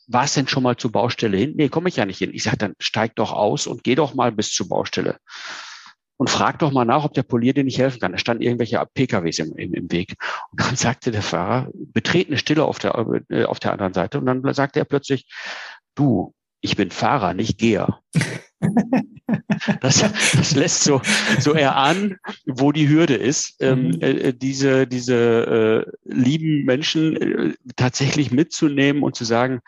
war 0.07 0.25
es 0.25 0.35
denn 0.35 0.48
schon 0.48 0.62
mal 0.62 0.77
zur 0.77 0.92
Baustelle 0.92 1.37
hin? 1.37 1.55
Nee, 1.57 1.68
komme 1.68 1.88
ich 1.88 1.96
ja 1.96 2.07
nicht 2.07 2.18
hin. 2.18 2.33
Ich 2.35 2.42
sage, 2.42 2.59
dann 2.59 2.75
steig 2.79 3.14
doch 3.16 3.33
aus 3.33 3.66
und 3.66 3.85
geh 3.85 3.94
doch 3.94 4.14
mal 4.14 4.33
bis 4.33 4.53
zur 4.53 4.68
Baustelle. 4.68 5.18
und 6.18 6.31
frag 6.31 6.59
doch 6.61 6.70
mal 6.70 6.85
nach, 6.85 7.05
ob 7.05 7.14
der 7.14 7.25
Polier 7.25 7.53
dir 7.53 7.64
nicht 7.64 7.79
helfen 7.79 7.98
kann. 7.98 8.12
Da 8.12 8.18
standen 8.18 8.44
irgendwelche 8.44 8.81
PKWs 8.94 9.40
im, 9.40 9.57
im, 9.57 9.75
im 9.75 9.90
Weg. 9.90 10.14
Und 10.51 10.61
dann 10.61 10.77
sagte 10.77 11.11
der 11.11 11.22
Fahrer, 11.22 11.68
betretene 11.75 12.38
Stille 12.38 12.64
auf 12.64 12.79
der, 12.79 12.94
äh, 13.29 13.44
auf 13.44 13.59
der 13.59 13.72
anderen 13.72 13.92
Seite. 13.94 14.18
Und 14.18 14.27
dann 14.27 14.55
sagte 14.55 14.79
er 14.79 14.85
plötzlich, 14.85 15.27
du, 15.96 16.33
ich 16.61 16.77
bin 16.77 16.90
Fahrer, 16.92 17.35
nicht 17.35 17.59
Geher. 17.59 18.01
Das, 19.81 20.05
das 20.37 20.55
lässt 20.55 20.85
so, 20.85 21.01
so 21.38 21.53
erahnen, 21.53 22.18
wo 22.47 22.73
die 22.73 22.88
Hürde 22.88 23.14
ist, 23.14 23.57
ähm, 23.61 23.88
mhm. 23.88 23.99
äh, 24.01 24.33
diese, 24.33 24.87
diese 24.87 25.87
äh, 25.87 25.92
lieben 26.05 26.64
Menschen 26.64 27.16
äh, 27.16 27.55
tatsächlich 27.77 28.31
mitzunehmen 28.33 29.03
und 29.03 29.14
zu 29.14 29.25
sagen, 29.25 29.61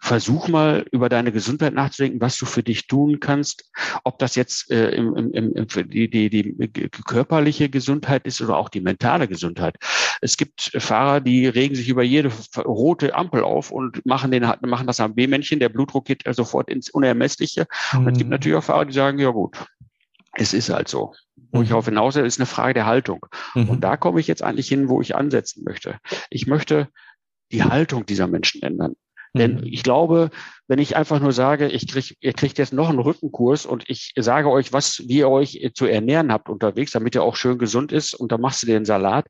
versuch 0.00 0.48
mal 0.48 0.86
über 0.92 1.08
deine 1.08 1.30
Gesundheit 1.30 1.74
nachzudenken, 1.74 2.20
was 2.20 2.38
du 2.38 2.46
für 2.46 2.62
dich 2.62 2.86
tun 2.86 3.20
kannst, 3.20 3.70
ob 4.02 4.18
das 4.18 4.34
jetzt 4.34 4.70
äh, 4.70 4.90
im, 4.90 5.14
im, 5.14 5.54
im, 5.54 5.66
die, 5.90 6.08
die, 6.08 6.30
die 6.30 6.90
körperliche 7.06 7.68
Gesundheit 7.68 8.26
ist 8.26 8.40
oder 8.40 8.56
auch 8.56 8.70
die 8.70 8.80
mentale 8.80 9.28
Gesundheit. 9.28 9.76
Es 10.22 10.36
gibt 10.36 10.72
Fahrer, 10.78 11.20
die 11.20 11.46
regen 11.46 11.74
sich 11.74 11.88
über 11.88 12.02
jede 12.02 12.32
rote 12.56 13.14
Ampel 13.14 13.42
auf 13.42 13.70
und 13.70 14.04
machen, 14.06 14.30
den, 14.30 14.50
machen 14.62 14.86
das 14.86 15.00
am 15.00 15.14
B-Männchen, 15.14 15.60
der 15.60 15.68
Blutdruck 15.68 16.06
geht 16.06 16.22
sofort 16.34 16.70
ins 16.70 16.88
Unermessliche. 16.88 17.66
Mhm. 17.92 17.98
Und 17.98 18.12
es 18.12 18.18
gibt 18.18 18.28
mhm. 18.28 18.32
natürlich 18.32 18.56
auch 18.56 18.64
Fahrer, 18.64 18.86
die 18.86 18.94
sagen, 18.94 19.18
ja 19.18 19.30
gut, 19.30 19.58
es 20.34 20.54
ist 20.54 20.70
halt 20.70 20.88
so. 20.88 21.12
Wo 21.52 21.58
mhm. 21.58 21.64
ich 21.64 21.68
darauf 21.68 21.84
hinaus 21.84 22.14
will, 22.14 22.24
ist 22.24 22.38
eine 22.38 22.46
Frage 22.46 22.74
der 22.74 22.86
Haltung. 22.86 23.26
Mhm. 23.54 23.68
Und 23.68 23.80
da 23.82 23.98
komme 23.98 24.20
ich 24.20 24.26
jetzt 24.26 24.42
eigentlich 24.42 24.68
hin, 24.68 24.88
wo 24.88 25.02
ich 25.02 25.14
ansetzen 25.14 25.62
möchte. 25.64 25.98
Ich 26.30 26.46
möchte 26.46 26.88
die 27.52 27.64
Haltung 27.64 28.06
dieser 28.06 28.28
Menschen 28.28 28.62
ändern. 28.62 28.94
Denn 29.34 29.56
mhm. 29.56 29.64
ich 29.64 29.82
glaube, 29.82 30.30
wenn 30.66 30.78
ich 30.78 30.96
einfach 30.96 31.20
nur 31.20 31.32
sage, 31.32 31.68
ich 31.68 31.86
krieg, 31.86 32.16
ihr 32.20 32.32
kriegt 32.32 32.58
jetzt 32.58 32.72
noch 32.72 32.88
einen 32.88 32.98
Rückenkurs 32.98 33.66
und 33.66 33.88
ich 33.88 34.12
sage 34.16 34.50
euch, 34.50 34.72
was, 34.72 35.02
wie 35.06 35.18
ihr 35.18 35.28
euch 35.28 35.70
zu 35.74 35.86
ernähren 35.86 36.32
habt 36.32 36.48
unterwegs, 36.48 36.92
damit 36.92 37.14
ihr 37.14 37.22
auch 37.22 37.36
schön 37.36 37.58
gesund 37.58 37.92
ist 37.92 38.14
und 38.14 38.32
dann 38.32 38.40
machst 38.40 38.62
du 38.62 38.66
den 38.66 38.84
Salat, 38.84 39.26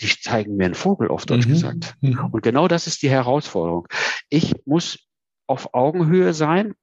die 0.00 0.08
zeigen 0.08 0.56
mir 0.56 0.66
einen 0.66 0.74
Vogel, 0.74 1.08
auf 1.08 1.26
Deutsch 1.26 1.46
mhm. 1.46 1.50
gesagt. 1.50 1.94
Mhm. 2.00 2.30
Und 2.32 2.42
genau 2.42 2.68
das 2.68 2.86
ist 2.86 3.02
die 3.02 3.10
Herausforderung. 3.10 3.86
Ich 4.28 4.54
muss 4.64 4.98
auf 5.46 5.74
Augenhöhe 5.74 6.32
sein. 6.32 6.74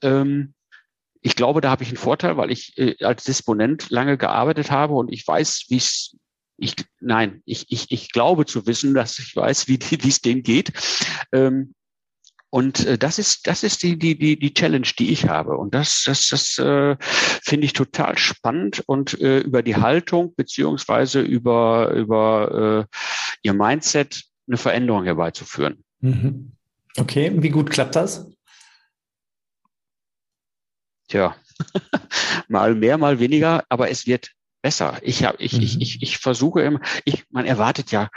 Ähm, 0.00 0.54
ich 1.20 1.34
glaube, 1.34 1.60
da 1.60 1.70
habe 1.70 1.82
ich 1.82 1.88
einen 1.88 1.98
Vorteil, 1.98 2.36
weil 2.36 2.52
ich 2.52 2.78
äh, 2.78 2.94
als 3.04 3.24
Disponent 3.24 3.90
lange 3.90 4.16
gearbeitet 4.16 4.70
habe 4.70 4.94
und 4.94 5.12
ich 5.12 5.26
weiß, 5.26 5.66
wie 5.68 5.76
es 5.76 6.16
ich, 6.58 6.74
nein, 7.00 7.42
ich, 7.44 7.66
ich, 7.68 7.90
ich 7.90 8.12
glaube 8.12 8.46
zu 8.46 8.66
wissen, 8.66 8.94
dass 8.94 9.18
ich 9.18 9.36
weiß, 9.36 9.68
wie 9.68 9.78
es 9.78 10.22
denen 10.22 10.42
geht. 10.42 10.72
Ähm, 11.32 11.74
und 12.56 12.86
äh, 12.86 12.96
das 12.96 13.18
ist, 13.18 13.46
das 13.46 13.62
ist 13.62 13.82
die, 13.82 13.98
die, 13.98 14.16
die, 14.16 14.38
die 14.38 14.54
Challenge, 14.54 14.88
die 14.98 15.12
ich 15.12 15.28
habe. 15.28 15.58
Und 15.58 15.74
das, 15.74 16.04
das, 16.06 16.26
das 16.28 16.56
äh, 16.56 16.96
finde 17.00 17.66
ich 17.66 17.74
total 17.74 18.16
spannend 18.16 18.82
und 18.86 19.20
äh, 19.20 19.40
über 19.40 19.62
die 19.62 19.76
Haltung 19.76 20.34
beziehungsweise 20.36 21.20
über, 21.20 21.90
über 21.90 22.86
äh, 22.90 22.96
ihr 23.42 23.52
Mindset 23.52 24.24
eine 24.48 24.56
Veränderung 24.56 25.04
herbeizuführen. 25.04 25.84
Mhm. 26.00 26.52
Okay, 26.96 27.30
wie 27.36 27.50
gut 27.50 27.68
klappt 27.68 27.94
das? 27.94 28.26
Tja, 31.08 31.36
mal 32.48 32.74
mehr, 32.74 32.96
mal 32.96 33.20
weniger, 33.20 33.64
aber 33.68 33.90
es 33.90 34.06
wird 34.06 34.30
besser. 34.62 34.98
Ich, 35.02 35.24
hab, 35.24 35.38
ich, 35.42 35.52
mhm. 35.52 35.62
ich, 35.62 35.80
ich, 35.82 36.02
ich 36.02 36.16
versuche 36.16 36.62
immer, 36.62 36.80
ich, 37.04 37.24
man 37.28 37.44
erwartet 37.44 37.90
ja, 37.90 38.08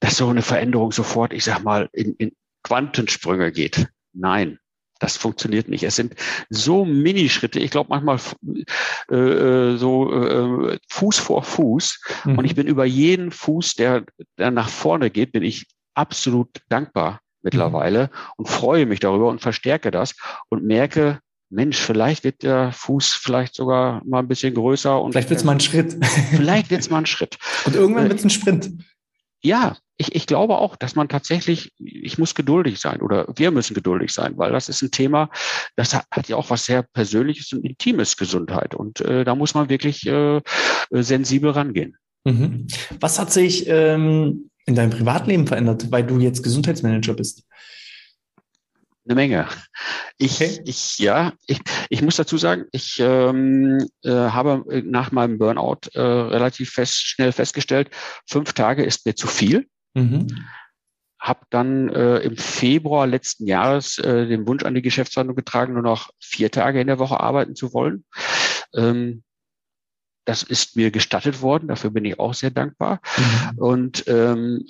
dass 0.00 0.16
so 0.16 0.28
eine 0.28 0.40
Veränderung 0.40 0.92
sofort, 0.92 1.34
ich 1.34 1.44
sag 1.44 1.62
mal, 1.62 1.90
in, 1.92 2.14
in, 2.14 2.32
Quantensprünge 2.70 3.50
geht. 3.50 3.88
Nein, 4.12 4.60
das 5.00 5.16
funktioniert 5.16 5.68
nicht. 5.68 5.82
Es 5.82 5.96
sind 5.96 6.14
so 6.50 6.84
Minischritte. 6.84 7.58
Ich 7.58 7.72
glaube 7.72 7.88
manchmal 7.90 8.20
äh, 9.10 9.16
äh, 9.16 9.76
so 9.76 10.12
äh, 10.12 10.78
Fuß 10.88 11.18
vor 11.18 11.42
Fuß. 11.42 12.00
Mhm. 12.26 12.38
Und 12.38 12.44
ich 12.44 12.54
bin 12.54 12.68
über 12.68 12.84
jeden 12.84 13.32
Fuß, 13.32 13.74
der, 13.74 14.04
der 14.38 14.52
nach 14.52 14.68
vorne 14.68 15.10
geht, 15.10 15.32
bin 15.32 15.42
ich 15.42 15.66
absolut 15.94 16.48
dankbar 16.68 17.20
mittlerweile 17.42 18.04
mhm. 18.04 18.08
und 18.36 18.48
freue 18.48 18.86
mich 18.86 19.00
darüber 19.00 19.30
und 19.30 19.40
verstärke 19.40 19.90
das 19.90 20.14
und 20.48 20.62
merke, 20.62 21.18
Mensch, 21.48 21.76
vielleicht 21.76 22.22
wird 22.22 22.44
der 22.44 22.70
Fuß 22.70 23.14
vielleicht 23.14 23.56
sogar 23.56 24.00
mal 24.04 24.20
ein 24.20 24.28
bisschen 24.28 24.54
größer 24.54 25.02
und 25.02 25.10
vielleicht 25.10 25.30
wird 25.30 25.40
es 25.40 25.44
mal 25.44 25.52
ein 25.52 25.60
Schritt. 25.60 25.96
vielleicht 26.30 26.70
wird 26.70 26.82
es 26.82 26.90
mal 26.90 26.98
ein 26.98 27.06
Schritt. 27.06 27.36
Und 27.64 27.74
irgendwann 27.74 28.08
wird 28.08 28.20
es 28.20 28.24
ein 28.24 28.30
Sprint. 28.30 28.70
Ja, 29.42 29.76
ich, 30.00 30.14
ich 30.14 30.26
glaube 30.26 30.56
auch, 30.56 30.76
dass 30.76 30.96
man 30.96 31.10
tatsächlich, 31.10 31.72
ich 31.78 32.16
muss 32.16 32.34
geduldig 32.34 32.80
sein 32.80 33.02
oder 33.02 33.26
wir 33.36 33.50
müssen 33.50 33.74
geduldig 33.74 34.12
sein, 34.12 34.32
weil 34.38 34.50
das 34.50 34.70
ist 34.70 34.80
ein 34.80 34.90
Thema, 34.90 35.28
das 35.76 35.94
hat, 35.94 36.06
hat 36.10 36.26
ja 36.26 36.36
auch 36.36 36.48
was 36.48 36.64
sehr 36.64 36.82
Persönliches 36.82 37.52
und 37.52 37.66
Intimes 37.66 38.16
Gesundheit. 38.16 38.74
Und 38.74 39.02
äh, 39.02 39.24
da 39.24 39.34
muss 39.34 39.52
man 39.52 39.68
wirklich 39.68 40.06
äh, 40.06 40.40
sensibel 40.90 41.50
rangehen. 41.50 41.98
Mhm. 42.24 42.66
Was 42.98 43.18
hat 43.18 43.30
sich 43.30 43.66
ähm, 43.68 44.48
in 44.64 44.74
deinem 44.74 44.90
Privatleben 44.90 45.46
verändert, 45.46 45.92
weil 45.92 46.04
du 46.06 46.18
jetzt 46.18 46.42
Gesundheitsmanager 46.42 47.12
bist? 47.12 47.44
Eine 49.04 49.16
Menge. 49.16 49.48
Ich, 50.16 50.36
okay. 50.36 50.62
ich, 50.64 50.98
ja, 50.98 51.34
ich, 51.46 51.60
ich 51.90 52.00
muss 52.00 52.16
dazu 52.16 52.38
sagen, 52.38 52.64
ich 52.72 52.98
ähm, 53.00 53.86
äh, 54.02 54.10
habe 54.10 54.64
nach 54.82 55.12
meinem 55.12 55.36
Burnout 55.36 55.90
äh, 55.92 56.00
relativ 56.00 56.70
fest, 56.70 57.02
schnell 57.02 57.32
festgestellt, 57.32 57.90
fünf 58.26 58.54
Tage 58.54 58.82
ist 58.82 59.04
mir 59.04 59.14
zu 59.14 59.26
viel. 59.26 59.66
Mhm. 59.94 60.28
Habe 61.18 61.40
dann 61.50 61.90
äh, 61.90 62.18
im 62.18 62.36
Februar 62.36 63.06
letzten 63.06 63.46
Jahres 63.46 63.98
äh, 63.98 64.26
den 64.26 64.46
Wunsch 64.46 64.64
an 64.64 64.74
die 64.74 64.82
Geschäftsleitung 64.82 65.36
getragen, 65.36 65.74
nur 65.74 65.82
noch 65.82 66.10
vier 66.18 66.50
Tage 66.50 66.80
in 66.80 66.86
der 66.86 66.98
Woche 66.98 67.20
arbeiten 67.20 67.54
zu 67.54 67.74
wollen. 67.74 68.04
Ähm, 68.74 69.22
das 70.24 70.42
ist 70.42 70.76
mir 70.76 70.90
gestattet 70.90 71.42
worden, 71.42 71.68
dafür 71.68 71.90
bin 71.90 72.04
ich 72.04 72.18
auch 72.18 72.34
sehr 72.34 72.50
dankbar. 72.50 73.00
Mhm. 73.16 73.58
Und 73.58 74.04
ähm, 74.06 74.66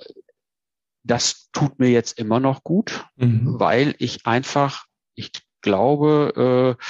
das 1.02 1.50
tut 1.52 1.78
mir 1.78 1.90
jetzt 1.90 2.18
immer 2.18 2.40
noch 2.40 2.64
gut, 2.64 3.06
mhm. 3.16 3.58
weil 3.58 3.94
ich 3.98 4.26
einfach, 4.26 4.86
ich 5.14 5.32
glaube, 5.60 6.76
äh, 6.78 6.84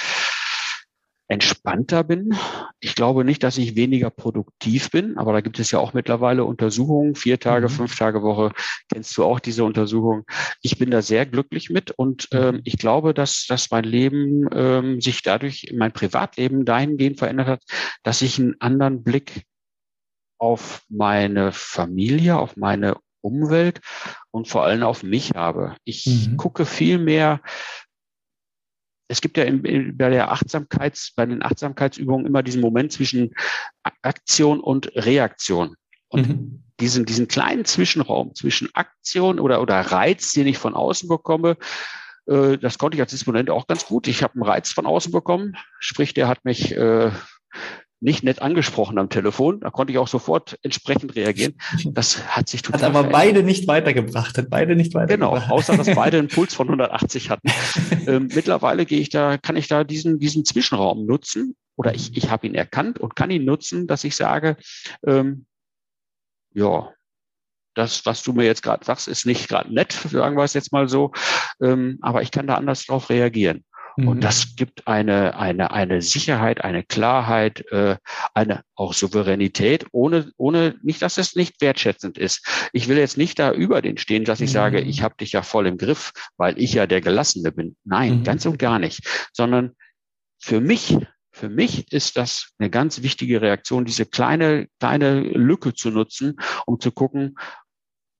entspannter 1.31 2.03
bin. 2.03 2.35
Ich 2.81 2.93
glaube 2.93 3.23
nicht, 3.23 3.41
dass 3.41 3.57
ich 3.57 3.77
weniger 3.77 4.09
produktiv 4.09 4.91
bin, 4.91 5.17
aber 5.17 5.31
da 5.31 5.39
gibt 5.39 5.59
es 5.59 5.71
ja 5.71 5.79
auch 5.79 5.93
mittlerweile 5.93 6.43
Untersuchungen, 6.43 7.15
vier 7.15 7.39
Tage, 7.39 7.67
mhm. 7.67 7.71
fünf 7.71 7.97
Tage 7.97 8.21
Woche, 8.21 8.51
kennst 8.91 9.17
du 9.17 9.23
auch 9.23 9.39
diese 9.39 9.63
Untersuchung. 9.63 10.25
Ich 10.61 10.77
bin 10.77 10.91
da 10.91 11.01
sehr 11.01 11.25
glücklich 11.25 11.69
mit 11.69 11.91
und 11.91 12.27
mhm. 12.33 12.39
ähm, 12.39 12.61
ich 12.65 12.77
glaube, 12.77 13.13
dass, 13.13 13.45
dass 13.47 13.71
mein 13.71 13.85
Leben 13.85 14.49
ähm, 14.51 14.99
sich 14.99 15.23
dadurch, 15.23 15.71
mein 15.73 15.93
Privatleben 15.93 16.65
dahingehend 16.65 17.17
verändert 17.17 17.47
hat, 17.47 17.63
dass 18.03 18.21
ich 18.21 18.37
einen 18.37 18.59
anderen 18.59 19.01
Blick 19.01 19.43
auf 20.37 20.83
meine 20.89 21.53
Familie, 21.53 22.39
auf 22.39 22.57
meine 22.57 22.97
Umwelt 23.21 23.79
und 24.31 24.49
vor 24.49 24.63
allem 24.65 24.83
auf 24.83 25.03
mich 25.03 25.31
habe. 25.33 25.75
Ich 25.85 26.05
mhm. 26.07 26.35
gucke 26.35 26.65
viel 26.65 26.97
mehr 26.97 27.39
es 29.11 29.19
gibt 29.19 29.35
ja 29.35 29.43
in, 29.43 29.97
bei 29.97 30.09
der 30.09 30.31
Achtsamkeits, 30.31 31.11
bei 31.15 31.25
den 31.25 31.43
Achtsamkeitsübungen 31.43 32.25
immer 32.25 32.43
diesen 32.43 32.61
Moment 32.61 32.93
zwischen 32.93 33.33
Aktion 34.01 34.61
und 34.61 34.95
Reaktion. 34.95 35.75
Und 36.07 36.29
mhm. 36.29 36.63
diesen, 36.79 37.05
diesen 37.05 37.27
kleinen 37.27 37.65
Zwischenraum 37.65 38.33
zwischen 38.35 38.69
Aktion 38.73 39.39
oder, 39.39 39.61
oder 39.61 39.79
Reiz, 39.81 40.31
den 40.31 40.47
ich 40.47 40.57
von 40.57 40.75
außen 40.75 41.09
bekomme, 41.09 41.57
äh, 42.27 42.57
das 42.57 42.77
konnte 42.77 42.95
ich 42.95 43.01
als 43.01 43.11
Disponent 43.11 43.49
auch 43.49 43.67
ganz 43.67 43.85
gut. 43.85 44.07
Ich 44.07 44.23
habe 44.23 44.35
einen 44.35 44.43
Reiz 44.43 44.71
von 44.71 44.85
außen 44.85 45.11
bekommen, 45.11 45.57
sprich, 45.79 46.13
der 46.13 46.29
hat 46.29 46.45
mich 46.45 46.71
äh, 46.75 47.11
nicht 48.01 48.23
nett 48.23 48.41
angesprochen 48.41 48.97
am 48.97 49.09
Telefon. 49.09 49.59
Da 49.61 49.69
konnte 49.69 49.93
ich 49.93 49.99
auch 49.99 50.07
sofort 50.07 50.57
entsprechend 50.63 51.15
reagieren. 51.15 51.53
Das 51.91 52.35
hat 52.35 52.49
sich 52.49 52.61
total. 52.61 52.81
Hat 52.81 52.89
aber 52.89 52.99
verändert. 52.99 53.21
beide 53.21 53.43
nicht 53.43 53.67
weitergebracht, 53.67 54.37
hat 54.37 54.49
beide 54.49 54.75
nicht 54.75 54.93
weitergebracht. 54.93 55.43
Genau, 55.43 55.53
außer 55.53 55.77
dass 55.77 55.93
beide 55.93 56.17
einen 56.17 56.27
Puls 56.27 56.53
von 56.53 56.67
180 56.67 57.29
hatten. 57.29 57.49
ähm, 58.07 58.29
mittlerweile 58.33 58.85
gehe 58.85 58.99
ich 58.99 59.09
da, 59.09 59.37
kann 59.37 59.55
ich 59.55 59.67
da 59.67 59.83
diesen, 59.83 60.19
diesen 60.19 60.45
Zwischenraum 60.45 61.05
nutzen 61.05 61.55
oder 61.75 61.93
ich, 61.93 62.15
ich 62.15 62.29
habe 62.29 62.47
ihn 62.47 62.55
erkannt 62.55 62.99
und 62.99 63.15
kann 63.15 63.31
ihn 63.31 63.45
nutzen, 63.45 63.87
dass 63.87 64.03
ich 64.03 64.15
sage, 64.15 64.57
ähm, 65.05 65.45
ja, 66.53 66.91
das, 67.73 68.05
was 68.05 68.23
du 68.23 68.33
mir 68.33 68.45
jetzt 68.45 68.63
gerade 68.63 68.83
sagst, 68.85 69.07
ist 69.07 69.25
nicht 69.25 69.47
gerade 69.47 69.73
nett, 69.73 69.93
sagen 69.93 70.37
wir 70.37 70.43
es 70.43 70.53
jetzt 70.53 70.71
mal 70.71 70.89
so, 70.89 71.11
ähm, 71.61 71.97
aber 72.01 72.21
ich 72.21 72.31
kann 72.31 72.47
da 72.47 72.55
anders 72.55 72.85
drauf 72.85 73.09
reagieren. 73.09 73.63
Und 73.97 74.17
mhm. 74.17 74.21
das 74.21 74.55
gibt 74.55 74.87
eine, 74.87 75.37
eine, 75.37 75.71
eine 75.71 76.01
Sicherheit, 76.01 76.63
eine 76.63 76.83
Klarheit, 76.83 77.65
äh, 77.71 77.97
eine 78.33 78.63
auch 78.75 78.93
Souveränität, 78.93 79.85
ohne, 79.91 80.31
ohne 80.37 80.75
nicht, 80.81 81.01
dass 81.01 81.17
es 81.17 81.35
nicht 81.35 81.61
wertschätzend 81.61 82.17
ist. 82.17 82.45
Ich 82.73 82.87
will 82.87 82.97
jetzt 82.97 83.17
nicht 83.17 83.39
da 83.39 83.51
über 83.51 83.81
den 83.81 83.97
stehen, 83.97 84.25
dass 84.25 84.41
ich 84.41 84.49
mhm. 84.49 84.53
sage, 84.53 84.81
ich 84.81 85.01
habe 85.03 85.15
dich 85.19 85.33
ja 85.33 85.41
voll 85.41 85.67
im 85.67 85.77
Griff, 85.77 86.13
weil 86.37 86.57
ich 86.59 86.73
ja 86.73 86.87
der 86.87 87.01
Gelassene 87.01 87.51
bin. 87.51 87.75
Nein, 87.83 88.19
mhm. 88.19 88.23
ganz 88.23 88.45
und 88.45 88.59
gar 88.59 88.79
nicht. 88.79 89.29
Sondern 89.33 89.75
für 90.39 90.61
mich, 90.61 90.97
für 91.31 91.49
mich 91.49 91.91
ist 91.91 92.17
das 92.17 92.51
eine 92.59 92.69
ganz 92.69 93.01
wichtige 93.01 93.41
Reaktion, 93.41 93.85
diese 93.85 94.05
kleine, 94.05 94.67
kleine 94.79 95.21
Lücke 95.21 95.73
zu 95.73 95.91
nutzen, 95.91 96.37
um 96.65 96.79
zu 96.79 96.91
gucken, 96.91 97.35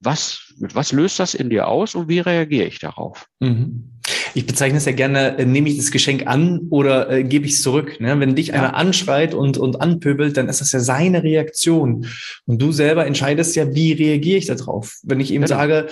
was, 0.01 0.53
was 0.57 0.91
löst 0.91 1.19
das 1.19 1.33
in 1.35 1.49
dir 1.49 1.67
aus 1.67 1.95
und 1.95 2.09
wie 2.09 2.19
reagiere 2.19 2.65
ich 2.65 2.79
darauf? 2.79 3.27
Mhm. 3.39 3.99
Ich 4.33 4.45
bezeichne 4.45 4.77
es 4.77 4.85
ja 4.85 4.91
gerne, 4.91 5.37
äh, 5.37 5.45
nehme 5.45 5.69
ich 5.69 5.77
das 5.77 5.91
Geschenk 5.91 6.27
an 6.27 6.67
oder 6.69 7.09
äh, 7.09 7.23
gebe 7.23 7.45
ich 7.45 7.53
es 7.53 7.61
zurück. 7.61 7.99
Ne? 7.99 8.19
Wenn 8.19 8.35
dich 8.35 8.47
ja. 8.47 8.55
einer 8.55 8.75
anschreit 8.75 9.33
und, 9.33 9.57
und 9.57 9.81
anpöbelt, 9.81 10.37
dann 10.37 10.49
ist 10.49 10.61
das 10.61 10.71
ja 10.71 10.79
seine 10.79 11.23
Reaktion. 11.23 12.07
Und 12.45 12.61
du 12.61 12.71
selber 12.71 13.05
entscheidest 13.05 13.55
ja, 13.55 13.73
wie 13.73 13.93
reagiere 13.93 14.37
ich 14.37 14.45
darauf. 14.45 14.99
Wenn 15.03 15.19
ich 15.19 15.31
ihm 15.31 15.41
genau. 15.41 15.55
sage, 15.55 15.87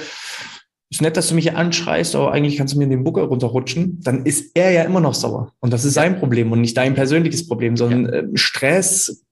ist 0.91 1.01
nett, 1.01 1.17
dass 1.17 1.29
du 1.29 1.35
mich 1.35 1.43
hier 1.43 1.57
anschreist, 1.57 2.15
aber 2.15 2.31
eigentlich 2.31 2.57
kannst 2.57 2.73
du 2.73 2.77
mir 2.77 2.85
in 2.85 2.89
den 2.89 3.03
Buckel 3.03 3.23
runterrutschen, 3.25 3.99
dann 4.01 4.25
ist 4.25 4.51
er 4.55 4.71
ja 4.71 4.83
immer 4.83 5.01
noch 5.01 5.13
sauer. 5.13 5.53
Und 5.59 5.71
das 5.71 5.85
ist 5.85 5.93
sein 5.93 6.19
Problem 6.19 6.51
und 6.51 6.61
nicht 6.61 6.77
dein 6.77 6.95
persönliches 6.95 7.47
Problem, 7.47 7.77
sondern 7.77 8.05
ja. 8.05 8.11
Äh, 8.11 8.27
Stress 8.33 9.23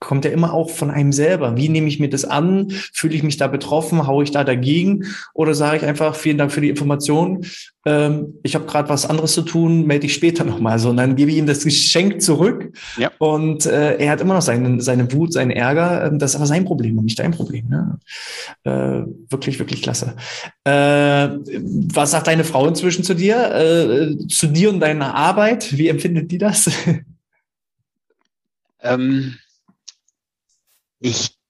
kommt 0.00 0.24
ja 0.24 0.30
immer 0.30 0.54
auch 0.54 0.70
von 0.70 0.90
einem 0.90 1.12
selber. 1.12 1.56
Wie 1.56 1.68
nehme 1.68 1.86
ich 1.86 2.00
mir 2.00 2.08
das 2.08 2.24
an? 2.24 2.70
Fühle 2.92 3.14
ich 3.14 3.22
mich 3.22 3.36
da 3.36 3.46
betroffen? 3.46 4.06
Haue 4.06 4.24
ich 4.24 4.30
da 4.30 4.44
dagegen? 4.44 5.04
Oder 5.34 5.54
sage 5.54 5.76
ich 5.76 5.84
einfach, 5.84 6.16
vielen 6.16 6.38
Dank 6.38 6.50
für 6.50 6.62
die 6.62 6.70
Information. 6.70 7.44
Ähm, 7.84 8.34
ich 8.42 8.54
habe 8.54 8.64
gerade 8.64 8.88
was 8.88 9.04
anderes 9.04 9.34
zu 9.34 9.42
tun, 9.42 9.86
melde 9.86 10.06
ich 10.06 10.14
später 10.14 10.44
nochmal. 10.46 10.78
So, 10.78 10.90
und 10.90 10.96
dann 10.96 11.16
gebe 11.16 11.30
ich 11.30 11.36
ihm 11.36 11.46
das 11.46 11.64
Geschenk 11.64 12.22
zurück. 12.22 12.72
Ja. 12.96 13.10
Und 13.18 13.66
äh, 13.66 13.96
er 13.98 14.10
hat 14.10 14.22
immer 14.22 14.34
noch 14.34 14.42
seine, 14.42 14.80
seine 14.80 15.12
Wut, 15.12 15.34
seinen 15.34 15.50
Ärger. 15.50 16.06
Ähm, 16.06 16.18
das 16.18 16.30
ist 16.30 16.36
aber 16.36 16.46
sein 16.46 16.64
Problem 16.64 16.98
und 16.98 17.04
nicht 17.04 17.18
dein 17.18 17.32
Problem. 17.32 17.68
Ne? 17.68 17.98
Äh, 18.64 19.04
wirklich, 19.30 19.58
wirklich 19.58 19.82
klasse. 19.82 20.16
Äh, 20.64 21.28
was 21.92 22.12
sagt 22.12 22.26
deine 22.26 22.44
Frau 22.44 22.66
inzwischen 22.66 23.04
zu 23.04 23.12
dir? 23.12 23.54
Äh, 23.54 24.26
zu 24.28 24.46
dir 24.46 24.70
und 24.70 24.80
deiner 24.80 25.14
Arbeit? 25.14 25.76
Wie 25.76 25.88
empfindet 25.88 26.30
die 26.30 26.38
das? 26.38 26.70
Ähm 28.82 29.34
ich 31.00 31.40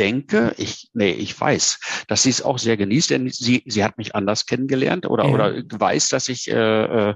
denke, 0.00 0.54
ich, 0.56 0.88
nee, 0.94 1.10
ich 1.10 1.38
weiß, 1.38 2.04
dass 2.08 2.22
sie 2.22 2.30
es 2.30 2.42
auch 2.42 2.58
sehr 2.58 2.78
genießt, 2.78 3.10
denn 3.10 3.28
sie, 3.28 3.62
sie 3.66 3.84
hat 3.84 3.98
mich 3.98 4.14
anders 4.14 4.46
kennengelernt 4.46 5.06
oder, 5.06 5.26
ja. 5.26 5.30
oder 5.30 5.62
weiß, 5.70 6.08
dass 6.08 6.28
ich, 6.28 6.50
äh, 6.50 7.10
äh, 7.10 7.14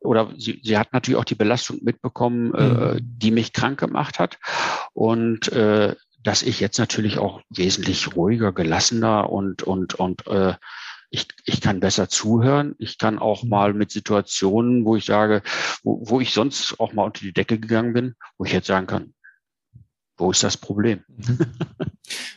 oder 0.00 0.32
sie, 0.38 0.60
sie 0.64 0.78
hat 0.78 0.94
natürlich 0.94 1.20
auch 1.20 1.26
die 1.26 1.34
Belastung 1.34 1.80
mitbekommen, 1.82 2.54
äh, 2.54 2.62
mhm. 2.62 2.96
äh, 2.96 3.00
die 3.02 3.32
mich 3.32 3.52
krank 3.52 3.78
gemacht 3.78 4.18
hat. 4.18 4.38
Und 4.94 5.52
äh, 5.52 5.94
dass 6.22 6.42
ich 6.42 6.58
jetzt 6.60 6.78
natürlich 6.78 7.18
auch 7.18 7.42
wesentlich 7.50 8.16
ruhiger, 8.16 8.52
gelassener 8.52 9.28
und, 9.30 9.62
und, 9.62 9.94
und 9.94 10.26
äh, 10.26 10.54
ich, 11.10 11.28
ich 11.44 11.60
kann 11.60 11.80
besser 11.80 12.08
zuhören. 12.08 12.74
Ich 12.78 12.96
kann 12.96 13.18
auch 13.18 13.42
mhm. 13.42 13.50
mal 13.50 13.74
mit 13.74 13.90
Situationen, 13.90 14.86
wo 14.86 14.96
ich 14.96 15.04
sage, 15.04 15.42
wo, 15.82 16.00
wo 16.02 16.20
ich 16.20 16.32
sonst 16.32 16.80
auch 16.80 16.94
mal 16.94 17.04
unter 17.04 17.20
die 17.20 17.34
Decke 17.34 17.58
gegangen 17.58 17.92
bin, 17.92 18.14
wo 18.38 18.46
ich 18.46 18.52
jetzt 18.52 18.68
sagen 18.68 18.86
kann, 18.86 19.12
wo 20.22 20.30
ist 20.30 20.42
das 20.42 20.56
Problem? 20.56 21.00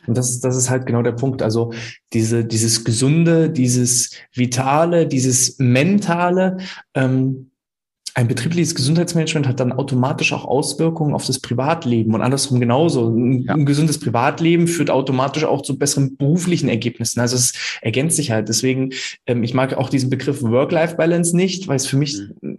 Und 0.07 0.17
das, 0.17 0.39
das 0.39 0.55
ist 0.55 0.69
halt 0.69 0.85
genau 0.85 1.01
der 1.01 1.13
Punkt. 1.13 1.41
Also 1.41 1.73
diese, 2.13 2.45
dieses 2.45 2.83
Gesunde, 2.83 3.49
dieses 3.49 4.11
Vitale, 4.33 5.07
dieses 5.07 5.57
Mentale, 5.59 6.57
ähm, 6.93 7.51
ein 8.17 8.29
betriebliches 8.29 8.75
Gesundheitsmanagement 8.75 9.45
hat 9.45 9.59
dann 9.59 9.73
automatisch 9.73 10.31
auch 10.31 10.45
Auswirkungen 10.45 11.13
auf 11.13 11.25
das 11.25 11.39
Privatleben 11.39 12.13
und 12.13 12.21
andersrum 12.21 12.61
genauso. 12.61 13.09
Ein, 13.09 13.41
ja. 13.41 13.55
gesundes 13.55 13.99
Privatleben 13.99 14.67
führt 14.67 14.89
automatisch 14.89 15.43
auch 15.43 15.61
zu 15.61 15.77
besseren 15.77 16.15
beruflichen 16.15 16.69
Ergebnissen. 16.69 17.19
Also 17.19 17.35
es 17.35 17.53
ergänzt 17.81 18.15
sich 18.15 18.31
halt. 18.31 18.47
Deswegen, 18.47 18.91
ähm, 19.27 19.43
ich 19.43 19.53
mag 19.53 19.73
auch 19.73 19.89
diesen 19.89 20.09
Begriff 20.09 20.41
Work-Life-Balance 20.41 21.35
nicht, 21.35 21.67
weil 21.67 21.75
es 21.75 21.87
für 21.87 21.97
mich 21.97 22.17
mhm. 22.39 22.57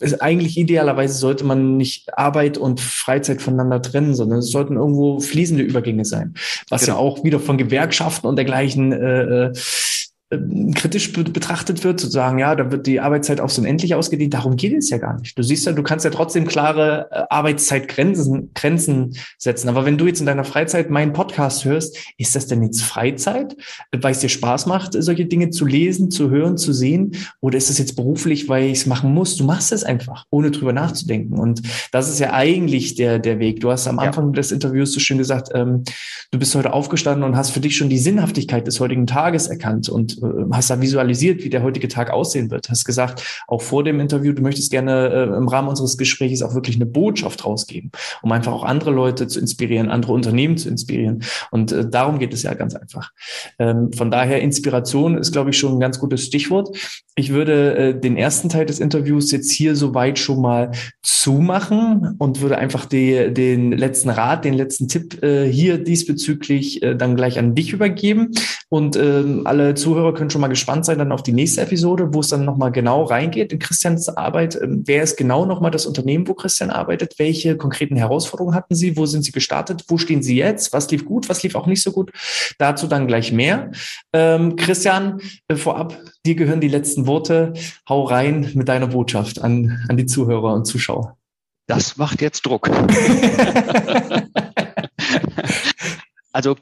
Ist 0.00 0.22
eigentlich 0.22 0.56
idealerweise 0.56 1.14
sollte 1.14 1.44
man 1.44 1.76
nicht 1.76 2.16
Arbeit 2.18 2.58
und 2.58 2.80
Freizeit 2.80 3.42
voneinander 3.42 3.82
trennen, 3.82 4.14
sondern 4.14 4.38
es 4.38 4.50
sollten 4.50 4.76
irgendwo 4.76 5.20
fließende 5.20 5.62
Übergänge 5.62 6.04
sein. 6.04 6.34
Was 6.68 6.86
genau. 6.86 6.96
ja 6.96 7.00
auch 7.00 7.24
wieder 7.24 7.40
von 7.40 7.58
Gewerkschaften 7.58 8.26
und 8.26 8.36
dergleichen 8.36 8.92
äh, 8.92 9.46
äh 9.46 9.52
kritisch 10.74 11.12
betrachtet 11.12 11.84
wird, 11.84 12.00
zu 12.00 12.08
sagen, 12.08 12.38
ja, 12.38 12.54
da 12.54 12.70
wird 12.70 12.86
die 12.86 13.00
Arbeitszeit 13.00 13.40
aufs 13.40 13.58
Unendliche 13.58 13.96
ausgedehnt. 13.96 14.32
Darum 14.32 14.56
geht 14.56 14.72
es 14.76 14.88
ja 14.90 14.98
gar 14.98 15.18
nicht. 15.18 15.38
Du 15.38 15.42
siehst 15.42 15.66
ja, 15.66 15.72
du 15.72 15.82
kannst 15.82 16.04
ja 16.04 16.10
trotzdem 16.10 16.46
klare 16.46 17.08
äh, 17.10 17.22
Arbeitszeitgrenzen 17.28 18.50
Grenzen 18.54 19.16
setzen. 19.38 19.68
Aber 19.68 19.84
wenn 19.84 19.98
du 19.98 20.06
jetzt 20.06 20.20
in 20.20 20.26
deiner 20.26 20.44
Freizeit 20.44 20.90
meinen 20.90 21.12
Podcast 21.12 21.64
hörst, 21.64 21.98
ist 22.16 22.34
das 22.34 22.46
denn 22.46 22.62
jetzt 22.62 22.82
Freizeit, 22.82 23.56
weil 23.92 24.12
es 24.12 24.20
dir 24.20 24.28
Spaß 24.28 24.66
macht, 24.66 24.94
solche 24.94 25.26
Dinge 25.26 25.50
zu 25.50 25.66
lesen, 25.66 26.10
zu 26.10 26.30
hören, 26.30 26.56
zu 26.56 26.72
sehen? 26.72 27.16
Oder 27.40 27.58
ist 27.58 27.68
das 27.68 27.78
jetzt 27.78 27.96
beruflich, 27.96 28.48
weil 28.48 28.64
ich 28.64 28.78
es 28.78 28.86
machen 28.86 29.12
muss? 29.12 29.36
Du 29.36 29.44
machst 29.44 29.72
es 29.72 29.84
einfach, 29.84 30.24
ohne 30.30 30.50
drüber 30.50 30.72
nachzudenken. 30.72 31.38
Und 31.38 31.62
das 31.92 32.08
ist 32.08 32.20
ja 32.20 32.32
eigentlich 32.32 32.94
der, 32.94 33.18
der 33.18 33.38
Weg. 33.38 33.60
Du 33.60 33.70
hast 33.70 33.86
am 33.86 33.98
Anfang 33.98 34.28
ja. 34.28 34.32
des 34.32 34.52
Interviews 34.52 34.92
so 34.92 35.00
schön 35.00 35.18
gesagt, 35.18 35.50
ähm, 35.54 35.84
du 36.30 36.38
bist 36.38 36.54
heute 36.54 36.72
aufgestanden 36.72 37.24
und 37.24 37.36
hast 37.36 37.50
für 37.50 37.60
dich 37.60 37.76
schon 37.76 37.90
die 37.90 37.98
Sinnhaftigkeit 37.98 38.66
des 38.66 38.80
heutigen 38.80 39.06
Tages 39.06 39.48
erkannt 39.48 39.88
und 39.88 40.21
äh, 40.21 40.21
hast 40.52 40.70
da 40.70 40.80
visualisiert, 40.80 41.44
wie 41.44 41.50
der 41.50 41.62
heutige 41.62 41.88
Tag 41.88 42.10
aussehen 42.10 42.50
wird. 42.50 42.68
Hast 42.68 42.84
gesagt, 42.84 43.42
auch 43.48 43.62
vor 43.62 43.84
dem 43.84 44.00
Interview, 44.00 44.32
du 44.32 44.42
möchtest 44.42 44.70
gerne 44.70 45.08
äh, 45.08 45.36
im 45.36 45.48
Rahmen 45.48 45.68
unseres 45.68 45.98
Gesprächs 45.98 46.42
auch 46.42 46.54
wirklich 46.54 46.76
eine 46.76 46.86
Botschaft 46.86 47.44
rausgeben, 47.44 47.90
um 48.22 48.32
einfach 48.32 48.52
auch 48.52 48.64
andere 48.64 48.90
Leute 48.90 49.26
zu 49.26 49.40
inspirieren, 49.40 49.90
andere 49.90 50.12
Unternehmen 50.12 50.56
zu 50.56 50.68
inspirieren. 50.68 51.22
Und 51.50 51.72
äh, 51.72 51.88
darum 51.88 52.18
geht 52.18 52.32
es 52.32 52.42
ja 52.42 52.54
ganz 52.54 52.74
einfach. 52.74 53.12
Ähm, 53.58 53.92
von 53.92 54.10
daher 54.10 54.40
Inspiration 54.40 55.18
ist, 55.18 55.32
glaube 55.32 55.50
ich, 55.50 55.58
schon 55.58 55.74
ein 55.74 55.80
ganz 55.80 55.98
gutes 55.98 56.24
Stichwort. 56.24 56.76
Ich 57.14 57.32
würde 57.32 57.76
äh, 57.76 58.00
den 58.00 58.16
ersten 58.16 58.48
Teil 58.48 58.66
des 58.66 58.80
Interviews 58.80 59.30
jetzt 59.32 59.52
hier 59.52 59.76
soweit 59.76 60.18
schon 60.18 60.40
mal 60.40 60.70
zumachen 61.02 62.16
und 62.18 62.40
würde 62.40 62.58
einfach 62.58 62.86
die, 62.86 63.32
den 63.32 63.72
letzten 63.72 64.08
Rat, 64.08 64.44
den 64.44 64.54
letzten 64.54 64.88
Tipp 64.88 65.22
äh, 65.22 65.46
hier 65.50 65.78
diesbezüglich 65.78 66.82
äh, 66.82 66.96
dann 66.96 67.16
gleich 67.16 67.38
an 67.38 67.54
dich 67.54 67.72
übergeben. 67.72 68.30
Und 68.72 68.96
ähm, 68.96 69.42
alle 69.44 69.74
Zuhörer 69.74 70.14
können 70.14 70.30
schon 70.30 70.40
mal 70.40 70.48
gespannt 70.48 70.86
sein 70.86 70.96
dann 70.96 71.12
auf 71.12 71.22
die 71.22 71.34
nächste 71.34 71.60
Episode, 71.60 72.14
wo 72.14 72.20
es 72.20 72.28
dann 72.28 72.46
nochmal 72.46 72.72
genau 72.72 73.02
reingeht 73.02 73.52
in 73.52 73.58
Christians 73.58 74.08
Arbeit. 74.08 74.58
Ähm, 74.58 74.84
wer 74.86 75.02
ist 75.02 75.18
genau 75.18 75.44
nochmal 75.44 75.70
das 75.70 75.84
Unternehmen, 75.84 76.26
wo 76.26 76.32
Christian 76.32 76.70
arbeitet? 76.70 77.18
Welche 77.18 77.58
konkreten 77.58 77.96
Herausforderungen 77.96 78.54
hatten 78.54 78.74
Sie? 78.74 78.96
Wo 78.96 79.04
sind 79.04 79.26
Sie 79.26 79.32
gestartet? 79.32 79.84
Wo 79.88 79.98
stehen 79.98 80.22
Sie 80.22 80.38
jetzt? 80.38 80.72
Was 80.72 80.90
lief 80.90 81.04
gut? 81.04 81.28
Was 81.28 81.42
lief 81.42 81.54
auch 81.54 81.66
nicht 81.66 81.82
so 81.82 81.92
gut? 81.92 82.12
Dazu 82.56 82.86
dann 82.86 83.06
gleich 83.06 83.30
mehr. 83.30 83.72
Ähm, 84.14 84.56
Christian, 84.56 85.20
äh, 85.48 85.56
vorab, 85.56 86.00
dir 86.24 86.34
gehören 86.34 86.62
die 86.62 86.68
letzten 86.68 87.06
Worte. 87.06 87.52
Hau 87.86 88.04
rein 88.04 88.52
mit 88.54 88.70
deiner 88.70 88.86
Botschaft 88.86 89.42
an, 89.42 89.84
an 89.90 89.98
die 89.98 90.06
Zuhörer 90.06 90.54
und 90.54 90.64
Zuschauer. 90.64 91.18
Das 91.66 91.98
macht 91.98 92.22
jetzt 92.22 92.46
Druck. 92.46 92.70
also 96.32 96.56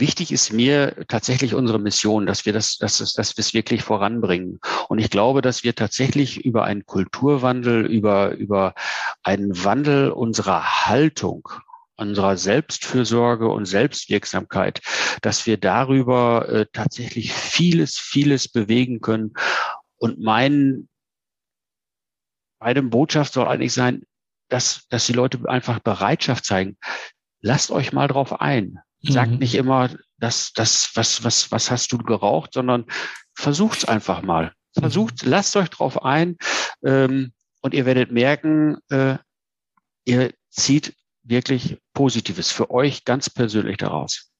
wichtig 0.00 0.32
ist 0.32 0.52
mir 0.52 1.04
tatsächlich 1.08 1.54
unsere 1.54 1.78
Mission, 1.78 2.26
dass 2.26 2.46
wir 2.46 2.52
das, 2.52 2.78
dass, 2.78 3.00
es, 3.00 3.12
dass 3.14 3.36
wir 3.36 3.42
es 3.42 3.54
wirklich 3.54 3.82
voranbringen. 3.82 4.60
Und 4.88 4.98
ich 4.98 5.10
glaube, 5.10 5.42
dass 5.42 5.64
wir 5.64 5.74
tatsächlich 5.74 6.44
über 6.44 6.64
einen 6.64 6.86
Kulturwandel, 6.86 7.86
über, 7.86 8.32
über 8.32 8.74
einen 9.22 9.64
Wandel 9.64 10.10
unserer 10.10 10.86
Haltung, 10.86 11.48
unserer 11.96 12.36
Selbstfürsorge 12.36 13.48
und 13.48 13.66
Selbstwirksamkeit, 13.66 14.80
dass 15.22 15.46
wir 15.46 15.56
darüber 15.56 16.48
äh, 16.48 16.66
tatsächlich 16.72 17.32
vieles, 17.32 17.98
vieles 17.98 18.48
bewegen 18.48 19.00
können. 19.00 19.32
Und 19.96 20.20
mein, 20.20 20.88
meine 22.60 22.82
Botschaft 22.82 23.32
soll 23.32 23.48
eigentlich 23.48 23.72
sein, 23.72 24.02
dass, 24.48 24.86
dass 24.88 25.06
die 25.06 25.12
Leute 25.12 25.48
einfach 25.48 25.80
Bereitschaft 25.80 26.44
zeigen. 26.44 26.76
Lasst 27.40 27.70
euch 27.70 27.92
mal 27.92 28.08
drauf 28.08 28.40
ein. 28.40 28.78
Sagt 29.08 29.32
mhm. 29.32 29.38
nicht 29.38 29.54
immer, 29.54 29.90
dass 30.18 30.52
das, 30.52 30.90
was, 30.94 31.24
was, 31.24 31.50
was 31.52 31.70
hast 31.70 31.92
du 31.92 31.98
geraucht, 31.98 32.54
sondern 32.54 32.86
versucht's 33.34 33.84
einfach 33.84 34.22
mal. 34.22 34.52
Versucht, 34.78 35.24
mhm. 35.24 35.30
lasst 35.30 35.56
euch 35.56 35.70
drauf 35.70 36.02
ein 36.02 36.36
ähm, 36.84 37.32
und 37.62 37.74
ihr 37.74 37.86
werdet 37.86 38.12
merken, 38.12 38.78
äh, 38.90 39.16
ihr 40.04 40.32
zieht 40.50 40.94
wirklich 41.22 41.78
Positives 41.92 42.52
für 42.52 42.70
euch 42.70 43.04
ganz 43.04 43.28
persönlich 43.28 43.78
daraus. 43.78 44.30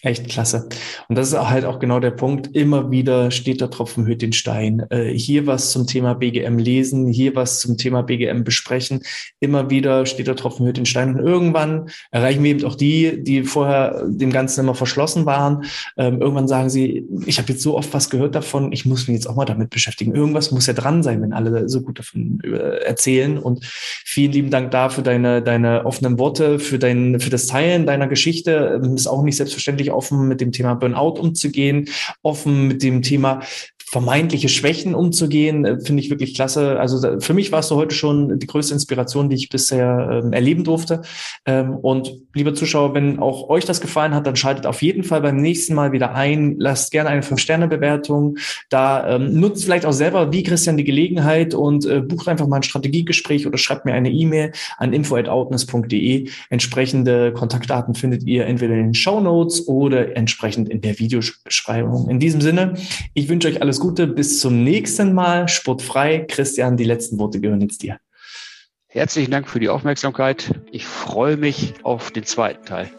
Echt 0.00 0.28
klasse. 0.28 0.68
Und 1.08 1.16
das 1.16 1.28
ist 1.28 1.38
halt 1.38 1.64
auch 1.64 1.78
genau 1.78 2.00
der 2.00 2.10
Punkt. 2.10 2.56
Immer 2.56 2.90
wieder 2.90 3.30
steht 3.30 3.60
der 3.60 3.70
Tropfen 3.70 4.06
hört 4.06 4.22
den 4.22 4.32
Stein. 4.32 4.84
Äh, 4.90 5.12
hier 5.16 5.46
was 5.46 5.70
zum 5.70 5.86
Thema 5.86 6.14
BGM 6.14 6.58
lesen, 6.58 7.06
hier 7.06 7.36
was 7.36 7.60
zum 7.60 7.76
Thema 7.76 8.02
BGM 8.02 8.42
besprechen. 8.42 9.02
Immer 9.38 9.70
wieder 9.70 10.04
steht 10.06 10.26
der 10.26 10.34
Tropfen 10.34 10.66
hört 10.66 10.78
den 10.78 10.86
Stein. 10.86 11.14
Und 11.14 11.20
irgendwann 11.24 11.88
erreichen 12.10 12.42
wir 12.42 12.50
eben 12.50 12.64
auch 12.64 12.74
die, 12.74 13.22
die 13.22 13.44
vorher 13.44 14.04
dem 14.08 14.32
Ganzen 14.32 14.60
immer 14.60 14.74
verschlossen 14.74 15.24
waren. 15.24 15.66
Ähm, 15.96 16.20
irgendwann 16.20 16.48
sagen 16.48 16.68
sie, 16.68 17.06
ich 17.26 17.38
habe 17.38 17.52
jetzt 17.52 17.62
so 17.62 17.76
oft 17.76 17.94
was 17.94 18.10
gehört 18.10 18.34
davon, 18.34 18.72
ich 18.72 18.84
muss 18.84 19.06
mich 19.06 19.14
jetzt 19.14 19.28
auch 19.28 19.36
mal 19.36 19.44
damit 19.44 19.70
beschäftigen. 19.70 20.16
Irgendwas 20.16 20.50
muss 20.50 20.66
ja 20.66 20.72
dran 20.72 21.04
sein, 21.04 21.22
wenn 21.22 21.32
alle 21.32 21.68
so 21.68 21.80
gut 21.80 22.00
davon 22.00 22.40
äh, 22.42 22.82
erzählen. 22.84 23.38
Und 23.38 23.64
vielen 23.64 24.32
lieben 24.32 24.50
Dank 24.50 24.72
dafür 24.72 25.04
deine, 25.04 25.42
deine 25.42 25.86
offenen 25.86 26.18
Worte, 26.18 26.58
für 26.58 26.80
dein, 26.80 27.20
für 27.20 27.30
das 27.30 27.46
Teilen 27.46 27.86
deiner 27.86 28.08
Geschichte. 28.08 28.80
Ähm, 28.82 28.96
ist 28.96 29.06
auch 29.06 29.22
nicht 29.22 29.36
selbstverständlich 29.36 29.81
offen 29.90 30.28
mit 30.28 30.40
dem 30.40 30.52
Thema 30.52 30.74
Burnout 30.74 31.20
umzugehen, 31.20 31.88
offen 32.22 32.68
mit 32.68 32.82
dem 32.82 33.02
Thema 33.02 33.42
vermeintliche 33.92 34.48
Schwächen 34.48 34.94
umzugehen, 34.94 35.66
äh, 35.66 35.78
finde 35.78 36.02
ich 36.02 36.08
wirklich 36.08 36.34
klasse. 36.34 36.80
Also 36.80 37.20
für 37.20 37.34
mich 37.34 37.52
warst 37.52 37.70
du 37.70 37.74
heute 37.76 37.94
schon 37.94 38.38
die 38.38 38.46
größte 38.46 38.72
Inspiration, 38.72 39.28
die 39.28 39.36
ich 39.36 39.50
bisher 39.50 40.22
ähm, 40.24 40.32
erleben 40.32 40.64
durfte. 40.64 41.02
Ähm, 41.44 41.76
und 41.76 42.16
liebe 42.32 42.54
Zuschauer, 42.54 42.94
wenn 42.94 43.18
auch 43.18 43.50
euch 43.50 43.66
das 43.66 43.82
gefallen 43.82 44.14
hat, 44.14 44.26
dann 44.26 44.34
schaltet 44.34 44.64
auf 44.64 44.80
jeden 44.80 45.04
Fall 45.04 45.20
beim 45.20 45.36
nächsten 45.36 45.74
Mal 45.74 45.92
wieder 45.92 46.14
ein. 46.14 46.56
Lasst 46.58 46.90
gerne 46.90 47.10
eine 47.10 47.22
Fünf-Sterne-Bewertung. 47.22 48.38
Da 48.70 49.16
ähm, 49.16 49.38
nutzt 49.38 49.64
vielleicht 49.64 49.84
auch 49.84 49.92
selber 49.92 50.32
wie 50.32 50.42
Christian 50.42 50.78
die 50.78 50.84
Gelegenheit 50.84 51.52
und 51.52 51.84
äh, 51.84 52.00
bucht 52.00 52.28
einfach 52.28 52.46
mal 52.46 52.56
ein 52.56 52.62
Strategiegespräch 52.62 53.46
oder 53.46 53.58
schreibt 53.58 53.84
mir 53.84 53.92
eine 53.92 54.10
E-Mail 54.10 54.52
an 54.78 54.94
info@outness.de. 54.94 56.30
Entsprechende 56.48 57.34
Kontaktdaten 57.34 57.94
findet 57.94 58.22
ihr 58.22 58.46
entweder 58.46 58.72
in 58.72 58.84
den 58.84 58.94
Show 58.94 59.20
Notes 59.20 59.68
oder 59.68 60.16
entsprechend 60.16 60.70
in 60.70 60.80
der 60.80 60.98
Videobeschreibung. 60.98 62.08
In 62.08 62.20
diesem 62.20 62.40
Sinne, 62.40 62.72
ich 63.12 63.28
wünsche 63.28 63.48
euch 63.48 63.60
alles 63.60 63.81
Gute, 63.82 64.06
bis 64.06 64.38
zum 64.38 64.62
nächsten 64.62 65.12
Mal. 65.12 65.48
Sportfrei. 65.48 66.24
Christian, 66.28 66.76
die 66.76 66.84
letzten 66.84 67.18
Worte 67.18 67.40
gehören 67.40 67.60
jetzt 67.62 67.82
dir. 67.82 67.98
Herzlichen 68.86 69.32
Dank 69.32 69.48
für 69.48 69.58
die 69.58 69.68
Aufmerksamkeit. 69.68 70.52
Ich 70.70 70.86
freue 70.86 71.36
mich 71.36 71.74
auf 71.82 72.12
den 72.12 72.22
zweiten 72.22 72.64
Teil. 72.64 72.92